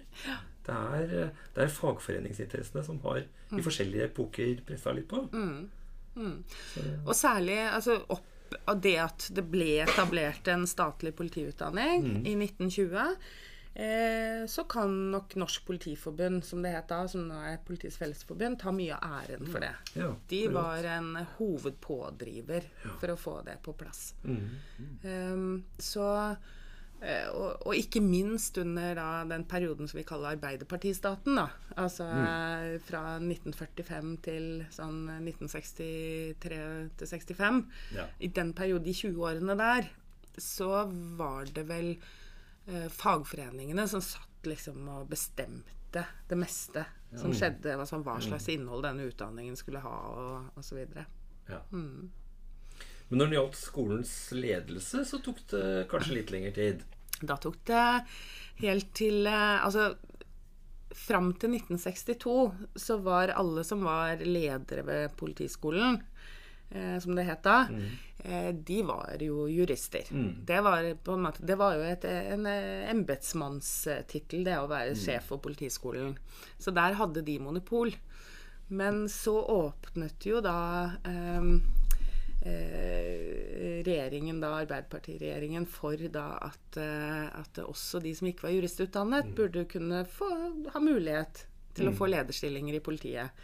Det 0.66 0.76
er, 0.76 1.04
eh, 1.24 1.30
det 1.56 1.64
er 1.64 1.68
fagforeningsinteressene 1.74 2.84
som 2.86 3.00
har 3.06 3.24
i 3.24 3.62
forskjellige 3.64 4.10
epoker 4.12 4.62
pressa 4.68 4.92
litt 4.94 5.08
på. 5.10 5.24
Og 7.06 7.16
særlig 7.16 7.60
altså, 7.72 8.00
opp 8.10 8.28
av 8.68 8.82
det 8.84 8.98
at 9.00 9.30
det 9.32 9.46
ble 9.48 9.78
etablert 9.86 10.48
en 10.52 10.66
statlig 10.68 11.14
politiutdanning 11.16 12.04
Mm. 12.04 12.26
i 12.28 12.34
1920. 12.36 13.16
Eh, 13.74 14.42
så 14.52 14.66
kan 14.68 15.12
nok 15.14 15.36
Norsk 15.40 15.64
Politiforbund, 15.66 16.44
som 16.44 16.62
det 16.62 16.74
het 16.76 16.90
da, 16.90 17.06
som 17.08 17.24
nå 17.30 17.38
er 17.48 17.62
Politiets 17.64 17.96
Fellesforbund, 17.98 18.60
ta 18.60 18.72
mye 18.76 18.98
av 18.98 19.22
æren 19.24 19.48
for 19.48 19.64
det. 19.64 19.72
Ja, 19.96 20.10
De 20.28 20.42
var 20.52 20.84
en 20.84 21.14
hovedpådriver 21.38 22.68
for 23.00 23.14
å 23.14 23.18
få 23.18 23.38
det 23.46 23.58
på 23.64 23.74
plass. 23.80 24.14
Mm. 24.26 24.50
Um, 25.04 25.64
så 25.80 26.36
og, 27.02 27.64
og 27.66 27.74
ikke 27.74 28.02
minst 28.04 28.60
under 28.62 28.94
da, 28.98 29.08
den 29.30 29.46
perioden 29.50 29.90
som 29.90 29.98
vi 29.98 30.06
kaller 30.06 30.36
Arbeiderpartistaten. 30.36 31.40
Da. 31.40 31.48
Altså 31.82 32.06
mm. 32.06 32.84
fra 32.86 33.04
1945 33.18 34.12
til 34.28 34.48
sånn 34.74 35.08
1963 35.18 36.38
til 36.38 37.12
65. 37.14 37.62
Ja. 37.98 38.06
I 38.22 38.30
den 38.30 38.54
perioden, 38.58 38.86
de 38.86 38.94
20 38.94 39.26
årene 39.32 39.58
der, 39.58 39.90
så 40.38 40.86
var 41.18 41.50
det 41.52 41.66
vel 41.70 41.96
eh, 41.96 42.88
fagforeningene 42.94 43.88
som 43.90 44.04
satt 44.06 44.48
liksom 44.48 44.86
og 44.90 45.10
bestemte 45.12 46.06
det 46.30 46.38
meste 46.40 46.86
som 47.20 47.34
skjedde. 47.36 47.76
Altså 47.76 48.00
hva 48.06 48.18
slags 48.24 48.48
innhold 48.54 48.86
denne 48.86 49.10
utdanningen 49.10 49.58
skulle 49.60 49.82
ha, 49.84 49.98
og 50.16 50.62
osv. 50.62 50.86
Ja. 51.50 51.60
Men 53.12 53.20
når 53.20 53.28
det 53.28 53.38
gjaldt 53.38 53.60
skolens 53.60 54.14
ledelse, 54.32 55.04
så 55.08 55.20
tok 55.20 55.44
det 55.52 55.66
kanskje 55.92 56.16
litt 56.16 56.32
lengre 56.32 56.54
tid. 56.56 56.86
Da 57.22 57.36
tok 57.38 57.60
det 57.68 57.84
helt 58.64 58.88
til 58.98 59.28
eh, 59.30 59.60
Altså 59.62 59.92
fram 60.96 61.32
til 61.40 61.56
1962 61.56 62.36
så 62.80 62.98
var 63.04 63.34
alle 63.36 63.64
som 63.68 63.84
var 63.86 64.20
ledere 64.26 64.84
ved 64.88 65.16
Politiskolen, 65.20 66.00
eh, 66.70 66.98
som 67.04 67.16
det 67.16 67.28
het 67.28 67.44
da, 67.46 67.58
eh, 68.24 68.52
de 68.56 68.82
var 68.88 69.16
jo 69.24 69.46
jurister. 69.48 70.08
Det, 70.48 70.60
var 70.64 70.88
måte, 71.18 71.46
det 71.48 71.58
var 71.60 71.78
jo 71.78 71.86
et, 71.88 72.06
en 72.06 72.48
eh, 72.50 72.90
embetsmannstittel, 72.92 74.44
det 74.48 74.58
å 74.60 74.68
være 74.72 74.96
sjef 75.00 75.32
for 75.32 75.44
Politiskolen. 75.44 76.16
Så 76.60 76.72
der 76.76 77.00
hadde 77.00 77.24
de 77.28 77.40
monopol. 77.40 77.94
Men 78.72 79.08
så 79.12 79.36
åpnet 79.52 80.26
jo 80.26 80.40
da 80.44 80.92
eh, 81.08 81.56
regjeringen, 82.42 84.42
da, 84.42 84.56
Arbeiderpartiregjeringen, 84.62 85.66
for 85.70 85.98
da 86.10 86.26
at, 86.42 86.78
eh, 86.78 87.40
at 87.40 87.62
også 87.64 88.02
de 88.02 88.14
som 88.18 88.30
ikke 88.30 88.48
var 88.48 88.56
juristutdannet, 88.56 89.34
burde 89.38 89.66
kunne 89.70 90.04
få, 90.10 90.30
ha 90.74 90.82
mulighet 90.82 91.46
til 91.78 91.90
å 91.90 91.96
få 91.96 92.10
lederstillinger 92.12 92.78
i 92.78 92.84
politiet. 92.84 93.44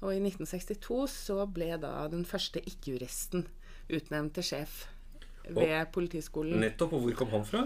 Og 0.00 0.14
i 0.14 0.20
1962 0.22 1.06
så 1.10 1.42
ble 1.50 1.74
da 1.82 2.06
den 2.10 2.24
første 2.24 2.62
ikke-juristen 2.62 3.48
utnevnt 3.88 4.36
til 4.38 4.46
sjef 4.46 4.86
ved 5.48 5.88
Politiskolen. 5.94 6.60
Nettopp. 6.60 6.92
Og 6.92 7.06
hvor 7.06 7.14
kom 7.22 7.30
han 7.32 7.44
fra? 7.48 7.62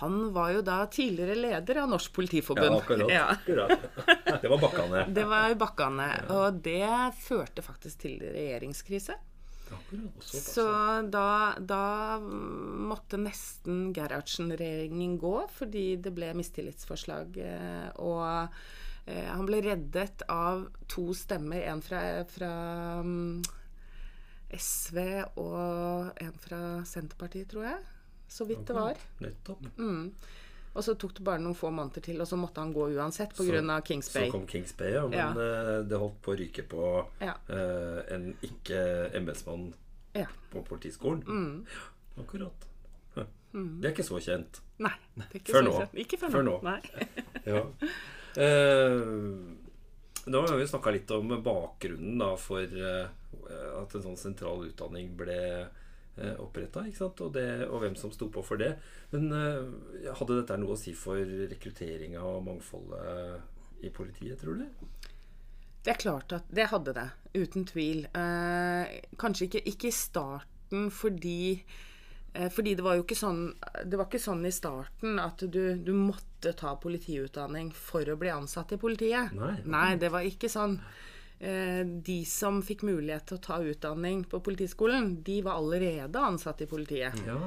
Han 0.00 0.16
var 0.34 0.54
jo 0.56 0.62
da 0.66 0.78
tidligere 0.90 1.36
leder 1.36 1.82
av 1.82 1.90
Norsk 1.92 2.14
Politiforbund. 2.16 2.72
Ja, 2.72 2.80
akkurat. 2.80 3.12
Ja. 3.12 3.24
akkurat. 3.36 4.42
Det 4.42 4.50
var 4.50 4.62
Bakkane. 4.62 5.04
Det 5.14 5.26
var 5.28 5.54
Bakkane. 5.60 6.08
Og 6.32 6.62
det 6.64 6.88
førte 7.20 7.62
faktisk 7.62 8.06
til 8.06 8.24
regjeringskrise. 8.24 9.18
Akkurat. 9.72 10.22
Så 10.22 10.64
da, 11.10 11.54
da 11.58 11.82
måtte 12.22 13.18
nesten 13.20 13.92
Gerhardsen-regjeringen 13.96 15.16
gå 15.18 15.34
fordi 15.56 15.96
det 16.02 16.12
ble 16.16 16.32
mistillitsforslag. 16.38 17.36
eh, 17.42 17.88
Og 17.98 18.22
eh, 19.06 19.26
han 19.30 19.46
ble 19.48 19.62
reddet 19.66 20.22
av 20.32 20.66
to 20.92 21.08
stemmer, 21.14 21.64
en 21.72 21.82
fra, 21.82 22.02
fra 22.30 22.52
mm, 23.02 23.42
SV 24.56 24.98
og 25.42 26.22
en 26.22 26.36
fra 26.46 26.62
Senterpartiet, 26.86 27.50
tror 27.50 27.70
jeg. 27.72 27.84
Så 28.28 28.46
vidt 28.48 28.66
det 28.66 28.74
var. 28.74 28.98
Nettopp. 29.22 29.66
Og 30.76 30.84
så 30.84 30.92
tok 31.00 31.14
det 31.16 31.24
bare 31.24 31.40
noen 31.40 31.56
få 31.56 31.70
måneder 31.72 32.02
til, 32.04 32.20
og 32.20 32.28
så 32.28 32.36
måtte 32.36 32.60
han 32.60 32.72
gå 32.76 32.90
uansett 32.92 33.32
pga. 33.36 33.80
Kings 33.86 34.10
Bay. 34.12 34.26
Så 34.28 34.32
kom 34.34 34.46
Kings 34.46 34.74
Bay, 34.76 34.92
ja. 34.92 35.06
Men 35.08 35.18
Ja. 35.18 35.30
eh, 35.32 35.82
det 35.88 35.98
holdt 35.98 36.20
på 36.22 36.34
å 36.34 36.38
ryke 36.38 36.62
på 36.68 37.06
Ja. 37.20 37.34
uh, 37.48 38.02
en 38.12 38.34
ikke-embetsmann 38.42 39.72
Ja. 40.14 40.26
på 40.52 40.62
politiskolen. 40.64 41.22
Mm. 41.26 41.66
Akkurat. 42.18 42.66
Mm. 43.54 43.80
Det 43.80 43.88
er 43.88 43.94
ikke 43.94 44.04
så 44.04 44.18
kjent. 44.20 44.60
Nei. 44.78 44.92
Det 45.16 45.24
er 45.32 45.38
ikke 45.40 45.52
Før 45.54 45.62
så 45.62 45.64
nå. 45.64 45.78
kjent. 45.80 45.94
Ikke 46.04 46.18
før, 46.20 46.30
Før 46.30 46.42
nå. 46.44 46.60
nå. 47.46 47.72
Eh, 48.36 49.00
nå 50.26 50.40
har 50.46 50.56
vi 50.58 50.66
snakka 50.68 50.90
litt 50.92 51.10
om 51.10 51.30
bakgrunnen 51.42 52.18
da, 52.20 52.34
for 52.36 52.60
uh, 52.60 53.06
at 53.80 53.94
en 53.96 54.02
sånn 54.04 54.18
sentral 54.20 54.66
utdanning 54.66 55.14
ble 55.16 55.38
oppretta, 56.40 56.80
og, 57.20 57.32
det- 57.34 57.68
og 57.68 57.80
hvem 57.82 57.96
som 57.96 58.10
sto 58.12 58.28
på 58.32 58.42
for 58.44 58.56
det. 58.56 58.72
Men 59.12 59.30
eh, 59.32 60.12
hadde 60.16 60.38
dette 60.40 60.56
noe 60.58 60.76
å 60.76 60.80
si 60.80 60.94
for 60.96 61.16
rekrutteringa 61.20 62.22
og 62.24 62.44
mangfoldet 62.46 63.84
i 63.84 63.90
politiet, 63.90 64.38
tror 64.40 64.56
du? 64.62 64.66
Det 65.84 65.92
er 65.92 66.00
klart 66.02 66.32
at 66.34 66.46
det 66.50 66.66
hadde 66.72 66.94
det, 66.96 67.08
uten 67.36 67.66
tvil. 67.68 68.06
Eh, 68.10 68.96
kanskje 69.20 69.46
ikke, 69.50 69.60
ikke 69.70 69.90
i 69.90 69.94
starten 69.94 70.88
fordi 70.90 71.62
eh, 72.34 72.48
fordi 72.50 72.72
det 72.74 72.82
var 72.82 72.96
jo 72.98 73.04
ikke 73.04 73.14
sånn 73.14 73.52
Det 73.86 73.94
var 74.00 74.08
ikke 74.08 74.18
sånn 74.18 74.42
i 74.48 74.50
starten 74.50 75.20
at 75.22 75.44
du, 75.46 75.76
du 75.78 75.92
måtte 75.94 76.56
ta 76.58 76.72
politiutdanning 76.82 77.70
for 77.70 78.02
å 78.10 78.16
bli 78.18 78.32
ansatt 78.34 78.74
i 78.74 78.80
politiet. 78.82 79.30
Nei. 79.36 79.94
det 80.00 80.10
var 80.10 80.26
ikke 80.26 80.50
sånn. 80.50 80.80
Eh, 81.38 81.82
de 81.84 82.24
som 82.24 82.62
fikk 82.64 82.86
mulighet 82.88 83.26
til 83.28 83.36
å 83.36 83.44
ta 83.44 83.58
utdanning 83.60 84.24
på 84.30 84.40
Politiskolen, 84.44 85.18
de 85.26 85.42
var 85.44 85.60
allerede 85.60 86.22
ansatt 86.22 86.62
i 86.64 86.68
politiet. 86.70 87.18
Ja. 87.26 87.40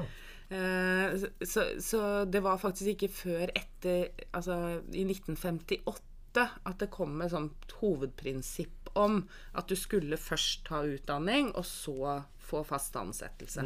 Eh, 0.50 1.16
så, 1.46 1.64
så 1.82 2.02
det 2.26 2.42
var 2.42 2.58
faktisk 2.58 2.96
ikke 2.96 3.08
før 3.14 3.52
etter 3.54 4.08
Altså 4.34 4.56
i 4.98 5.04
1958 5.06 6.42
at 6.66 6.82
det 6.82 6.88
kom 6.90 7.20
et 7.22 7.30
sånt 7.30 7.74
hovedprinsipp 7.80 8.90
om 8.98 9.20
at 9.58 9.70
du 9.70 9.76
skulle 9.78 10.18
først 10.18 10.64
ta 10.66 10.82
utdanning, 10.86 11.50
og 11.58 11.66
så 11.66 12.20
få 12.42 12.62
fast 12.66 12.96
ansettelse. 12.98 13.64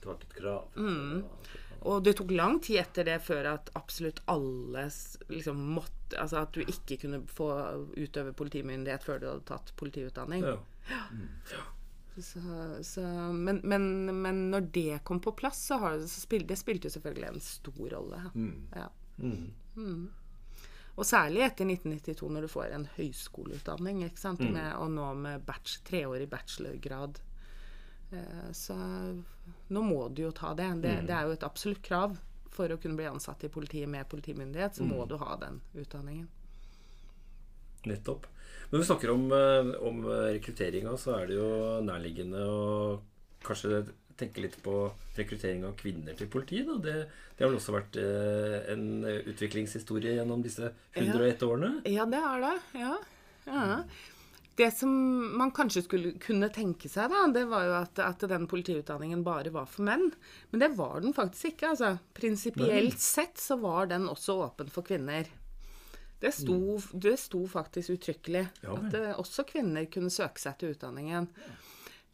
Det 0.00 0.08
var 0.08 0.18
ikke 0.18 0.28
et 0.30 0.36
krav. 0.38 0.76
Mm. 0.76 1.24
Og 1.84 2.04
det 2.04 2.14
tok 2.16 2.32
lang 2.32 2.58
tid 2.64 2.80
etter 2.80 3.06
det 3.08 3.18
før 3.24 3.50
at 3.54 3.70
absolutt 3.76 4.22
alle 4.32 4.88
liksom 5.28 5.60
måtte 5.76 5.92
Altså 6.14 6.44
at 6.44 6.52
du 6.54 6.60
ikke 6.60 6.98
kunne 7.00 7.18
få 7.26 7.46
utøve 7.96 8.34
politimyndighet 8.36 9.02
før 9.02 9.16
du 9.18 9.24
hadde 9.26 9.46
tatt 9.48 9.72
politiutdanning. 9.80 10.44
ja. 11.50 11.62
Så, 12.14 12.42
så, 12.86 13.02
men, 13.32 13.58
men, 13.64 14.04
men 14.22 14.42
når 14.52 14.68
det 14.76 15.00
kom 15.08 15.18
på 15.24 15.32
plass, 15.34 15.64
så, 15.72 15.80
har 15.82 15.96
så 15.98 16.20
spil, 16.20 16.44
det 16.46 16.60
spilte 16.60 16.86
jo 16.86 16.94
selvfølgelig 16.94 17.26
en 17.32 17.42
stor 17.42 17.88
rolle. 17.96 18.20
Ja. 18.76 18.86
Mm. 19.18 20.04
Og 20.94 21.06
særlig 21.08 21.42
etter 21.42 21.66
1992, 21.66 22.30
når 22.30 22.46
du 22.46 22.52
får 22.52 22.74
en 22.76 22.86
høyskoleutdanning, 22.94 24.04
sant? 24.18 24.44
Med, 24.46 24.76
og 24.78 24.92
nå 24.94 25.08
med 25.18 25.42
batch, 25.48 25.80
treårig 25.88 26.28
bachelorgrad. 26.30 27.18
Eh, 28.14 28.52
Så 28.52 28.76
nå 29.68 29.82
må 29.82 30.08
du 30.14 30.22
jo 30.26 30.30
ta 30.32 30.54
det. 30.54 30.70
det. 30.82 30.94
Det 31.08 31.16
er 31.16 31.26
jo 31.28 31.34
et 31.36 31.46
absolutt 31.46 31.82
krav 31.82 32.16
for 32.54 32.70
å 32.70 32.78
kunne 32.78 32.96
bli 32.98 33.08
ansatt 33.10 33.42
i 33.44 33.50
politiet 33.50 33.90
med 33.90 34.06
politimyndighet, 34.08 34.76
så 34.78 34.86
må 34.86 35.08
du 35.10 35.16
ha 35.18 35.34
den 35.40 35.60
utdanningen. 35.74 36.28
Nettopp. 37.84 38.28
Når 38.70 38.78
vi 38.80 38.86
snakker 38.86 39.10
om, 39.10 39.26
eh, 39.32 39.74
om 39.88 40.04
rekrutteringa, 40.06 40.94
så 40.96 41.18
er 41.18 41.26
det 41.26 41.36
jo 41.36 41.50
nærliggende 41.84 42.40
å 42.46 43.00
kanskje 43.44 43.84
tenke 44.16 44.40
litt 44.40 44.56
på 44.62 44.92
rekruttering 45.16 45.64
av 45.66 45.74
kvinner 45.76 46.16
til 46.16 46.30
politiet. 46.30 46.70
Det, 46.82 46.94
det 47.36 47.44
har 47.44 47.50
vel 47.50 47.58
også 47.58 47.74
vært 47.74 47.98
eh, 48.00 48.72
en 48.72 49.04
utviklingshistorie 49.04 50.14
gjennom 50.18 50.42
disse 50.44 50.70
101 50.94 51.42
årene? 51.42 51.72
Ja, 51.90 52.06
det 52.06 52.22
har 52.22 52.40
det. 52.44 52.54
Ja. 52.78 52.96
ja. 53.46 53.82
Det 54.54 54.70
som 54.70 54.90
man 55.38 55.50
kanskje 55.50 55.82
skulle 55.82 56.12
kunne 56.22 56.48
tenke 56.54 56.88
seg, 56.88 57.10
da, 57.10 57.24
det 57.34 57.44
var 57.50 57.64
jo 57.66 57.72
at, 57.80 57.98
at 57.98 58.26
den 58.30 58.46
politiutdanningen 58.50 59.24
bare 59.26 59.50
var 59.54 59.66
for 59.66 59.86
menn. 59.88 60.12
Men 60.52 60.62
det 60.62 60.68
var 60.78 61.00
den 61.02 61.16
faktisk 61.16 61.54
ikke. 61.54 61.72
altså. 61.72 61.96
Prinsipielt 62.14 63.00
sett 63.02 63.40
så 63.42 63.58
var 63.62 63.90
den 63.90 64.06
også 64.10 64.38
åpen 64.46 64.70
for 64.70 64.86
kvinner. 64.86 65.26
Det 66.22 66.30
sto, 66.32 66.78
det 66.92 67.16
sto 67.20 67.42
faktisk 67.50 67.98
uttrykkelig 67.98 68.44
Ja 68.62 68.76
at 68.78 68.94
eh, 68.96 69.10
også 69.20 69.44
kvinner 69.44 69.84
kunne 69.92 70.12
søke 70.14 70.40
seg 70.40 70.56
til 70.60 70.72
utdanningen. 70.72 71.26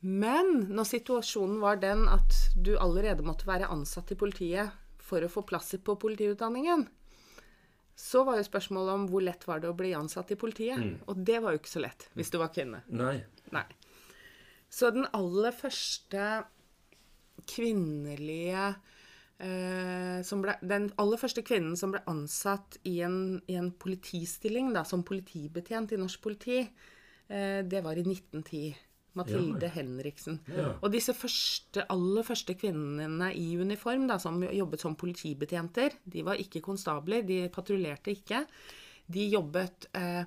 Men 0.00 0.64
når 0.72 0.88
situasjonen 0.88 1.60
var 1.62 1.78
den 1.82 2.06
at 2.08 2.34
du 2.56 2.72
allerede 2.80 3.22
måtte 3.26 3.46
være 3.46 3.68
ansatt 3.70 4.10
i 4.10 4.18
politiet 4.18 4.72
for 5.04 5.22
å 5.22 5.30
få 5.30 5.44
plass 5.46 5.74
på 5.84 5.94
politiutdanningen, 6.00 6.86
så 8.00 8.22
var 8.24 8.38
jo 8.38 8.46
spørsmålet 8.46 8.94
om 8.94 9.04
hvor 9.10 9.24
lett 9.24 9.44
var 9.48 9.60
det 9.60 9.68
å 9.68 9.76
bli 9.76 9.92
ansatt 9.96 10.32
i 10.32 10.38
politiet. 10.40 10.80
Og 11.10 11.20
det 11.20 11.40
var 11.44 11.52
jo 11.52 11.60
ikke 11.60 11.74
så 11.74 11.82
lett 11.84 12.08
hvis 12.16 12.32
du 12.32 12.38
var 12.40 12.52
kvinne. 12.54 12.80
Nei. 12.96 13.18
Nei. 13.52 13.66
Så 14.70 14.92
den 14.94 15.08
aller 15.16 15.52
første 15.52 16.24
kvinnelige 17.50 18.64
eh, 19.42 20.20
som 20.26 20.44
ble, 20.44 20.54
Den 20.62 20.90
aller 21.00 21.20
første 21.20 21.42
kvinnen 21.46 21.76
som 21.78 21.92
ble 21.94 22.02
ansatt 22.10 22.78
i 22.88 23.00
en, 23.04 23.40
i 23.50 23.58
en 23.60 23.72
politistilling 23.72 24.72
da, 24.76 24.84
som 24.86 25.04
politibetjent 25.06 25.92
i 25.92 26.00
norsk 26.00 26.22
politi, 26.22 26.60
eh, 26.62 27.60
det 27.66 27.82
var 27.84 27.98
i 27.98 28.06
1910. 28.06 28.78
Mathilde 29.18 29.66
Ja. 29.66 29.72
Henriksen. 29.74 30.38
Ja. 30.46 30.68
Og 30.82 30.92
disse 30.92 31.14
første, 31.14 31.82
aller 31.90 32.22
første 32.22 32.54
kvinnene 32.54 33.32
i 33.34 33.56
uniform 33.58 34.06
da, 34.10 34.18
som 34.22 34.38
jobbet 34.42 34.80
som 34.80 34.94
politibetjenter, 34.96 35.96
de 36.04 36.22
var 36.22 36.38
ikke 36.38 36.60
konstabler, 36.62 37.22
de 37.26 37.48
patruljerte 37.52 38.14
ikke. 38.14 38.44
De 39.10 39.28
jobbet 39.32 39.88
eh, 39.98 40.24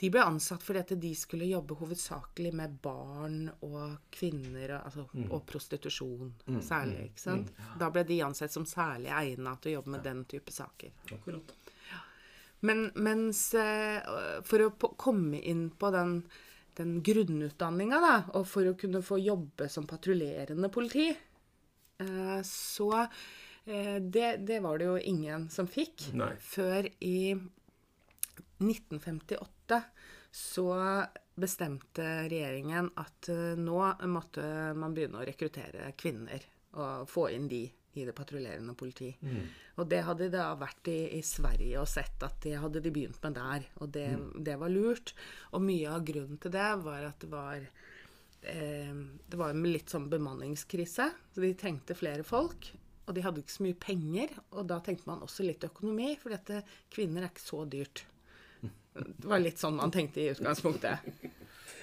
De 0.00 0.08
ble 0.08 0.22
ansatt 0.24 0.62
fordi 0.64 0.80
at 0.80 0.92
de 1.00 1.10
skulle 1.14 1.44
jobbe 1.44 1.74
hovedsakelig 1.76 2.54
med 2.56 2.78
barn 2.80 3.50
og 3.66 3.98
kvinner 4.10 4.78
altså, 4.78 5.04
og 5.28 5.42
prostitusjon 5.44 6.30
særlig. 6.64 7.10
ikke 7.10 7.20
sant? 7.20 7.50
Da 7.78 7.90
ble 7.92 8.04
de 8.08 8.16
ansett 8.24 8.52
som 8.52 8.64
særlig 8.64 9.10
egnet 9.12 9.60
til 9.60 9.74
å 9.74 9.74
jobbe 9.74 9.92
med 9.92 10.02
den 10.08 10.22
type 10.24 10.52
saker. 10.56 10.94
Akkurat. 11.12 11.52
Men 12.62 12.90
mens 12.96 13.42
eh, 13.54 14.00
For 14.44 14.64
å 14.66 14.70
komme 14.96 15.40
inn 15.40 15.70
på 15.76 15.90
den, 15.92 16.22
den 16.80 16.98
grunnutdanninga, 17.04 18.00
da, 18.02 18.14
og 18.38 18.46
for 18.48 18.70
å 18.70 18.76
kunne 18.78 19.02
få 19.04 19.20
jobbe 19.20 19.68
som 19.72 19.86
patruljerende 19.88 20.70
politi, 20.72 21.08
eh, 21.12 22.40
så 22.46 22.90
eh, 23.02 23.96
det, 24.00 24.28
det 24.48 24.60
var 24.64 24.80
det 24.80 24.88
jo 24.88 24.98
ingen 25.12 25.48
som 25.52 25.68
fikk. 25.70 26.10
Nei. 26.16 26.32
Før 26.40 26.88
i 27.04 27.34
1958 28.60 29.82
så 30.30 30.70
bestemte 31.40 32.06
regjeringen 32.30 32.92
at 33.00 33.28
eh, 33.32 33.58
nå 33.58 33.82
måtte 34.12 34.44
man 34.78 34.94
begynne 34.96 35.20
å 35.20 35.26
rekruttere 35.26 35.92
kvinner 35.98 36.44
og 36.78 37.08
få 37.10 37.30
inn 37.34 37.48
de 37.50 37.64
i 37.98 38.04
det 38.06 38.14
patruljerende 38.14 38.74
politi. 38.78 39.08
Og 39.80 39.88
det 39.90 40.02
hadde 40.06 40.28
de 40.28 40.36
da 40.36 40.50
vært 40.58 40.90
i, 40.92 40.98
i 41.18 41.22
Sverige 41.26 41.80
og 41.80 41.88
sett 41.90 42.22
at 42.22 42.36
det 42.44 42.58
hadde 42.62 42.82
de 42.84 42.92
begynt 42.94 43.18
med 43.24 43.38
der. 43.38 43.64
Og 43.82 43.90
det, 43.96 44.06
det 44.46 44.58
var 44.60 44.70
lurt. 44.70 45.14
Og 45.56 45.64
mye 45.64 45.90
av 45.90 46.04
grunnen 46.06 46.38
til 46.38 46.54
det 46.54 46.68
var 46.84 47.08
at 47.08 47.24
det 47.24 47.30
var 47.32 47.64
eh, 48.42 49.00
Det 49.26 49.40
var 49.40 49.50
en 49.54 49.66
litt 49.66 49.90
sånn 49.90 50.06
bemanningskrise. 50.12 51.08
Så 51.34 51.42
de 51.42 51.50
trengte 51.58 51.98
flere 51.98 52.26
folk. 52.26 52.70
Og 53.08 53.16
de 53.16 53.24
hadde 53.26 53.42
ikke 53.42 53.56
så 53.56 53.66
mye 53.66 53.80
penger. 53.82 54.36
Og 54.54 54.68
da 54.70 54.78
tenkte 54.86 55.10
man 55.10 55.26
også 55.26 55.46
litt 55.48 55.66
økonomi, 55.66 56.12
for 56.20 56.30
dette, 56.36 56.62
kvinner 56.94 57.26
er 57.26 57.32
ikke 57.32 57.42
så 57.48 57.64
dyrt. 57.66 58.04
Det 58.94 59.26
var 59.26 59.42
litt 59.42 59.58
sånn 59.58 59.78
man 59.78 59.90
tenkte 59.94 60.22
i 60.22 60.30
utgangspunktet. 60.30 61.10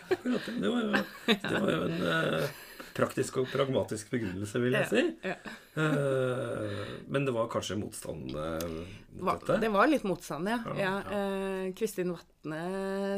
Akkurat. 0.08 0.46
Det 0.48 0.70
var 0.72 0.86
jo, 0.86 1.04
det 1.28 1.52
var 1.52 1.72
jo 1.74 1.80
en 1.84 2.04
eh, 2.08 2.60
praktisk 2.98 3.38
og 3.44 3.48
pragmatisk 3.54 4.10
begrunnelse, 4.12 4.60
vil 4.64 4.76
jeg 4.80 4.88
si. 4.90 5.04
Ja. 5.28 5.36
Eh, 5.78 6.86
men 7.08 7.26
det 7.28 7.34
var 7.36 7.48
kanskje 7.52 7.78
motstand 7.80 8.34
eh, 8.34 8.78
mot 9.20 9.38
dette? 9.46 9.60
Det 9.62 9.70
var 9.74 9.90
litt 9.92 10.06
motstand, 10.08 10.50
ja. 10.50 10.58
Ja, 10.78 10.78
ja, 10.82 11.18
eh, 11.18 11.68
Kristin 11.78 12.12
Vatne 12.16 12.62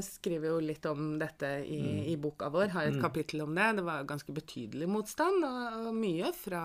skriver 0.06 0.52
jo 0.54 0.58
litt 0.64 0.86
om 0.90 1.14
dette 1.22 1.54
i, 1.66 1.80
i 2.12 2.18
boka 2.20 2.50
vår, 2.54 2.72
har 2.76 2.90
et 2.92 3.00
kapittel 3.02 3.46
om 3.46 3.56
det. 3.56 3.70
Det 3.80 3.86
var 3.88 4.08
ganske 4.10 4.36
betydelig 4.36 4.90
motstand, 4.92 5.46
og, 5.48 5.88
og 5.90 5.96
mye 5.98 6.34
fra 6.36 6.64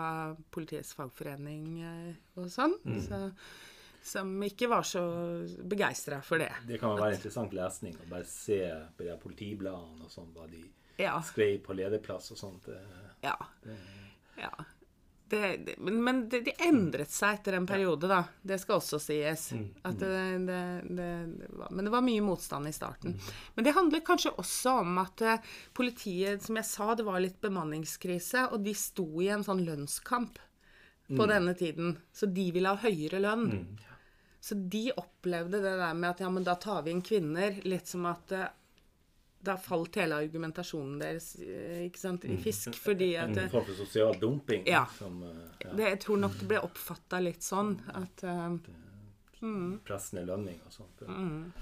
Politiets 0.54 0.94
fagforening 0.98 1.70
eh, 1.82 2.10
og 2.40 2.50
sånn. 2.52 2.76
Så, 3.06 3.20
som 4.04 4.34
ikke 4.44 4.68
var 4.68 4.84
så 4.84 5.00
begeistra 5.64 6.18
for 6.20 6.42
det. 6.42 6.50
Det 6.68 6.76
kan 6.82 6.98
være 6.98 7.16
interessant 7.16 7.54
lesning 7.56 7.94
å 8.02 8.08
bare 8.10 8.26
se 8.28 8.58
på 8.98 9.06
de 9.06 9.14
politibladene 9.22 10.04
og 10.04 10.10
sånn, 10.12 10.28
hva 10.36 10.44
de 10.50 10.60
Ja. 11.00 11.14
skrev 11.24 11.56
på 11.64 11.72
lederplass 11.74 12.28
og 12.34 12.38
sånt. 12.38 12.68
Ja. 13.24 13.36
ja. 14.40 14.52
Det, 15.28 15.56
det, 15.66 15.74
men 15.80 15.96
men 16.04 16.18
det, 16.28 16.42
det 16.44 16.52
endret 16.62 17.10
seg 17.10 17.38
etter 17.38 17.56
en 17.56 17.66
periode, 17.66 18.06
da. 18.10 18.20
Det 18.44 18.58
skal 18.60 18.76
også 18.76 19.00
sies. 19.02 19.46
At 19.82 19.96
det, 19.98 20.10
det, 20.46 20.60
det, 20.94 21.08
det 21.40 21.48
var, 21.56 21.70
men 21.72 21.88
det 21.88 21.92
var 21.94 22.04
mye 22.04 22.22
motstand 22.22 22.68
i 22.68 22.74
starten. 22.76 23.16
Men 23.56 23.66
det 23.66 23.72
handler 23.74 24.04
kanskje 24.06 24.34
også 24.38 24.76
om 24.84 24.98
at 25.02 25.24
eh, 25.24 25.54
politiet, 25.74 26.44
som 26.44 26.60
jeg 26.60 26.68
sa, 26.68 26.90
det 26.94 27.06
var 27.08 27.24
litt 27.24 27.40
bemanningskrise, 27.42 28.50
og 28.52 28.62
de 28.66 28.76
sto 28.78 29.08
i 29.24 29.32
en 29.32 29.46
sånn 29.46 29.64
lønnskamp 29.66 30.38
på 31.08 31.26
denne 31.28 31.54
tiden. 31.58 31.96
Så 32.12 32.26
de 32.26 32.46
ville 32.52 32.70
ha 32.70 32.80
høyere 32.80 33.20
lønn. 33.24 33.50
Så 34.44 34.54
de 34.54 34.90
opplevde 34.92 35.60
det 35.64 35.74
der 35.80 35.96
med 35.96 36.10
at 36.10 36.20
ja, 36.20 36.28
men 36.30 36.44
da 36.44 36.54
tar 36.60 36.84
vi 36.84 36.92
inn 36.92 37.02
kvinner, 37.04 37.58
litt 37.64 37.88
som 37.88 38.04
at 38.10 38.32
eh, 38.36 38.52
da 39.44 39.56
falt 39.60 39.96
hele 40.00 40.16
argumentasjonen 40.24 40.98
deres 41.02 41.28
eh, 41.42 41.84
ikke 41.88 42.00
sant, 42.00 42.24
i 42.24 42.36
fisk. 42.40 42.74
Fordi 42.80 43.10
at 43.20 43.30
En 43.34 43.44
eh, 43.44 43.50
form 43.52 43.66
for 43.68 43.78
sosial 43.84 44.16
dumping. 44.20 44.64
Ja. 44.70 44.84
Som 44.98 45.20
eh, 45.28 45.44
ja, 45.66 45.74
det, 45.76 45.90
Jeg 45.94 46.00
tror 46.06 46.22
nok 46.24 46.38
det 46.40 46.48
ble 46.54 46.62
oppfatta 46.64 47.20
litt 47.24 47.44
sånn 47.44 47.76
at 47.94 48.24
Mm. 49.44 49.80
pressende 49.84 50.24
lønning 50.24 50.56
og 50.64 50.72
sånt. 50.72 51.02
Mm. 51.04 51.52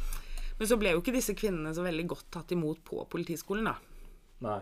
Men 0.58 0.68
så 0.68 0.76
ble 0.78 0.92
jo 0.94 1.00
ikke 1.02 1.14
disse 1.16 1.34
kvinnene 1.34 1.72
så 1.74 1.82
veldig 1.82 2.04
godt 2.12 2.28
tatt 2.36 2.52
imot 2.54 2.82
på 2.86 3.00
politiskolen, 3.10 3.66
da. 3.66 3.74
Nei. 4.46 4.60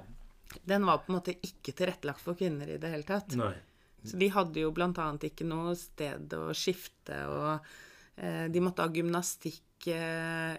Den 0.65 0.87
var 0.89 1.03
på 1.03 1.13
en 1.13 1.19
måte 1.19 1.35
ikke 1.37 1.75
tilrettelagt 1.77 2.23
for 2.25 2.39
kvinner 2.39 2.71
i 2.73 2.79
det 2.81 2.91
hele 2.95 3.07
tatt. 3.07 3.37
Nei. 3.39 3.53
Så 4.01 4.17
de 4.17 4.31
hadde 4.33 4.63
jo 4.63 4.71
blant 4.73 4.97
annet 5.03 5.29
ikke 5.29 5.45
noe 5.45 5.75
sted 5.77 6.33
å 6.33 6.47
skifte, 6.57 7.19
og 7.29 7.67
eh, 8.17 8.47
de 8.49 8.63
måtte 8.65 8.87
ha 8.87 8.95
gymnastikk 8.95 9.91
eh, 9.93 10.57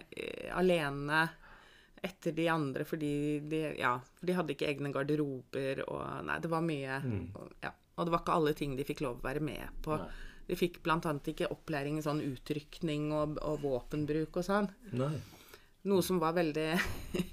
alene 0.54 1.24
etter 2.02 2.34
de 2.34 2.48
andre 2.50 2.84
fordi 2.88 3.14
de, 3.46 3.62
ja, 3.78 3.94
de 4.20 4.34
hadde 4.34 4.56
ikke 4.56 4.68
egne 4.70 4.90
garderober 4.94 5.84
og 5.86 6.26
Nei, 6.26 6.40
det 6.42 6.50
var 6.50 6.64
mye. 6.66 6.98
Og, 7.38 7.52
ja, 7.62 7.70
og 7.96 8.06
det 8.08 8.14
var 8.14 8.24
ikke 8.24 8.38
alle 8.40 8.54
ting 8.58 8.76
de 8.78 8.86
fikk 8.88 9.04
lov 9.04 9.20
å 9.20 9.26
være 9.26 9.42
med 9.44 9.82
på. 9.84 9.98
Nei. 10.00 10.08
De 10.48 10.58
fikk 10.58 10.80
annet 10.90 11.30
ikke 11.30 11.52
opplæring 11.54 12.00
i 12.00 12.04
sånn 12.04 12.22
utrykning 12.24 13.12
og, 13.14 13.38
og 13.46 13.62
våpenbruk 13.62 14.40
og 14.40 14.46
sånn. 14.48 14.68
Nei. 14.98 15.14
Noe 15.90 16.02
som 16.06 16.18
var 16.22 16.34
veldig 16.36 16.66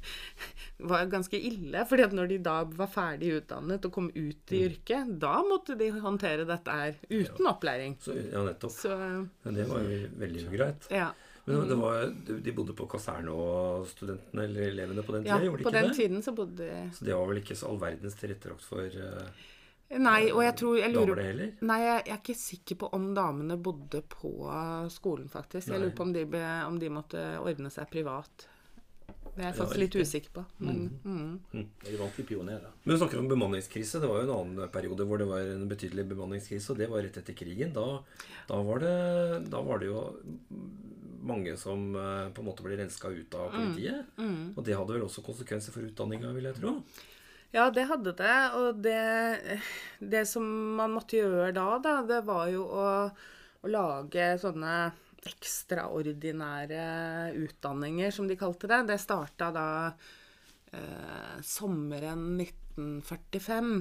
var 0.89 1.09
ganske 1.11 1.37
ille. 1.37 1.83
fordi 1.89 2.05
at 2.07 2.13
når 2.17 2.29
de 2.31 2.37
da 2.45 2.55
var 2.65 2.89
ferdig 2.89 3.33
utdannet 3.41 3.85
og 3.85 3.93
kom 3.93 4.09
ut 4.13 4.53
i 4.55 4.61
yrket, 4.69 5.11
da 5.21 5.39
måtte 5.45 5.77
de 5.77 5.89
håndtere 5.97 6.47
dette 6.49 6.77
her 6.81 6.97
uten 7.09 7.49
opplæring. 7.49 7.97
Så, 8.01 8.15
ja, 8.17 8.41
nettopp. 8.45 8.73
Så 8.73 8.93
ja, 8.93 9.53
det 9.53 9.67
var 9.69 9.85
jo 9.85 9.99
veldig 10.21 10.45
ugreit. 10.49 10.89
ja. 10.93 11.09
Men 11.49 11.69
det 11.71 11.77
var, 11.79 12.03
de 12.45 12.55
bodde 12.55 12.75
på 12.77 12.85
kaserne 12.91 13.33
og 13.33 13.87
studentene 13.89 14.45
eller 14.45 14.67
elevene 14.69 15.05
på 15.05 15.15
den 15.17 15.25
ja 15.25 15.39
tida? 15.39 15.49
gjorde 15.49 15.61
de 15.61 15.65
på 15.65 15.71
ikke 15.73 15.79
den 15.79 15.89
det? 15.89 15.95
tiden 15.97 16.25
så 16.25 16.33
bodde 16.37 16.67
de 16.67 16.81
Så 16.93 17.07
det 17.07 17.15
var 17.17 17.31
vel 17.31 17.41
ikke 17.41 17.57
så 17.57 17.71
all 17.71 17.79
verdens 17.81 18.19
tilrettelagt 18.19 18.67
for 18.69 18.99
uh, 19.01 19.47
Nei, 19.89 20.29
og 20.29 20.43
jeg 20.45 20.53
tror 20.59 20.75
jeg 20.77 20.93
damer, 20.93 21.17
det 21.17 21.25
heller? 21.25 21.53
Nei, 21.65 21.79
jeg, 21.81 22.01
jeg 22.05 22.13
er 22.13 22.19
ikke 22.21 22.37
sikker 22.37 22.77
på 22.83 22.89
om 22.93 23.07
damene 23.17 23.55
bodde 23.57 24.03
på 24.05 24.29
skolen, 24.93 25.25
faktisk. 25.33 25.71
Jeg 25.71 25.81
lurer 25.81 25.95
på 25.97 26.05
om 26.05 26.13
de, 26.13 26.25
be, 26.29 26.43
om 26.67 26.77
de 26.77 26.91
måtte 26.93 27.23
ordne 27.41 27.71
seg 27.73 27.89
privat. 27.89 28.45
Det 29.33 29.41
er 29.41 29.47
jeg 29.47 29.55
Ja, 29.55 29.57
faktisk 29.63 29.81
litt 29.81 29.97
usikker 29.97 30.35
på. 30.35 30.43
Men, 30.61 30.83
mm. 31.01 31.65
De 31.87 31.95
var 31.97 32.11
ikke 32.11 32.27
pionerer. 32.35 32.69
Men 32.83 32.93
du 32.93 32.99
snakker 33.01 33.21
om 33.21 33.31
bemanningskrise. 33.31 34.01
Det 34.03 34.09
var 34.11 34.21
jo 34.21 34.27
en 34.27 34.35
annen 34.35 34.71
periode 34.73 35.09
hvor 35.09 35.21
det 35.21 35.27
var 35.29 35.53
en 35.55 35.65
betydelig 35.71 36.05
bemanningskrise, 36.11 36.73
og 36.73 36.81
det 36.81 36.89
var 36.91 37.05
rett 37.05 37.17
etter 37.23 37.37
krigen. 37.39 37.73
Da, 37.73 37.87
da, 38.49 38.61
var, 38.69 38.83
det, 38.83 39.49
da 39.49 39.63
var 39.65 39.81
det 39.81 39.89
jo 39.89 40.03
mange 41.21 41.55
som 41.59 41.89
eh, 41.95 42.27
på 42.33 42.43
en 42.43 42.47
måte 42.47 42.65
ble 42.65 42.77
renska 42.79 43.11
ut 43.11 43.35
av 43.37 43.53
politiet. 43.53 44.11
Og 44.55 44.65
det 44.65 44.77
hadde 44.77 44.95
vel 44.95 45.07
også 45.07 45.25
konsekvenser 45.25 45.75
for 45.75 45.87
utdanninga, 45.87 46.33
vil 46.35 46.49
jeg 46.49 46.59
tro. 46.59 46.75
Ja, 47.55 47.69
det 47.73 47.87
hadde 47.89 48.13
det. 48.17 48.37
Og 48.59 48.81
det, 48.85 49.59
det 49.99 50.23
som 50.29 50.45
man 50.77 50.93
måtte 50.93 51.17
gjøre 51.17 51.51
da, 51.55 51.67
da 51.81 51.95
det 52.05 52.23
var 52.27 52.49
jo 52.53 52.65
å, 52.65 52.87
å 53.63 53.71
lage 53.71 54.31
sånne 54.41 54.73
ekstraordinære 55.29 56.83
utdanninger, 57.35 58.11
som 58.13 58.27
de 58.29 58.37
kalte 58.39 58.69
det. 58.71 58.83
Det 58.91 58.99
starta 59.01 59.49
da 59.55 59.69
eh, 60.71 61.39
sommeren 61.45 62.39
1945. 62.39 63.73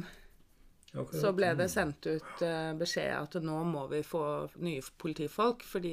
Akkurat. 0.95 1.21
så 1.21 1.33
ble 1.37 1.51
det 1.59 1.67
sendt 1.69 2.07
ut 2.09 2.43
uh, 2.43 2.73
beskjed 2.79 3.13
at 3.13 3.35
nå 3.45 3.59
må 3.69 3.85
vi 3.91 4.01
få 4.07 4.23
nye 4.65 4.81
politifolk, 5.01 5.67
fordi 5.69 5.93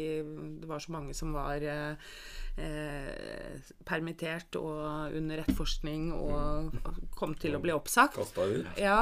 det 0.62 0.70
var 0.70 0.84
så 0.84 0.93
mange 0.96 1.16
som 1.18 1.34
var 1.36 1.64
uh, 1.68 2.14
eh, 2.56 3.72
permittert 3.84 4.56
og 4.56 5.18
under 5.18 5.43
etterforskning 5.43 6.14
og 6.16 6.78
kom 7.20 7.36
til 7.39 7.58
å 7.58 7.64
bli 7.64 7.76
oppsagt. 7.76 8.16
Kasta 8.16 8.48
ut. 8.48 8.72
Ja, 8.80 9.02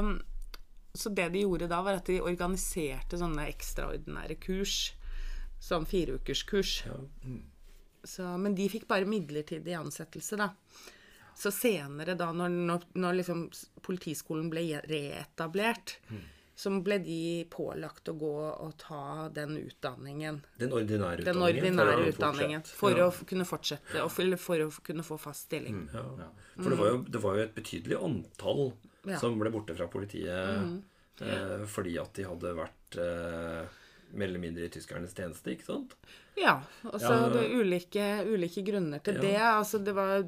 um, 0.00 0.18
så 0.92 1.08
det 1.16 1.30
de 1.32 1.46
gjorde 1.46 1.70
da, 1.72 1.80
var 1.84 2.02
at 2.02 2.10
de 2.10 2.20
organiserte 2.20 3.16
sånne 3.20 3.48
ekstraordinære 3.48 4.36
kurs. 4.42 4.92
Sånn 5.62 5.86
fireukerskurs. 5.88 6.74
Ja. 6.88 6.98
Så, 8.04 8.26
men 8.42 8.56
de 8.58 8.66
fikk 8.68 8.84
bare 8.90 9.08
midlertidig 9.08 9.76
ansettelse, 9.78 10.36
da. 10.40 10.50
Så 11.42 11.50
senere, 11.54 12.14
da, 12.18 12.28
når, 12.36 12.52
når, 12.68 12.84
når 13.02 13.16
liksom 13.18 13.40
politiskolen 13.82 14.50
ble 14.52 14.62
reetablert, 14.86 15.96
reetablert, 15.98 16.28
så 16.62 16.70
ble 16.84 16.98
de 17.02 17.16
pålagt 17.50 18.06
å 18.12 18.14
gå 18.20 18.30
og 18.62 18.74
ta 18.78 19.28
den 19.34 19.56
utdanningen. 19.58 20.36
Den 20.60 20.70
ordinære 20.76 21.24
Den 21.24 21.34
utdanningen. 21.40 21.80
ordinære 21.80 21.96
for 21.96 22.04
å 22.04 22.12
utdanningen. 22.12 22.62
For 22.82 22.90
Ja. 23.00 23.08
å 23.08 23.26
kunne 23.26 23.46
fortsette, 23.48 24.02
og 24.04 24.12
for, 24.14 24.36
for 24.36 24.56
å 24.68 24.70
kunne 24.86 25.02
få 25.02 25.18
fast 25.18 25.48
stilling. 25.48 25.88
Ja. 25.92 26.04
For 26.60 26.70
det 26.70 26.78
var, 26.78 26.90
jo, 26.92 27.02
det 27.16 27.22
var 27.24 27.36
jo 27.40 27.42
et 27.48 27.54
betydelig 27.56 27.98
antall 28.04 28.72
Ja. 29.08 29.18
som 29.18 29.34
ble 29.40 29.50
borte 29.50 29.74
fra 29.74 29.88
politiet 29.90 30.78
eh, 31.22 31.64
fordi 31.66 31.96
at 31.98 32.12
de 32.14 32.22
hadde 32.28 32.54
vært 32.54 32.98
eh, 33.02 33.66
mer 34.12 34.28
eller 34.28 34.38
mindre 34.44 34.68
i 34.68 34.68
tyskernes 34.70 35.14
tjeneste, 35.16 35.56
ikke 35.56 35.66
sant? 35.66 35.96
Ja, 36.36 36.60
og 36.84 37.00
så 37.00 37.10
Ja. 37.16 37.28
det 37.32 37.42
er 37.48 37.56
ulike, 37.64 38.06
ulike 38.28 38.62
grunner 38.64 39.02
til 39.02 39.14
Ja. 39.16 39.20
det. 39.20 39.36
Altså, 39.40 39.82
det 39.82 39.94
var 39.96 40.22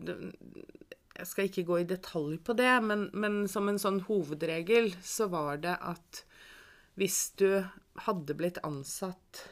Jeg 1.14 1.30
skal 1.30 1.48
ikke 1.48 1.66
gå 1.68 1.78
i 1.80 1.88
detalj 1.88 2.38
på 2.42 2.56
det, 2.58 2.72
men, 2.82 3.08
men 3.14 3.44
som 3.50 3.68
en 3.70 3.78
sånn 3.78 4.00
hovedregel 4.08 4.90
så 5.04 5.28
var 5.30 5.60
det 5.62 5.76
at 5.78 6.24
hvis 6.98 7.18
du 7.38 7.48
hadde 8.06 8.34
blitt 8.38 8.58
ansatt 8.66 9.44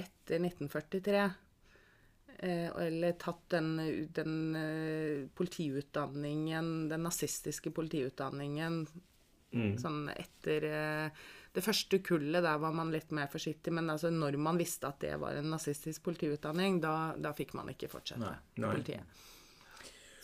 etter 0.00 0.40
1943 0.40 1.20
eh, 1.20 2.68
eller 2.86 3.16
tatt 3.20 3.44
den, 3.52 3.74
den 4.16 4.34
eh, 4.56 5.28
politiutdanningen, 5.36 6.74
den 6.92 7.08
nazistiske 7.08 7.72
politiutdanningen 7.76 8.84
sånn 9.52 10.06
etter 10.14 10.64
eh, 10.64 11.22
det 11.52 11.60
første 11.64 11.98
kullet, 12.00 12.40
der 12.40 12.60
var 12.60 12.72
man 12.72 12.92
litt 12.92 13.10
mer 13.12 13.28
forsiktig, 13.28 13.74
men 13.76 13.90
altså 13.92 14.08
når 14.12 14.38
man 14.40 14.56
visste 14.60 14.88
at 14.88 15.02
det 15.04 15.18
var 15.20 15.36
en 15.36 15.50
nazistisk 15.52 16.06
politiutdanning, 16.06 16.80
da, 16.80 17.12
da 17.20 17.34
fikk 17.36 17.52
man 17.58 17.68
ikke 17.74 17.90
fortsette 17.92 18.30
i 18.56 18.64
politiet. 18.64 19.20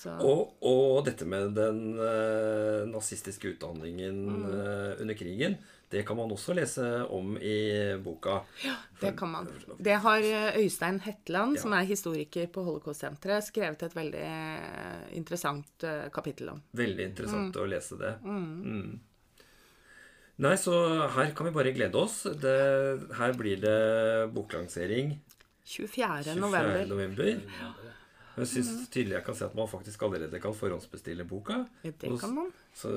Og, 0.06 0.54
og 0.62 1.00
dette 1.08 1.26
med 1.26 1.56
den 1.56 1.98
eh, 1.98 2.84
nazistiske 2.86 3.54
utdanningen 3.54 4.20
eh, 4.46 5.00
under 5.02 5.18
krigen, 5.18 5.58
det 5.90 6.02
kan 6.06 6.16
man 6.16 6.30
også 6.30 6.52
lese 6.52 6.84
om 7.16 7.38
i 7.40 7.96
boka. 8.04 8.42
Ja, 8.64 8.74
det 9.00 9.14
kan 9.16 9.30
man. 9.32 9.48
Det 9.78 9.96
har 10.04 10.18
eh, 10.20 10.58
Øystein 10.60 11.00
Hetland, 11.00 11.58
som 11.58 11.72
er 11.72 11.88
historiker 11.88 12.46
på 12.52 12.62
Holocaust-senteret, 12.66 13.46
skrevet 13.46 13.82
et 13.86 13.96
veldig 13.96 14.24
eh, 14.28 15.04
interessant 15.16 15.86
eh, 15.88 16.10
kapittel 16.12 16.52
om. 16.52 16.60
Veldig 16.76 17.06
interessant 17.08 17.56
å 17.56 17.64
lese 17.68 17.96
det. 18.00 18.14
Mm. 18.22 18.98
Nei, 20.44 20.54
så 20.60 20.76
her 21.16 21.32
kan 21.34 21.48
vi 21.48 21.56
bare 21.56 21.72
glede 21.74 21.98
oss. 21.98 22.20
Det, 22.36 22.58
her 23.18 23.32
blir 23.40 23.58
det 23.64 23.78
boklansering 24.36 25.16
24. 25.64 26.22
24. 26.22 26.36
november. 26.40 26.84
november. 26.86 27.40
Jeg 28.38 28.50
syns 28.52 28.88
tydelig 28.92 29.16
jeg 29.18 29.24
kan 29.26 29.36
se 29.38 29.46
at 29.48 29.54
man 29.58 29.68
faktisk 29.70 30.02
allerede 30.06 30.40
kan 30.42 30.54
forhåndsbestille 30.54 31.26
boka. 31.28 31.62
Ja, 31.84 31.90
det 31.90 32.12
kan 32.20 32.34
man. 32.34 32.52
Så 32.74 32.92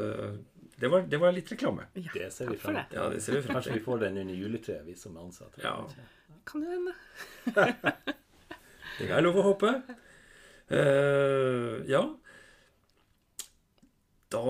det 0.82 0.90
var, 0.90 1.06
det 1.06 1.20
var 1.22 1.34
litt 1.36 1.52
reklame. 1.52 1.86
Ja, 1.94 2.10
Det 2.14 2.32
ser 2.34 2.50
vi 2.50 2.58
frem 2.58 2.80
til. 2.90 2.98
Ja, 2.98 3.10
det 3.14 3.22
ser 3.22 3.38
vi 3.38 3.42
frem 3.46 3.58
Kanskje 3.58 3.76
vi 3.76 3.84
får 3.86 4.00
den 4.06 4.18
under 4.24 4.38
juletreet, 4.38 4.86
vi 4.88 4.96
som 4.98 5.18
er 5.18 5.26
ansatte. 5.28 5.62
Ja. 5.62 5.76
Kan 6.50 6.66
jo 6.66 6.72
hende. 6.74 6.96
Det 9.02 9.08
er 9.10 9.24
lov 9.24 9.38
å 9.40 9.46
håpe. 9.52 9.70
Uh, 10.72 11.82
ja. 11.90 12.02
Da 14.32 14.44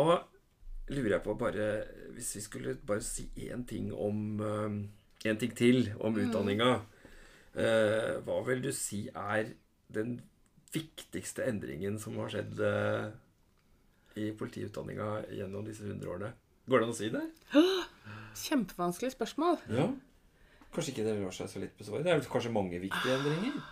lurer 0.92 1.16
jeg 1.16 1.24
på 1.26 1.34
bare 1.40 1.68
Hvis 2.14 2.36
vi 2.36 2.42
skulle 2.46 2.74
bare 2.86 3.02
si 3.02 3.24
én 3.48 3.64
ting 3.66 3.88
om 3.90 4.42
eh, 4.46 4.76
En 5.32 5.40
ting 5.42 5.56
til 5.58 5.88
om 5.98 6.18
utdanninga. 6.20 6.74
Uh, 7.56 8.20
hva 8.26 8.42
vil 8.48 8.62
du 8.64 8.70
si 8.76 9.06
er 9.10 9.54
den 9.92 10.20
viktigste 10.72 11.44
endringen 11.50 11.98
som 12.00 12.16
har 12.22 12.32
skjedd 12.32 12.60
eh, 12.64 13.10
i 14.22 14.30
politiutdanninga 14.38 15.10
gjennom 15.36 15.66
disse 15.68 15.84
100 15.88 16.10
årene? 16.12 16.32
Går 16.70 16.80
det 16.80 16.88
an 16.88 16.94
å 16.94 16.98
si 16.98 17.10
det? 17.12 17.24
Kjempevanskelig 18.46 19.12
spørsmål. 19.16 19.60
Ja. 19.74 19.90
Kanskje 20.72 20.94
ikke 20.94 21.06
det 21.10 21.18
lar 21.20 21.36
seg 21.36 21.50
så 21.52 21.60
litt 21.64 21.76
besvare. 21.80 22.06
Det 22.06 22.14
er 22.14 22.28
kanskje 22.32 22.54
mange 22.56 22.80
viktige 22.80 23.18
endringer? 23.18 23.58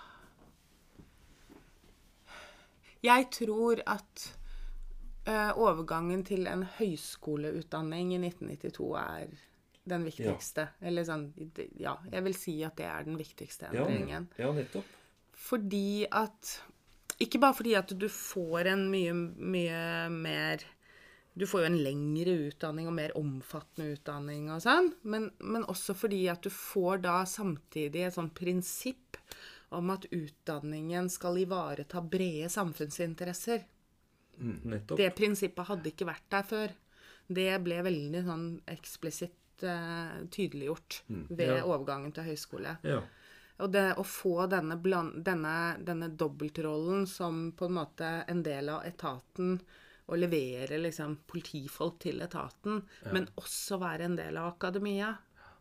Jeg 3.09 3.29
tror 3.31 3.79
at 3.87 4.25
eh, 5.29 5.51
overgangen 5.55 6.25
til 6.27 6.49
en 6.51 6.65
høyskoleutdanning 6.79 8.11
i 8.17 8.19
1992 8.25 8.89
er 8.99 9.29
den 9.89 10.03
viktigste. 10.05 10.67
Eller 10.85 11.05
sånn 11.07 11.29
Ja, 11.79 11.95
jeg 12.11 12.25
vil 12.27 12.35
si 12.37 12.57
at 12.67 12.75
det 12.77 12.85
er 12.89 13.07
den 13.07 13.15
viktigste 13.19 13.69
Ja, 13.71 13.85
endringen. 13.87 14.27
ja 14.37 14.51
nettopp. 14.53 14.85
Fordi 15.39 16.03
at 16.11 16.57
Ikke 17.19 17.39
bare 17.43 17.55
fordi 17.57 17.73
at 17.75 17.91
du 17.99 18.07
får 18.11 18.69
en 18.71 18.85
mye, 18.91 19.13
mye 19.13 19.79
mer 20.13 20.63
Du 21.39 21.45
får 21.47 21.61
jo 21.65 21.69
en 21.69 21.79
lengre 21.83 22.33
utdanning 22.49 22.87
og 22.89 22.95
mer 22.97 23.11
omfattende 23.19 23.93
utdanning 23.95 24.49
og 24.51 24.61
sånn, 24.63 24.89
men, 25.07 25.29
men 25.39 25.63
også 25.71 25.93
fordi 25.95 26.25
at 26.31 26.41
du 26.43 26.49
får 26.51 27.03
da 27.05 27.21
samtidig 27.29 28.01
et 28.07 28.15
sånn 28.17 28.31
prinsipp 28.35 29.19
om 29.71 29.91
at 29.93 30.07
utdanningen 30.11 31.07
skal 31.13 31.37
ivareta 31.39 32.01
brede 32.01 32.49
samfunnsinteresser. 32.51 33.61
Nettopp. 34.41 34.97
Det 34.97 35.11
prinsippet 35.15 35.69
hadde 35.69 35.91
ikke 35.93 36.07
vært 36.09 36.25
der 36.33 36.47
før. 36.49 36.73
Det 37.29 37.47
ble 37.63 37.77
veldig 37.85 38.23
sånn 38.25 38.47
eksplisitt 38.73 39.63
uh, 39.67 40.25
tydeliggjort 40.33 41.03
ved 41.29 41.45
Ja. 41.59 41.63
overgangen 41.69 42.11
til 42.15 42.25
høyskole. 42.31 42.77
Ja. 42.83 43.03
Og 43.59 43.71
det 43.73 43.85
å 43.99 44.05
få 44.07 44.47
denne, 44.51 44.77
bland, 44.79 45.19
denne, 45.25 45.75
denne 45.83 46.07
dobbeltrollen 46.15 47.07
som 47.07 47.49
på 47.51 47.67
en 47.67 47.77
måte 47.79 48.11
en 48.31 48.43
del 48.43 48.71
av 48.71 48.85
etaten, 48.87 49.57
å 50.09 50.17
levere 50.17 50.79
liksom 50.79 51.19
politifolk 51.29 51.99
til 52.01 52.23
etaten, 52.25 52.79
men 53.13 53.27
også 53.37 53.77
være 53.81 54.07
en 54.07 54.15
del 54.17 54.39
av 54.41 54.55
akademia. 54.55 55.11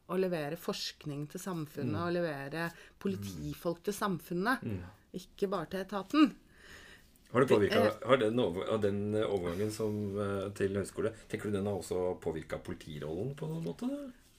Å 0.09 0.17
levere 0.17 0.57
forskning 0.57 1.27
til 1.29 1.43
samfunnet, 1.43 2.01
og 2.01 2.15
levere 2.17 2.71
politifolk 3.03 3.83
til 3.85 3.97
samfunnet. 3.97 4.63
Ikke 5.19 5.51
bare 5.53 5.69
til 5.75 5.85
etaten. 5.85 6.31
Har, 7.29 7.45
det 7.45 7.49
påvirket, 7.51 8.05
har 8.09 8.17
den, 8.17 8.41
over, 8.41 8.71
den 8.81 9.03
overgangen 9.21 9.73
som, 9.73 9.97
eh, 10.17 10.47
til 10.57 10.79
høyskole 10.81 11.11
Tenker 11.29 11.51
du 11.51 11.59
den 11.59 11.67
har 11.69 11.77
også 11.77 12.15
påvirka 12.25 12.57
politirollen 12.65 13.35
på 13.37 13.51
noen 13.51 13.67
måte? 13.67 13.89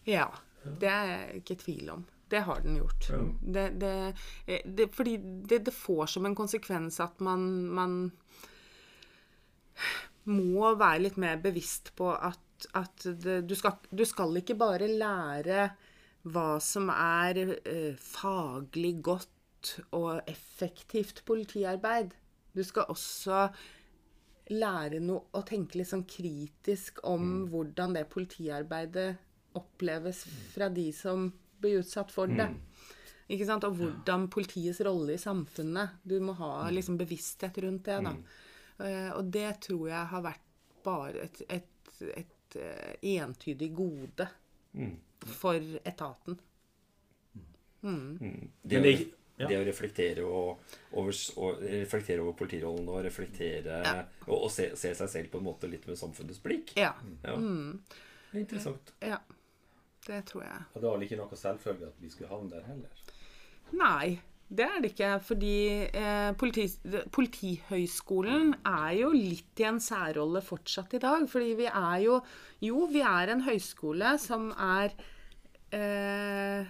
Ja. 0.09 0.25
Det 0.63 0.89
er 0.89 1.11
jeg 1.11 1.43
ikke 1.43 1.53
i 1.53 1.59
tvil 1.61 1.91
om. 1.93 2.07
Det 2.29 2.43
har 2.45 2.61
den 2.61 2.77
gjort. 2.77 3.09
Ja. 3.09 3.19
Det, 3.41 3.65
det, 3.81 3.93
eh, 4.45 4.61
det, 4.65 4.89
fordi 4.93 5.17
det, 5.17 5.63
det 5.65 5.73
får 5.73 6.05
som 6.13 6.27
en 6.29 6.37
konsekvens 6.37 6.99
at 7.03 7.19
man, 7.25 7.47
man 7.73 7.97
må 10.29 10.73
være 10.77 11.05
litt 11.07 11.17
mer 11.21 11.39
bevisst 11.41 11.93
på 11.97 12.11
at, 12.13 12.69
at 12.77 13.07
du, 13.23 13.55
skal, 13.57 13.79
du 13.89 14.05
skal 14.05 14.41
ikke 14.41 14.57
bare 14.59 14.91
lære 14.91 15.69
hva 16.29 16.59
som 16.61 16.89
er 16.93 17.39
eh, 17.57 17.95
faglig 17.95 18.99
godt 19.03 19.75
og 19.95 20.21
effektivt 20.29 21.23
politiarbeid. 21.27 22.13
Du 22.55 22.63
skal 22.65 22.89
også 22.91 23.47
lære 24.49 24.99
noe 25.03 25.29
og 25.37 25.45
tenke 25.47 25.77
litt 25.79 25.91
sånn 25.91 26.07
kritisk 26.09 27.03
om 27.07 27.45
hvordan 27.51 27.95
det 27.97 28.07
politiarbeidet 28.11 29.11
oppleves 29.57 30.23
fra 30.53 30.69
de 30.73 30.89
som 30.95 31.29
blir 31.61 31.81
utsatt 31.83 32.11
for 32.11 32.31
det. 32.31 32.49
Ikke 33.29 33.45
sant? 33.45 33.65
Og 33.67 33.77
hvordan 33.77 34.27
politiets 34.33 34.81
rolle 34.85 35.13
i 35.13 35.21
samfunnet. 35.21 35.99
Du 36.03 36.17
må 36.23 36.33
ha 36.39 36.69
liksom 36.73 36.97
bevissthet 36.97 37.59
rundt 37.61 37.85
det. 37.85 37.99
da. 38.07 38.15
Eh, 38.85 39.11
og 39.13 39.29
det 39.33 39.51
tror 39.67 39.89
jeg 39.91 40.11
har 40.13 40.25
vært 40.25 40.45
bare 40.85 41.27
et, 41.27 41.41
et, 41.51 41.93
et 42.15 42.57
eh, 42.57 43.07
entydig 43.19 43.69
gode 43.75 44.27
for 45.39 45.79
etaten. 45.83 46.39
Det, 47.79 47.87
Men 47.87 48.11
å, 48.19 48.27
det 48.67 48.79
er 48.79 49.03
ja. 49.39 49.47
det 49.47 49.57
å 49.59 49.65
reflektere, 49.67 50.23
og, 50.27 50.75
over, 50.99 51.15
og 51.39 51.61
reflektere 51.63 52.23
over 52.23 52.35
politirollen 52.35 52.89
og 52.91 53.03
reflektere 53.05 53.77
Og, 54.25 54.33
og 54.35 54.49
se, 54.51 54.71
se 54.75 54.91
seg 54.97 55.11
selv 55.13 55.31
på 55.31 55.39
en 55.39 55.47
måte 55.47 55.69
litt 55.71 55.85
med 55.87 55.99
samfunnets 55.99 56.41
blikk. 56.43 56.73
Ja. 56.79 56.91
Ja. 57.23 57.37
Det 57.37 58.35
er 58.35 58.41
interessant. 58.43 58.95
ja. 59.05 59.21
Det 60.07 60.23
tror 60.29 60.45
jeg. 60.45 60.65
Og 60.73 60.81
det 60.81 60.87
var 60.87 60.97
vel 60.97 61.05
ikke 61.07 61.19
noe 61.19 61.39
selvfølge 61.39 61.91
at 61.91 62.01
vi 62.01 62.09
skulle 62.13 62.31
havne 62.31 62.51
der 62.53 62.67
heller. 62.69 63.05
Nei. 63.77 64.19
Det 64.49 64.65
er 64.65 64.79
det 64.81 64.89
ikke, 64.95 65.09
fordi 65.21 65.57
eh, 65.93 66.31
politi, 66.33 66.63
Politihøgskolen 67.13 68.55
er 68.65 68.95
jo 68.97 69.11
litt 69.13 69.61
i 69.61 69.67
en 69.69 69.77
særrolle 69.77 70.41
fortsatt 70.41 70.95
i 70.97 71.01
dag. 71.03 71.27
Fordi 71.29 71.51
vi 71.59 71.67
er 71.69 71.97
jo 72.01 72.15
Jo, 72.65 72.87
vi 72.89 73.03
er 73.05 73.29
en 73.29 73.43
høyskole 73.45 74.15
som 74.17 74.49
er 74.57 74.95
eh, 75.69 76.65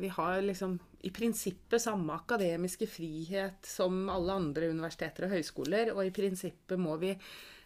Vi 0.00 0.08
har 0.08 0.40
liksom 0.40 0.78
i 1.06 1.12
prinsippet 1.14 1.84
samme 1.84 2.16
akademiske 2.16 2.88
frihet 2.88 3.68
som 3.68 4.08
alle 4.10 4.40
andre 4.40 4.72
universiteter 4.72 5.28
og 5.28 5.36
høyskoler, 5.36 5.92
og 5.92 6.00
i 6.02 6.14
prinsippet 6.16 6.80
må 6.80 6.96
vi 6.98 7.12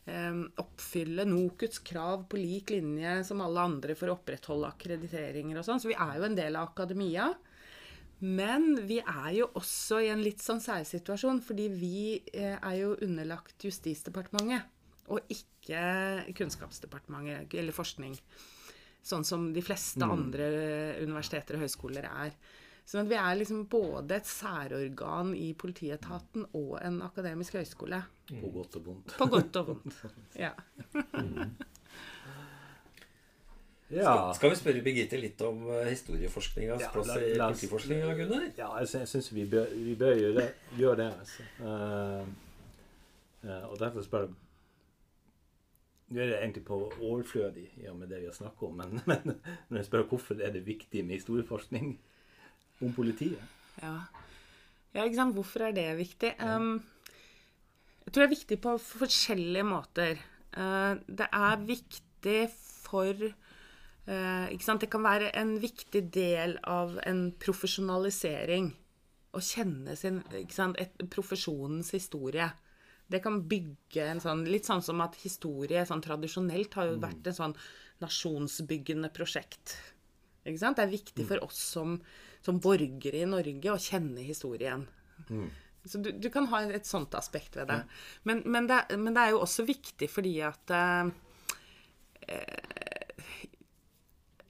oppfylle 0.08 1.26
NOKUTs 1.28 1.82
krav 1.86 2.24
på 2.30 2.38
lik 2.40 2.72
linje 2.72 3.20
som 3.28 3.42
alle 3.44 3.62
andre 3.68 3.94
for 3.94 4.10
å 4.10 4.16
opprettholde 4.16 4.70
akkrediteringer 4.72 5.60
og 5.60 5.66
sånn. 5.66 5.82
Så 5.82 5.90
vi 5.90 5.98
er 5.98 6.16
jo 6.16 6.26
en 6.26 6.38
del 6.38 6.56
av 6.58 6.72
akademia. 6.72 7.28
Men 8.20 8.74
vi 8.84 8.98
er 9.00 9.30
jo 9.38 9.46
også 9.56 10.02
i 10.04 10.10
en 10.12 10.20
litt 10.24 10.42
sånn 10.44 10.60
særsituasjon, 10.60 11.40
fordi 11.44 11.68
vi 11.72 12.00
eh, 12.34 12.56
er 12.58 12.74
jo 12.76 12.96
underlagt 13.00 13.64
Justisdepartementet, 13.64 14.66
og 15.10 15.24
ikke 15.32 16.26
Kunnskapsdepartementet 16.36 17.56
eller 17.56 17.74
forskning. 17.74 18.18
Sånn 19.00 19.24
som 19.24 19.48
de 19.54 19.62
fleste 19.64 20.04
andre 20.04 20.50
universiteter 21.00 21.56
og 21.56 21.64
høyskoler 21.64 22.10
er. 22.10 22.34
Sånn 22.88 23.04
at 23.04 23.10
vi 23.10 23.18
er 23.20 23.36
liksom 23.38 23.64
både 23.70 24.16
et 24.18 24.26
særorgan 24.26 25.34
i 25.38 25.52
politietaten 25.58 26.46
og 26.58 26.78
en 26.82 27.00
akademisk 27.06 27.58
høyskole. 27.58 28.00
På 28.30 28.50
godt 28.54 28.78
og 28.80 28.86
vondt. 28.88 29.14
På 29.18 29.28
godt 29.30 29.60
og 29.60 29.74
vondt. 29.74 30.00
Ja. 30.40 30.52
Ja. 33.90 34.32
Skal 34.34 34.52
vi 34.52 34.58
spørre 34.58 34.82
Birgitte 34.86 35.18
litt 35.18 35.40
om 35.42 35.64
eh, 35.66 35.88
historieforskningas 35.90 36.84
Ja, 36.84 36.90
plass 36.94 37.10
i 37.18 37.32
politiforskninga, 37.34 38.12
Gunnar? 38.14 38.44
Ja, 38.58 38.68
jeg, 38.78 38.90
sy- 38.92 39.00
jeg 39.00 39.10
syns 39.10 39.30
vi 39.34 39.46
bør, 39.50 39.72
vi 39.74 39.96
bør 39.98 40.14
gjøre 40.20 40.36
det. 40.36 40.44
Gjøre 40.78 40.98
det 41.00 41.08
altså. 41.10 41.46
Uh, 41.58 42.28
eh, 43.48 43.64
og 43.66 43.74
derfor 43.82 44.06
spør 44.06 44.28
jeg 44.28 44.36
Nå 46.10 46.18
er 46.18 46.26
det 46.26 46.38
egentlig 46.40 46.64
på 46.66 46.76
overflødig 47.06 47.68
i 47.78 47.84
og 47.86 47.98
med 48.00 48.08
det 48.10 48.18
vi 48.22 48.26
har 48.26 48.34
snakket 48.34 48.62
om, 48.66 48.78
men, 48.80 48.96
men 49.10 49.36
når 49.68 49.76
jeg 49.78 49.86
spør 49.86 50.06
hvorfor 50.10 50.40
er 50.42 50.50
det 50.54 50.64
viktig 50.66 51.04
med 51.06 51.20
historieforskning 51.20 51.92
om 52.80 52.94
politiet 52.96 53.40
Ja. 53.82 53.94
ja, 54.94 55.04
ikke 55.04 55.18
sant. 55.18 55.36
Hvorfor 55.36 55.68
er 55.68 55.76
det 55.76 55.86
viktig? 55.98 56.34
Um, 56.40 56.80
jeg 58.04 58.12
tror 58.12 58.24
det 58.24 58.28
er 58.28 58.34
viktig 58.34 58.58
på 58.60 58.74
forskjellige 58.82 59.66
måter. 59.68 60.20
Uh, 60.56 60.98
det 61.06 61.28
er 61.30 61.64
viktig 61.64 62.40
for 62.50 63.14
uh, 63.14 64.46
ikke 64.50 64.66
sant? 64.66 64.82
Det 64.82 64.90
kan 64.92 65.06
være 65.06 65.30
en 65.40 65.54
viktig 65.62 66.02
del 66.12 66.58
av 66.68 66.98
en 67.06 67.28
profesjonalisering 67.40 68.72
å 69.30 69.42
kjenne 69.44 69.94
sin 69.98 70.20
sant? 70.50 70.78
Et, 70.80 71.04
profesjonens 71.12 71.92
historie. 71.94 72.48
Det 73.10 73.22
kan 73.22 73.40
bygge 73.50 74.06
en 74.06 74.22
sånn 74.22 74.44
Litt 74.46 74.68
sånn 74.68 74.82
som 74.86 75.00
at 75.02 75.18
historie 75.22 75.82
sånn 75.86 76.02
tradisjonelt 76.04 76.74
har 76.78 76.90
jo 76.90 76.98
vært 77.02 77.30
en 77.30 77.38
sånn 77.38 77.56
nasjonsbyggende 78.00 79.10
prosjekt. 79.14 79.76
Ikke 80.46 80.60
sant? 80.62 80.78
Det 80.78 80.86
er 80.86 80.94
viktig 80.94 81.26
for 81.28 81.42
oss 81.44 81.58
som, 81.74 81.98
som 82.44 82.60
borgere 82.62 83.22
i 83.22 83.28
Norge 83.28 83.72
og 83.72 83.82
kjenne 83.82 84.24
historien. 84.24 84.86
Så 85.84 85.98
du, 85.98 86.10
du 86.12 86.28
kan 86.32 86.48
ha 86.52 86.62
et 86.68 86.88
sånt 86.88 87.14
aspekt 87.16 87.56
ved 87.56 87.70
det. 87.70 87.80
Men, 88.28 88.42
men, 88.44 88.68
det. 88.68 88.82
men 89.00 89.16
det 89.16 89.22
er 89.22 89.34
jo 89.34 89.42
også 89.44 89.64
viktig 89.68 90.08
fordi 90.12 90.34
at 90.44 90.72
eh, 90.76 91.12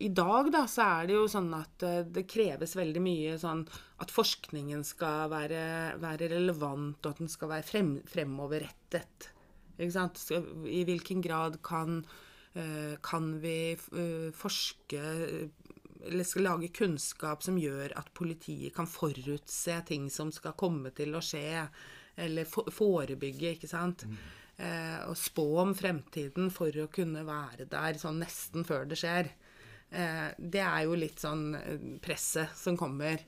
i 0.01 0.09
dag 0.16 0.49
da, 0.53 0.64
så 0.70 0.86
er 0.86 1.11
det 1.11 1.16
jo 1.18 1.26
sånn 1.28 1.51
at 1.57 1.84
eh, 1.84 2.01
det 2.09 2.24
kreves 2.30 2.72
veldig 2.78 3.03
mye 3.05 3.36
sånn 3.41 3.66
at 4.01 4.14
forskningen 4.14 4.82
skal 4.86 5.28
være, 5.32 5.64
være 6.01 6.30
relevant, 6.32 7.05
og 7.05 7.11
at 7.12 7.20
den 7.20 7.30
skal 7.30 7.53
være 7.53 7.68
frem, 7.68 7.93
fremoverrettet. 8.09 9.30
Ikke 9.76 9.93
sant? 9.93 10.20
Så 10.20 10.41
I 10.68 10.82
hvilken 10.88 11.20
grad 11.24 11.61
kan, 11.66 12.01
eh, 12.55 12.97
kan 13.05 13.34
vi 13.45 13.74
eh, 13.76 14.30
forske 14.36 15.05
eller 16.07 16.26
skal 16.26 16.46
lage 16.48 16.72
kunnskap 16.74 17.44
som 17.44 17.59
gjør 17.61 17.94
at 17.98 18.12
politiet 18.16 18.74
kan 18.76 18.88
forutse 18.90 19.80
ting 19.88 20.09
som 20.12 20.32
skal 20.34 20.57
komme 20.59 20.92
til 20.96 21.16
å 21.16 21.24
skje, 21.24 21.64
eller 22.20 22.48
forebygge, 22.48 23.57
ikke 23.57 23.70
sant? 23.70 24.07
Eh, 24.61 24.98
og 25.09 25.16
spå 25.16 25.46
om 25.62 25.74
fremtiden 25.76 26.51
for 26.53 26.74
å 26.82 26.90
kunne 26.92 27.22
være 27.24 27.68
der 27.70 28.01
sånn 28.01 28.20
nesten 28.20 28.66
før 28.68 28.88
det 28.90 28.98
skjer. 29.01 29.30
Eh, 29.90 30.26
det 30.36 30.62
er 30.62 30.82
jo 30.86 30.98
litt 30.98 31.22
sånn 31.22 31.55
eh, 31.59 31.86
presset 32.03 32.53
som 32.59 32.76
kommer. 32.78 33.24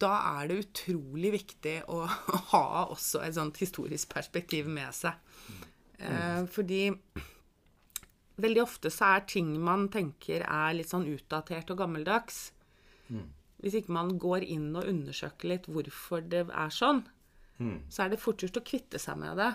Da 0.00 0.14
er 0.40 0.50
det 0.50 0.62
utrolig 0.64 1.30
viktig 1.36 1.76
å 1.92 2.02
ha 2.52 2.66
også 2.88 3.22
et 3.24 3.36
sånt 3.36 3.60
historisk 3.62 4.10
perspektiv 4.16 4.68
med 4.68 4.90
seg. 4.96 5.14
Eh, 5.98 6.42
fordi 6.50 6.88
veldig 8.40 8.62
ofte 8.62 8.90
så 8.90 9.14
er 9.16 9.20
ting 9.30 9.52
man 9.62 9.88
tenker 9.92 10.42
er 10.46 10.74
litt 10.74 10.90
sånn 10.90 11.06
utdatert 11.10 11.70
og 11.70 11.78
gammeldags. 11.78 12.52
Hvis 13.64 13.76
ikke 13.80 13.94
man 13.96 14.16
går 14.20 14.44
inn 14.44 14.74
og 14.76 14.88
undersøker 14.90 15.48
litt 15.54 15.68
hvorfor 15.70 16.24
det 16.28 16.46
er 16.50 16.72
sånn, 16.74 17.04
så 17.88 18.04
er 18.04 18.10
det 18.12 18.20
fort 18.20 18.42
gjort 18.42 18.58
å 18.60 18.64
kvitte 18.66 18.98
seg 19.00 19.16
med 19.20 19.38
det. 19.40 19.52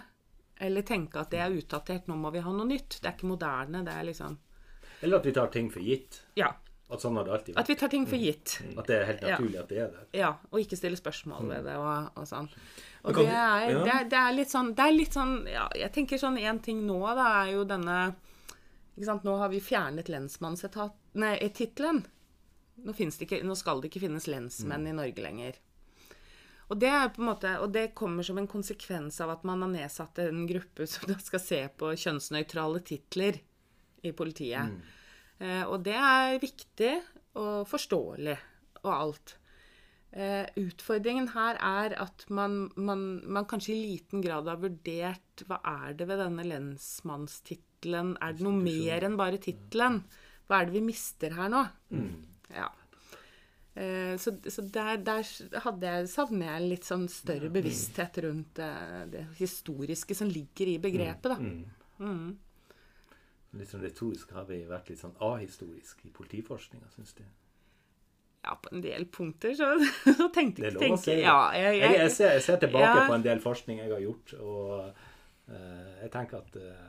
Eller 0.65 0.83
tenke 0.87 1.19
at 1.21 1.29
det 1.31 1.39
er 1.43 1.53
utdatert, 1.55 2.07
nå 2.09 2.15
må 2.19 2.31
vi 2.35 2.41
ha 2.43 2.51
noe 2.51 2.67
nytt. 2.67 2.97
Det 3.01 3.07
er 3.07 3.13
ikke 3.15 3.29
moderne. 3.31 3.83
Det 3.87 3.93
er 3.95 4.07
liksom 4.09 4.37
Eller 5.01 5.17
at 5.21 5.25
vi 5.25 5.31
tar 5.31 5.47
ting 5.53 5.69
for 5.71 5.79
gitt. 5.79 6.17
Ja. 6.35 6.49
At 6.91 6.99
sånn 7.03 7.15
har 7.15 7.23
det 7.27 7.31
alltid 7.31 7.57
At 7.61 7.69
vi 7.69 7.75
tar 7.79 7.87
ting 7.93 8.07
for 8.09 8.17
gitt. 8.19 8.57
At 8.75 8.87
det 8.89 8.95
er 8.97 9.05
helt 9.05 9.21
Ja. 9.21 9.37
naturlig 9.37 9.59
at 9.61 9.69
det 9.69 9.77
er 9.77 9.87
der. 9.93 10.07
Ja, 10.17 10.31
og 10.51 10.59
ikke 10.59 10.75
stille 10.79 10.97
spørsmål 10.97 11.47
ved 11.47 11.63
det 11.69 11.75
og, 11.77 12.09
og 12.17 12.25
sånn. 12.27 12.49
Og 13.03 13.13
det 13.15 13.27
er, 13.29 13.67
det, 13.85 13.93
er, 13.93 14.03
det 14.09 14.17
er 14.19 14.33
litt 14.35 14.49
sånn 14.51 14.73
Det 14.75 14.83
er 14.83 14.91
litt 14.91 15.13
sånn 15.15 15.47
Ja, 15.47 15.69
jeg 15.75 15.91
tenker 15.95 16.17
sånn 16.19 16.35
én 16.41 16.59
ting 16.61 16.81
nå, 16.87 16.97
da, 17.15 17.27
er 17.45 17.53
jo 17.53 17.63
denne 17.63 17.99
nå 18.99 19.35
har 19.39 19.49
vi 19.49 19.61
fjernet 19.63 20.09
lensmannstittelen. 20.11 22.03
Nå, 22.83 22.93
nå 23.43 23.55
skal 23.55 23.81
det 23.81 23.89
ikke 23.91 24.03
finnes 24.05 24.27
lensmenn 24.27 24.87
i 24.87 24.95
Norge 24.95 25.23
lenger. 25.23 25.59
Og 26.69 26.77
det, 26.77 26.89
er 26.93 27.15
måte, 27.25 27.55
og 27.63 27.71
det 27.73 27.95
kommer 27.97 28.25
som 28.25 28.37
en 28.37 28.49
konsekvens 28.49 29.17
av 29.23 29.33
at 29.33 29.45
man 29.47 29.63
har 29.65 29.71
nedsatt 29.73 30.21
en 30.21 30.45
gruppe 30.49 30.85
som 30.87 31.09
skal 31.17 31.41
se 31.41 31.61
på 31.79 31.95
kjønnsnøytrale 31.97 32.83
titler 32.85 33.39
i 34.05 34.13
politiet. 34.13 34.77
Eh, 35.39 35.63
og 35.65 35.81
det 35.87 35.97
er 35.97 36.37
viktig 36.41 36.93
og 37.39 37.65
forståelig 37.69 38.37
og 38.83 38.91
alt. 38.93 39.35
Eh, 40.09 40.45
utfordringen 40.61 41.31
her 41.33 41.57
er 41.57 41.95
at 42.05 42.25
man, 42.33 42.67
man, 42.77 43.21
man 43.25 43.49
kanskje 43.49 43.73
i 43.73 43.81
liten 43.95 44.23
grad 44.25 44.47
har 44.49 44.61
vurdert 44.61 45.43
hva 45.49 45.59
er 45.65 45.97
det 45.97 46.07
ved 46.09 46.21
denne 46.21 46.45
lensmannstittelen 46.45 47.68
Er 47.85 48.33
det 48.33 48.41
noe 48.43 48.51
mer 48.59 49.03
enn 49.07 49.15
bare 49.17 49.37
tittelen? 49.39 50.01
Hva 50.49 50.61
er 50.61 50.65
det 50.69 50.73
vi 50.73 50.81
mister 50.81 51.31
her 51.37 51.49
nå? 51.53 51.63
Ja. 52.55 52.67
Eh, 53.75 54.17
Så, 54.17 54.33
så 54.49 54.61
der, 54.67 54.97
der 54.97 55.23
hadde 55.63 55.85
jeg, 55.93 56.07
savner 56.11 56.49
jeg 56.59 56.69
litt 56.73 56.83
sånn 56.89 57.07
større 57.07 57.49
bevissthet 57.53 58.17
rundt 58.25 58.55
det, 58.59 58.71
det 59.13 59.25
historiske 59.39 60.15
som 60.17 60.27
ligger 60.27 60.67
i 60.73 60.77
begrepet. 60.81 61.31
da. 61.31 61.37
Litt 63.57 63.69
sånn 63.71 63.81
retorisk 63.81 64.31
har 64.37 64.45
vi 64.49 64.59
vært 64.69 64.89
litt 64.91 64.99
sånn 65.01 65.15
ahistorisk 65.25 66.03
i 66.05 66.11
politiforskninga, 66.13 66.89
syns 66.93 67.15
du? 67.17 67.23
Ja, 68.45 68.53
på 68.61 68.69
en 68.75 68.81
del 68.83 69.05
punkter 69.11 69.55
så, 69.57 69.71
så 70.19 70.27
tenkte 70.33 70.63
jeg 70.67 70.75
ikke 70.77 70.97
si. 71.01 71.15
ja, 71.23 71.37
jeg, 71.57 71.79
Jeg, 71.81 71.95
jeg, 71.97 72.11
jeg 72.35 72.43
ser 72.45 72.59
tilbake 72.61 72.85
Ja. 72.91 73.07
på 73.09 73.15
en 73.17 73.25
del 73.25 73.41
forskning 73.43 73.81
jeg 73.81 73.91
har 73.91 74.03
gjort, 74.05 74.33
og 74.39 74.69
uh, 75.49 75.89
jeg 76.03 76.11
tenker 76.13 76.37
at 76.43 76.55
eh, 76.61 76.88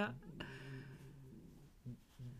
ja, 0.00 0.08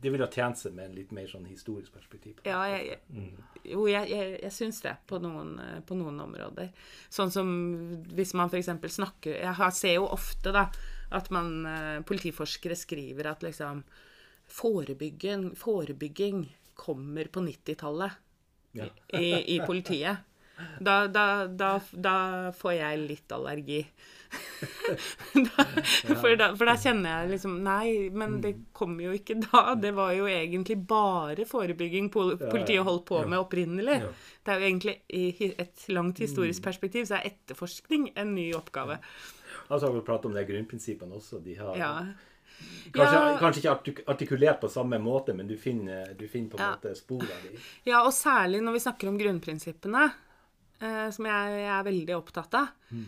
det 0.00 0.08
ville 0.11 0.24
ha 0.24 0.32
tjent 0.32 0.56
seg 0.56 0.72
med 0.72 0.86
en 0.88 0.94
litt 0.96 1.11
mer 1.12 1.26
sånn 1.28 1.44
historisk 1.44 1.92
perspektiv. 1.92 2.38
ja, 2.48 2.61
jeg, 2.72 2.86
jeg, 2.88 3.32
jo, 3.74 3.82
jeg, 3.90 4.08
jeg, 4.08 4.38
jeg 4.40 4.54
syns 4.56 4.78
det 4.80 4.94
på 5.11 5.18
noen, 5.20 5.50
eh, 5.61 5.80
på 5.84 5.98
noen 5.98 6.22
områder. 6.24 6.70
Sånn 7.12 7.32
som 7.34 7.50
hvis 8.16 8.32
man 8.38 8.48
f.eks. 8.48 8.70
snakker 8.96 9.36
Jeg 9.42 9.74
ser 9.76 9.98
jo 9.98 10.06
ofte 10.08 10.54
da 10.56 10.70
at 11.12 11.28
man, 11.34 11.50
eh, 11.68 11.98
politiforskere 12.06 12.78
skriver 12.78 13.28
at 13.28 13.44
liksom 13.44 13.82
forebygging, 14.50 15.50
forebygging 15.58 16.46
kommer 16.80 17.28
på 17.28 17.44
90-tallet 17.44 18.16
Ja. 18.72 18.86
i, 19.18 19.56
i 19.56 19.61
politiet. 19.66 20.24
Da, 20.80 21.06
da, 21.08 21.46
da, 21.46 21.74
da 21.92 22.16
får 22.56 22.72
jeg 22.76 23.04
litt 23.04 23.32
allergi. 23.32 23.80
Da, 25.34 25.64
for, 26.20 26.36
da, 26.36 26.48
for 26.56 26.68
da 26.68 26.74
kjenner 26.80 27.11
jeg 27.22 27.30
liksom 27.34 27.56
Nei, 27.64 28.08
men 28.12 28.38
det 28.44 28.54
kom 28.76 28.96
jo 29.02 29.12
ikke 29.16 29.38
da. 29.44 29.74
Det 29.80 29.92
var 29.96 30.12
jo 30.16 30.26
egentlig 30.30 30.76
bare 30.90 31.46
forebygging 31.48 32.11
pol- 32.12 32.36
politiet 32.40 32.84
holdt 32.86 33.06
på 33.11 33.20
med 33.28 33.38
opprinnelig. 33.40 34.00
Det 34.44 34.54
er 34.54 34.61
jo 34.62 34.68
egentlig 34.70 34.96
i 35.16 35.52
et 35.61 35.84
langt 35.94 36.18
historisk 36.22 36.62
perspektiv 36.66 37.06
så 37.08 37.18
er 37.20 37.30
etterforskning 37.32 38.11
en 38.20 38.34
ny 38.36 38.50
oppgave. 38.58 38.98
Altså 39.70 39.86
har 39.88 39.94
vi 39.96 40.04
pratet 40.06 40.30
om 40.30 40.34
de 40.36 40.44
grunnprinsippene 40.48 41.14
også. 41.20 41.40
De 41.44 41.54
har 41.61 41.76
Ja. 41.78 41.92
kanskje, 42.92 43.20
Ja. 43.20 43.36
kanskje 43.40 43.62
ikke 43.62 44.04
artikulert 44.11 44.61
på 44.61 44.68
samme 44.70 44.98
måte, 45.00 45.34
men 45.36 45.46
du 45.48 45.56
finner, 45.56 46.12
du 46.18 46.26
finner 46.28 46.50
på 46.50 46.58
en 46.58 46.66
Ja. 46.66 46.72
måte 46.76 46.96
spor 46.98 47.22
av 47.22 47.38
dem. 47.46 47.61
Ja, 47.86 48.02
og 48.04 48.12
særlig 48.12 48.61
når 48.62 48.72
vi 48.72 48.84
snakker 48.86 49.08
om 49.08 49.18
grunnprinsippene, 49.18 50.11
eh, 50.80 51.11
som 51.11 51.24
jeg, 51.26 51.56
jeg 51.61 51.70
er 51.78 51.84
veldig 51.84 52.16
opptatt 52.18 52.54
av. 52.54 52.68
Eh, 52.92 53.06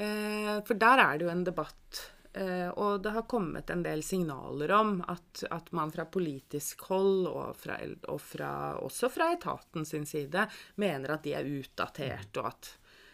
for 0.00 0.78
der 0.80 1.02
er 1.02 1.18
det 1.18 1.26
jo 1.26 1.32
en 1.32 1.44
debatt. 1.44 2.00
Eh, 2.32 2.68
og 2.68 3.02
det 3.02 3.10
har 3.10 3.26
kommet 3.26 3.70
en 3.70 3.82
del 3.82 4.04
signaler 4.06 4.70
om 4.76 5.00
at, 5.10 5.42
at 5.50 5.72
man 5.74 5.90
fra 5.90 6.04
politisk 6.06 6.84
hold, 6.92 7.26
og, 7.26 7.56
fra, 7.58 7.80
og 8.06 8.20
fra, 8.22 8.50
også 8.78 9.10
fra 9.10 9.32
etaten 9.34 9.86
sin 9.86 10.06
side, 10.06 10.46
mener 10.78 11.16
at 11.16 11.26
de 11.26 11.34
er 11.34 11.48
utdatert, 11.58 12.30
og 12.38 12.52
at 12.52 12.70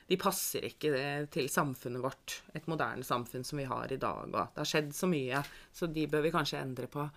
de 0.07 0.19
passer 0.21 0.69
ikke 0.69 0.93
eh, 1.01 1.25
til 1.33 1.49
samfunnet 1.51 2.05
vårt, 2.05 2.43
et 2.55 2.69
moderne 2.69 3.07
samfunn 3.07 3.47
som 3.47 3.63
vi 3.63 3.67
har 3.71 3.93
i 3.93 4.01
dag. 4.03 4.29
Og 4.29 4.37
det 4.37 4.63
har 4.63 4.73
skjedd 4.75 4.93
så 4.95 5.09
mye, 5.11 5.43
så 5.73 5.89
de 5.89 6.07
bør 6.13 6.27
vi 6.29 6.37
kanskje 6.37 6.61
endre 6.61 6.93
på. 6.93 7.09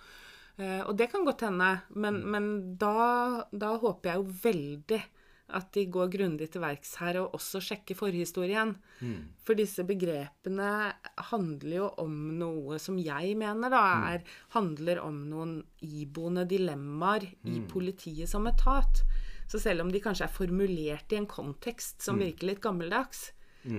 Eh, 0.56 0.82
og 0.86 0.96
det 0.98 1.12
kan 1.12 1.28
godt 1.28 1.44
hende, 1.50 1.74
men, 2.00 2.24
men 2.32 2.52
da, 2.80 3.44
da 3.52 3.76
håper 3.76 4.14
jeg 4.14 4.24
jo 4.24 4.40
veldig 4.48 5.04
at 5.54 5.72
de 5.74 5.86
går 5.89 6.10
grundig 6.14 6.50
til 6.52 6.62
verks 6.62 6.95
her 7.02 7.18
og 7.22 7.34
også 7.34 7.60
sjekker 7.62 7.95
forhistorien. 7.97 8.76
For 9.43 9.54
disse 9.58 9.84
begrepene 9.88 10.93
handler 11.32 11.76
jo 11.76 11.88
om 12.04 12.38
noe 12.39 12.78
som 12.80 12.97
jeg 13.02 13.36
mener 13.38 13.70
da 13.74 13.82
er, 14.14 14.24
handler 14.56 15.02
om 15.04 15.30
noen 15.30 15.64
iboende 15.82 16.45
dilemmaer 16.47 17.26
i 17.45 17.60
politiet 17.68 18.30
som 18.30 18.45
etat. 18.47 19.02
Så 19.50 19.60
selv 19.60 19.82
om 19.82 19.91
de 19.91 20.00
kanskje 20.00 20.28
er 20.28 20.34
formulert 20.36 21.12
i 21.12 21.16
en 21.18 21.26
kontekst 21.28 22.02
som 22.06 22.20
virker 22.20 22.47
litt 22.52 22.62
gammeldags, 22.62 23.32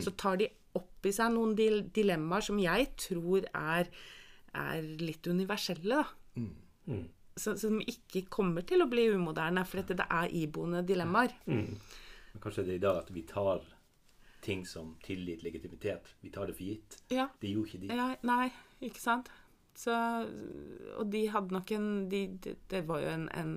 så 0.02 0.10
tar 0.16 0.36
de 0.36 0.48
opp 0.74 1.06
i 1.06 1.10
seg 1.12 1.32
noen 1.32 1.54
dilemmaer 1.92 2.42
som 2.42 2.58
jeg 2.58 2.90
tror 2.96 3.46
er, 3.54 3.88
er 4.54 4.82
litt 4.82 5.26
universelle. 5.26 5.88
da. 6.02 6.04
Så- 6.86 7.06
som 7.36 7.80
ikke 7.80 8.24
kommer 8.32 8.64
til 8.66 8.82
å 8.84 8.88
bli 8.90 9.08
umoderne, 9.14 9.64
for 9.68 9.80
dette 9.80 9.98
det 9.98 10.06
er 10.10 10.32
iboende 10.40 10.82
dilemmaer. 10.86 11.34
Mm. 11.46 11.76
kanskje 12.40 12.64
det 12.66 12.74
er 12.74 12.80
i 12.80 12.86
dag 12.86 13.02
at 13.04 13.12
vi 13.14 13.22
tar 13.28 13.62
ting 14.40 14.64
som 14.66 14.94
tillit, 15.04 15.42
legitimitet, 15.44 16.14
vi 16.20 16.30
tar 16.32 16.48
det 16.48 16.56
for 16.56 16.64
gitt. 16.64 16.98
Ja. 17.12 17.28
Det 17.40 17.52
gjorde 17.52 17.68
ikke 17.68 17.82
de. 17.84 17.94
ja. 17.96 18.08
Nei, 18.26 18.50
ikke 18.80 19.02
sant? 19.02 19.30
Så, 19.80 19.94
og 20.98 21.06
de 21.12 21.22
hadde 21.30 21.54
nok 21.54 21.70
en 21.72 21.86
de, 22.10 22.24
det, 22.42 22.56
det 22.68 22.82
var 22.88 23.00
jo 23.00 23.12
en, 23.14 23.28
en 23.38 23.52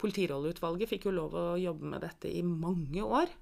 Politirolleutvalget 0.00 0.88
fikk 0.88 1.08
jo 1.08 1.16
lov 1.16 1.34
å 1.36 1.44
jobbe 1.60 1.90
med 1.90 2.04
dette 2.06 2.30
i 2.30 2.40
mange 2.46 3.02
år. 3.04 3.32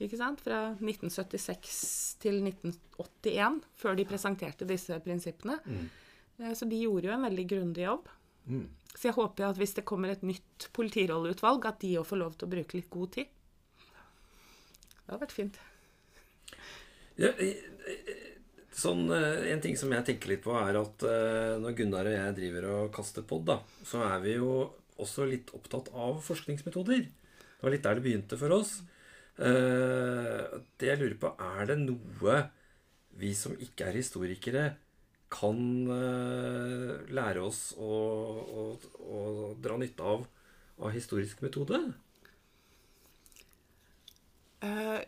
Ikke 0.00 0.16
sant? 0.16 0.40
Fra 0.40 0.70
1976 0.78 1.80
til 2.22 2.40
1981, 2.46 3.60
før 3.76 3.98
de 3.98 4.06
presenterte 4.08 4.68
disse 4.68 4.96
prinsippene. 5.04 5.58
Mm. 5.66 6.54
Så 6.56 6.68
de 6.68 6.78
gjorde 6.80 7.10
jo 7.10 7.16
en 7.16 7.26
veldig 7.28 7.46
grundig 7.50 7.84
jobb. 7.84 8.08
Så 8.94 9.08
jeg 9.08 9.16
håper 9.16 9.46
at 9.48 9.58
hvis 9.60 9.74
det 9.76 9.84
kommer 9.88 10.10
et 10.12 10.22
nytt 10.26 10.68
politirolleutvalg, 10.76 11.66
at 11.70 11.78
de 11.82 11.94
òg 12.00 12.06
får 12.08 12.20
lov 12.20 12.34
til 12.36 12.48
å 12.48 12.52
bruke 12.54 12.76
litt 12.78 12.90
god 12.90 13.12
tid. 13.16 13.28
Det 13.80 15.12
hadde 15.12 15.20
vært 15.22 15.36
fint. 15.36 15.60
Ja, 17.20 17.30
sånn, 18.80 19.06
eh, 19.14 19.50
en 19.52 19.62
ting 19.62 19.76
som 19.78 19.92
jeg 19.94 20.06
tenker 20.08 20.32
litt 20.32 20.42
på, 20.44 20.54
er 20.56 20.78
at 20.80 21.02
eh, 21.06 21.56
når 21.62 21.76
Gunnar 21.78 22.08
og 22.10 22.16
jeg 22.16 22.36
driver 22.38 22.68
og 22.74 22.92
kaster 22.96 23.26
pod, 23.26 23.44
da, 23.48 23.58
så 23.86 24.02
er 24.06 24.20
vi 24.24 24.36
jo 24.38 24.52
også 25.00 25.26
litt 25.28 25.50
opptatt 25.56 25.90
av 25.96 26.20
forskningsmetoder. 26.24 27.06
Det 27.06 27.64
var 27.64 27.74
litt 27.74 27.84
der 27.86 27.98
det 27.98 28.04
begynte 28.04 28.38
for 28.40 28.56
oss. 28.56 28.80
Eh, 29.40 30.60
Det 30.80 30.90
jeg 30.90 31.00
lurer 31.00 31.18
på, 31.20 31.34
er 31.56 31.70
det 31.70 31.78
noe 31.82 32.38
vi 33.20 33.34
som 33.36 33.52
ikke 33.58 33.88
er 33.90 33.98
historikere, 34.00 34.64
kan 35.30 35.60
eh, 35.94 36.92
lære 37.14 37.42
oss 37.46 37.70
å, 37.78 37.96
å, 38.50 38.66
å 39.00 39.22
dra 39.62 39.78
nytte 39.80 40.06
av 40.16 40.26
av 40.80 40.94
historisk 40.94 41.42
metode? 41.44 41.80
Uh, 44.64 45.00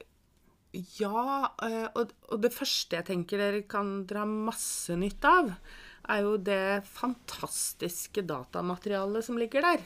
ja, 0.98 1.52
Uh, 1.62 1.88
og, 1.98 2.12
og 2.32 2.42
det 2.42 2.52
første 2.54 2.98
jeg 2.98 3.08
tenker 3.08 3.40
dere 3.40 3.64
kan 3.68 4.02
dra 4.08 4.24
masse 4.28 4.96
nytte 4.98 5.30
av, 5.30 5.50
er 6.12 6.24
jo 6.24 6.36
det 6.40 6.82
fantastiske 6.88 8.24
datamaterialet 8.26 9.26
som 9.26 9.38
ligger 9.38 9.66
der. 9.68 9.84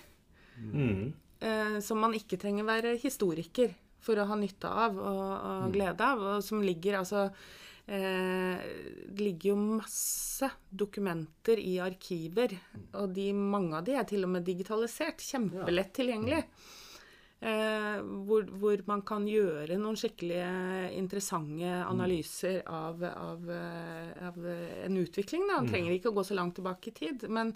Eh, 1.44 1.74
som 1.84 2.00
man 2.00 2.14
ikke 2.16 2.38
trenger 2.40 2.64
være 2.64 2.94
historiker 2.96 3.74
for 4.00 4.16
å 4.16 4.24
ha 4.30 4.38
nytte 4.40 4.70
av 4.70 4.96
og, 4.96 5.24
og 5.50 5.74
glede 5.74 6.06
av. 6.06 6.22
Og 6.30 6.44
som 6.46 6.62
ligger 6.64 7.02
altså 7.02 7.26
Det 7.86 9.22
ligger 9.22 9.52
jo 9.52 9.56
masse 9.78 10.48
dokumenter 10.68 11.60
i 11.62 11.76
arkiver, 11.78 12.56
og 12.98 13.12
de, 13.14 13.28
mange 13.30 13.78
av 13.78 13.86
de 13.86 13.94
er 13.94 14.08
til 14.10 14.26
og 14.26 14.32
med 14.32 14.42
digitalisert. 14.48 15.22
Kjempelett 15.22 15.92
tilgjengelig. 15.94 16.40
Eh, 17.36 17.98
hvor, 18.24 18.46
hvor 18.56 18.80
man 18.88 19.02
kan 19.04 19.26
gjøre 19.28 19.76
noen 19.76 19.98
skikkelig 20.00 20.38
interessante 20.96 21.68
analyser 21.84 22.62
av, 22.64 23.02
av, 23.04 23.50
eh, 23.52 24.14
av 24.24 24.38
en 24.86 24.96
utvikling. 25.02 25.44
Da. 25.44 25.60
Man 25.60 25.68
trenger 25.68 25.92
ikke 25.92 26.14
å 26.14 26.16
gå 26.16 26.24
så 26.24 26.38
langt 26.38 26.56
tilbake 26.56 26.90
i 26.90 26.96
tid. 26.96 27.26
Men 27.28 27.52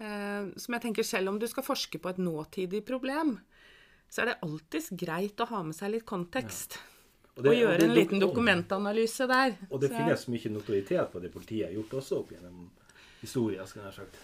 eh, 0.00 0.48
som 0.56 0.76
jeg 0.76 0.84
tenker 0.86 1.06
selv 1.06 1.34
om 1.34 1.40
du 1.40 1.44
skal 1.50 1.66
forske 1.66 2.00
på 2.00 2.12
et 2.12 2.22
nåtidig 2.22 2.80
problem, 2.88 3.36
så 4.10 4.24
er 4.24 4.32
det 4.32 4.40
alltids 4.46 4.88
greit 4.98 5.44
å 5.44 5.50
ha 5.52 5.62
med 5.68 5.76
seg 5.76 5.92
litt 5.94 6.08
kontekst. 6.08 6.80
Og 6.80 6.99
Og, 7.40 7.46
det- 7.46 7.52
og 7.54 7.56
gjøre 7.56 7.78
det 7.80 7.88
en 7.88 7.94
liten 7.96 8.20
dokumentanalyse 8.20 9.26
der. 9.26 9.56
Og 9.70 9.80
det 9.80 9.88
Så- 9.90 9.96
finnes 9.96 10.28
mye 10.28 10.50
notoritet 10.52 11.12
på 11.12 11.20
det 11.20 11.32
politiet 11.32 11.66
har 11.66 11.72
gjort 11.72 11.94
også 12.02 12.18
opp 12.20 12.32
gjennom 12.32 12.70
historien, 13.20 13.66
skal 13.66 13.82
jeg 13.82 13.90
ha 13.90 13.96
sagt. 13.96 14.18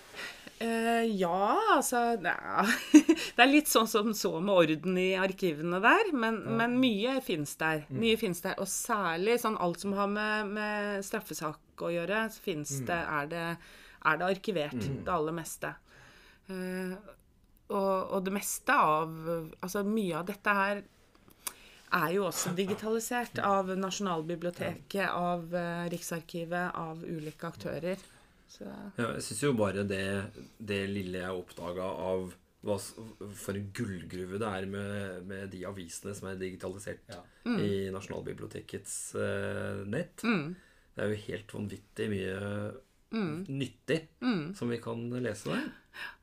Uh, 0.56 1.04
ja, 1.04 1.60
altså 1.76 2.16
ja. 2.24 2.64
Det 3.36 3.42
er 3.42 3.50
litt 3.50 3.68
sånn 3.68 3.88
som 3.88 4.14
så 4.16 4.40
med 4.40 4.54
orden 4.54 4.96
i 4.96 5.10
arkivene 5.20 5.80
der, 5.84 6.12
men, 6.16 6.38
men 6.56 6.78
mye 6.80 7.20
fins 7.20 7.56
der. 7.56 7.84
Mye 7.90 8.16
finnes 8.16 8.40
der. 8.40 8.54
Og 8.58 8.66
særlig 8.66 9.36
sånn 9.42 9.58
alt 9.60 9.80
som 9.80 9.92
har 9.92 10.08
med, 10.08 10.46
med 10.56 11.04
straffesak 11.04 11.60
å 11.76 11.92
gjøre, 11.92 12.30
så 12.32 12.40
mm. 12.40 12.64
det, 12.86 13.00
det, 13.34 13.44
er 14.04 14.16
det 14.16 14.30
arkivert. 14.30 14.80
Det 14.80 15.12
aller 15.12 15.36
meste. 15.36 15.74
Uh, 16.48 16.96
og, 17.68 18.12
og 18.14 18.20
det 18.24 18.30
meste 18.30 18.70
av 18.70 19.10
Altså 19.58 19.80
mye 19.82 20.14
av 20.14 20.28
dette 20.28 20.52
her 20.54 20.84
er 21.94 22.10
jo 22.16 22.24
også 22.26 22.52
digitalisert 22.56 23.38
av 23.44 23.70
Nasjonalbiblioteket, 23.78 25.06
av 25.10 25.54
eh, 25.54 25.84
Riksarkivet, 25.92 26.74
av 26.74 27.04
ulike 27.04 27.46
aktører. 27.46 28.00
Så 28.50 28.64
Ja, 28.66 29.12
jeg 29.16 29.22
syns 29.26 29.42
jo 29.42 29.52
bare 29.58 29.84
det, 29.86 30.02
det 30.58 30.84
lille 30.90 31.22
jeg 31.22 31.38
oppdaga 31.44 31.82
av 31.82 32.32
hva, 32.66 32.76
for 33.38 33.54
en 33.54 33.68
gullgruve 33.74 34.40
det 34.42 34.48
er 34.48 34.64
med, 34.70 35.26
med 35.28 35.50
de 35.52 35.60
avisene 35.68 36.14
som 36.18 36.30
er 36.32 36.38
digitalisert 36.40 37.04
Ja. 37.12 37.20
i 37.62 37.86
Nasjonalbibliotekets 37.94 38.96
uh, 39.14 39.84
nett. 39.86 40.24
Det 40.96 41.04
er 41.04 41.12
jo 41.12 41.20
helt 41.28 41.52
vanvittig 41.54 42.08
mye 42.10 42.38
nyttig 43.48 44.08
som 44.56 44.68
vi 44.68 44.78
kan 44.82 45.08
lese 45.22 45.50
der. 45.52 45.66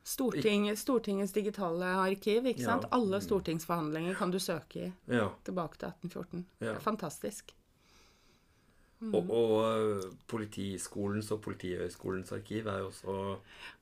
Storting, 0.04 0.68
Stortingets 0.76 1.32
digitale 1.32 1.84
arkiv, 1.98 2.44
ikke 2.46 2.60
Ja. 2.62 2.66
sant? 2.74 2.84
Alle 2.92 3.20
stortingsforhandlinger 3.20 4.14
kan 4.14 4.30
du 4.30 4.38
søke 4.38 4.76
i 4.86 4.92
Ja. 5.08 5.30
tilbake 5.44 5.78
til 5.78 5.88
1814. 5.88 6.44
Det 6.60 6.68
er 6.68 6.80
fantastisk. 6.80 7.52
Og, 9.12 9.30
og 9.30 9.56
eh, 9.64 10.04
Politiskolens 10.30 11.30
og 11.34 11.42
Politihøgskolens 11.42 12.30
arkiv 12.32 12.66
er 12.66 12.78
jo 12.78 12.86
også 12.90 13.16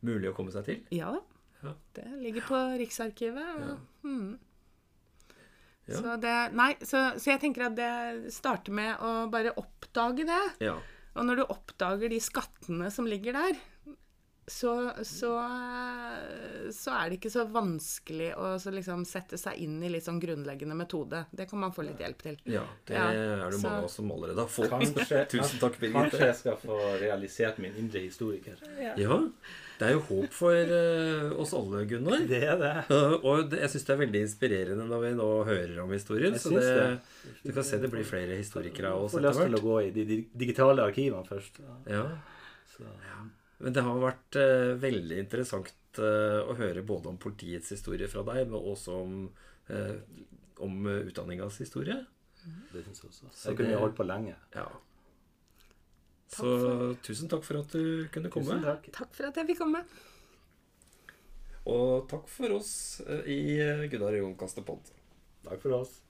mulig 0.03 0.31
å 0.31 0.35
komme 0.35 0.51
seg 0.51 0.65
til. 0.65 0.81
Ja. 0.91 1.13
Ja. 1.63 1.75
Det 1.95 2.07
ligger 2.23 2.41
på 2.49 2.63
Riksarkivet. 2.81 3.71
og- 3.71 3.79
Mm. 4.05 4.39
Ja. 5.89 5.95
Så, 5.99 6.17
det, 6.21 6.53
nei, 6.55 6.75
så, 6.81 7.13
så 7.19 7.31
jeg 7.33 7.41
tenker 7.41 7.67
at 7.67 7.75
det 7.77 8.33
starter 8.33 8.73
med 8.73 8.97
å 8.99 9.29
bare 9.31 9.53
oppdage 9.59 10.25
det. 10.27 10.41
Ja. 10.61 10.77
Og 11.13 11.27
når 11.29 11.41
du 11.41 11.45
oppdager 11.53 12.13
de 12.13 12.21
skattene 12.23 12.89
som 12.93 13.09
ligger 13.09 13.37
der, 13.37 13.59
så, 14.47 14.91
så, 15.03 15.31
så 16.75 16.91
er 16.97 17.11
det 17.11 17.19
ikke 17.21 17.31
så 17.31 17.45
vanskelig 17.47 18.33
å 18.35 18.49
så 18.59 18.73
liksom 18.75 19.05
sette 19.07 19.39
seg 19.39 19.61
inn 19.63 19.77
i 19.87 19.91
litt 19.93 20.03
sånn 20.03 20.19
grunnleggende 20.23 20.75
metode. 20.75 21.21
Det 21.31 21.47
kan 21.51 21.61
man 21.63 21.75
få 21.75 21.85
litt 21.87 22.01
hjelp 22.03 22.25
til. 22.25 22.39
ja 22.51 22.65
det 22.89 22.97
Ja, 22.97 23.05
er 23.13 23.45
det 23.55 23.61
mange 23.63 23.85
av 23.85 23.87
oss 23.87 23.99
som 24.01 24.11
allerede 24.11 24.43
har 24.43 24.51
fått. 24.51 24.73
Kanskje, 24.73 25.21
Tusen 25.33 25.63
takk, 25.63 25.79
Kanskje 25.79 26.27
jeg 26.27 26.39
skal 26.41 26.59
få 26.59 26.79
realisert 27.03 27.61
min 27.63 27.77
indre 27.79 28.03
historiker. 28.03 28.59
Ja, 28.99 29.21
det 29.79 29.89
er 29.89 29.95
jo 29.95 30.03
håp 30.09 30.35
for 30.35 30.73
uh, 30.75 31.39
oss 31.43 31.53
alle, 31.59 31.85
Gunnar. 31.91 32.27
Det 32.27 32.43
er 32.43 32.59
det. 32.59 32.73
Uh, 32.91 33.15
Og 33.23 33.45
det, 33.53 33.61
jeg 33.63 33.75
syns 33.77 33.87
det 33.87 33.95
er 33.95 34.01
veldig 34.03 34.25
inspirerende 34.27 34.89
når 34.91 35.05
vi 35.07 35.13
nå 35.21 35.29
hører 35.49 35.79
om 35.85 35.95
historien. 35.95 36.35
Jeg 36.35 36.43
Så 36.43 36.55
det, 36.57 36.67
det. 36.67 37.37
du 37.47 37.55
kan 37.55 37.67
se 37.67 37.79
det 37.83 37.93
blir 37.95 38.07
flere 38.07 38.41
historikere 38.43 38.91
av 38.91 39.07
oss 39.07 39.15
Får 39.15 39.25
lyst 39.29 39.45
til 39.47 39.59
å 39.59 39.63
gå 39.63 39.79
i 39.87 39.95
de 39.95 40.19
digitale 40.35 40.91
arkivene 40.91 41.23
først. 41.31 41.63
Ja. 41.91 42.05
Så, 42.75 42.91
Men 43.63 43.75
det 43.77 43.83
har 43.87 44.01
vært 44.03 44.37
eh, 44.41 44.73
veldig 44.83 45.19
interessant 45.23 45.71
eh, 46.03 46.41
å 46.51 46.55
høre 46.59 46.83
både 46.87 47.13
om 47.13 47.19
politiets 47.23 47.71
historie 47.77 48.09
fra 48.11 48.25
deg, 48.27 48.49
men 48.51 48.59
også 48.73 48.97
om, 49.05 49.19
eh, 49.71 50.01
om 50.67 50.81
eh, 50.91 51.05
utdanningas 51.13 51.61
historie. 51.63 52.01
det 52.73 52.83
syns 52.85 53.03
jeg 53.05 53.11
også. 53.13 53.31
Så 53.31 53.53
Jeg 53.53 53.61
kunne 53.61 53.71
det- 53.77 53.79
holdt 53.85 53.97
på 54.01 54.07
lenge. 54.09 54.35
Ja. 54.57 54.67
Så 56.33 56.97
tusen 57.05 57.29
takk 57.29 57.45
for 57.45 57.61
at 57.61 57.69
du 57.71 58.09
kunne 58.11 58.31
komme. 58.33 58.57
Tusen 58.57 58.65
takk. 58.67 58.91
Takk 58.99 59.15
for 59.15 59.29
at 59.29 59.37
jeg 59.37 59.47
fikk 59.53 59.59
komme. 59.63 59.85
Og 61.71 62.09
takk 62.11 62.27
for 62.27 62.57
oss 62.59 63.01
eh, 63.07 63.23
i 63.31 63.41
eh, 63.63 63.87
Gunnar 63.93 64.17
og 64.17 64.25
Jon 64.25 64.37
kaster. 64.41 64.67
Takk 64.67 65.61
for 65.63 65.79
oss. 65.79 66.01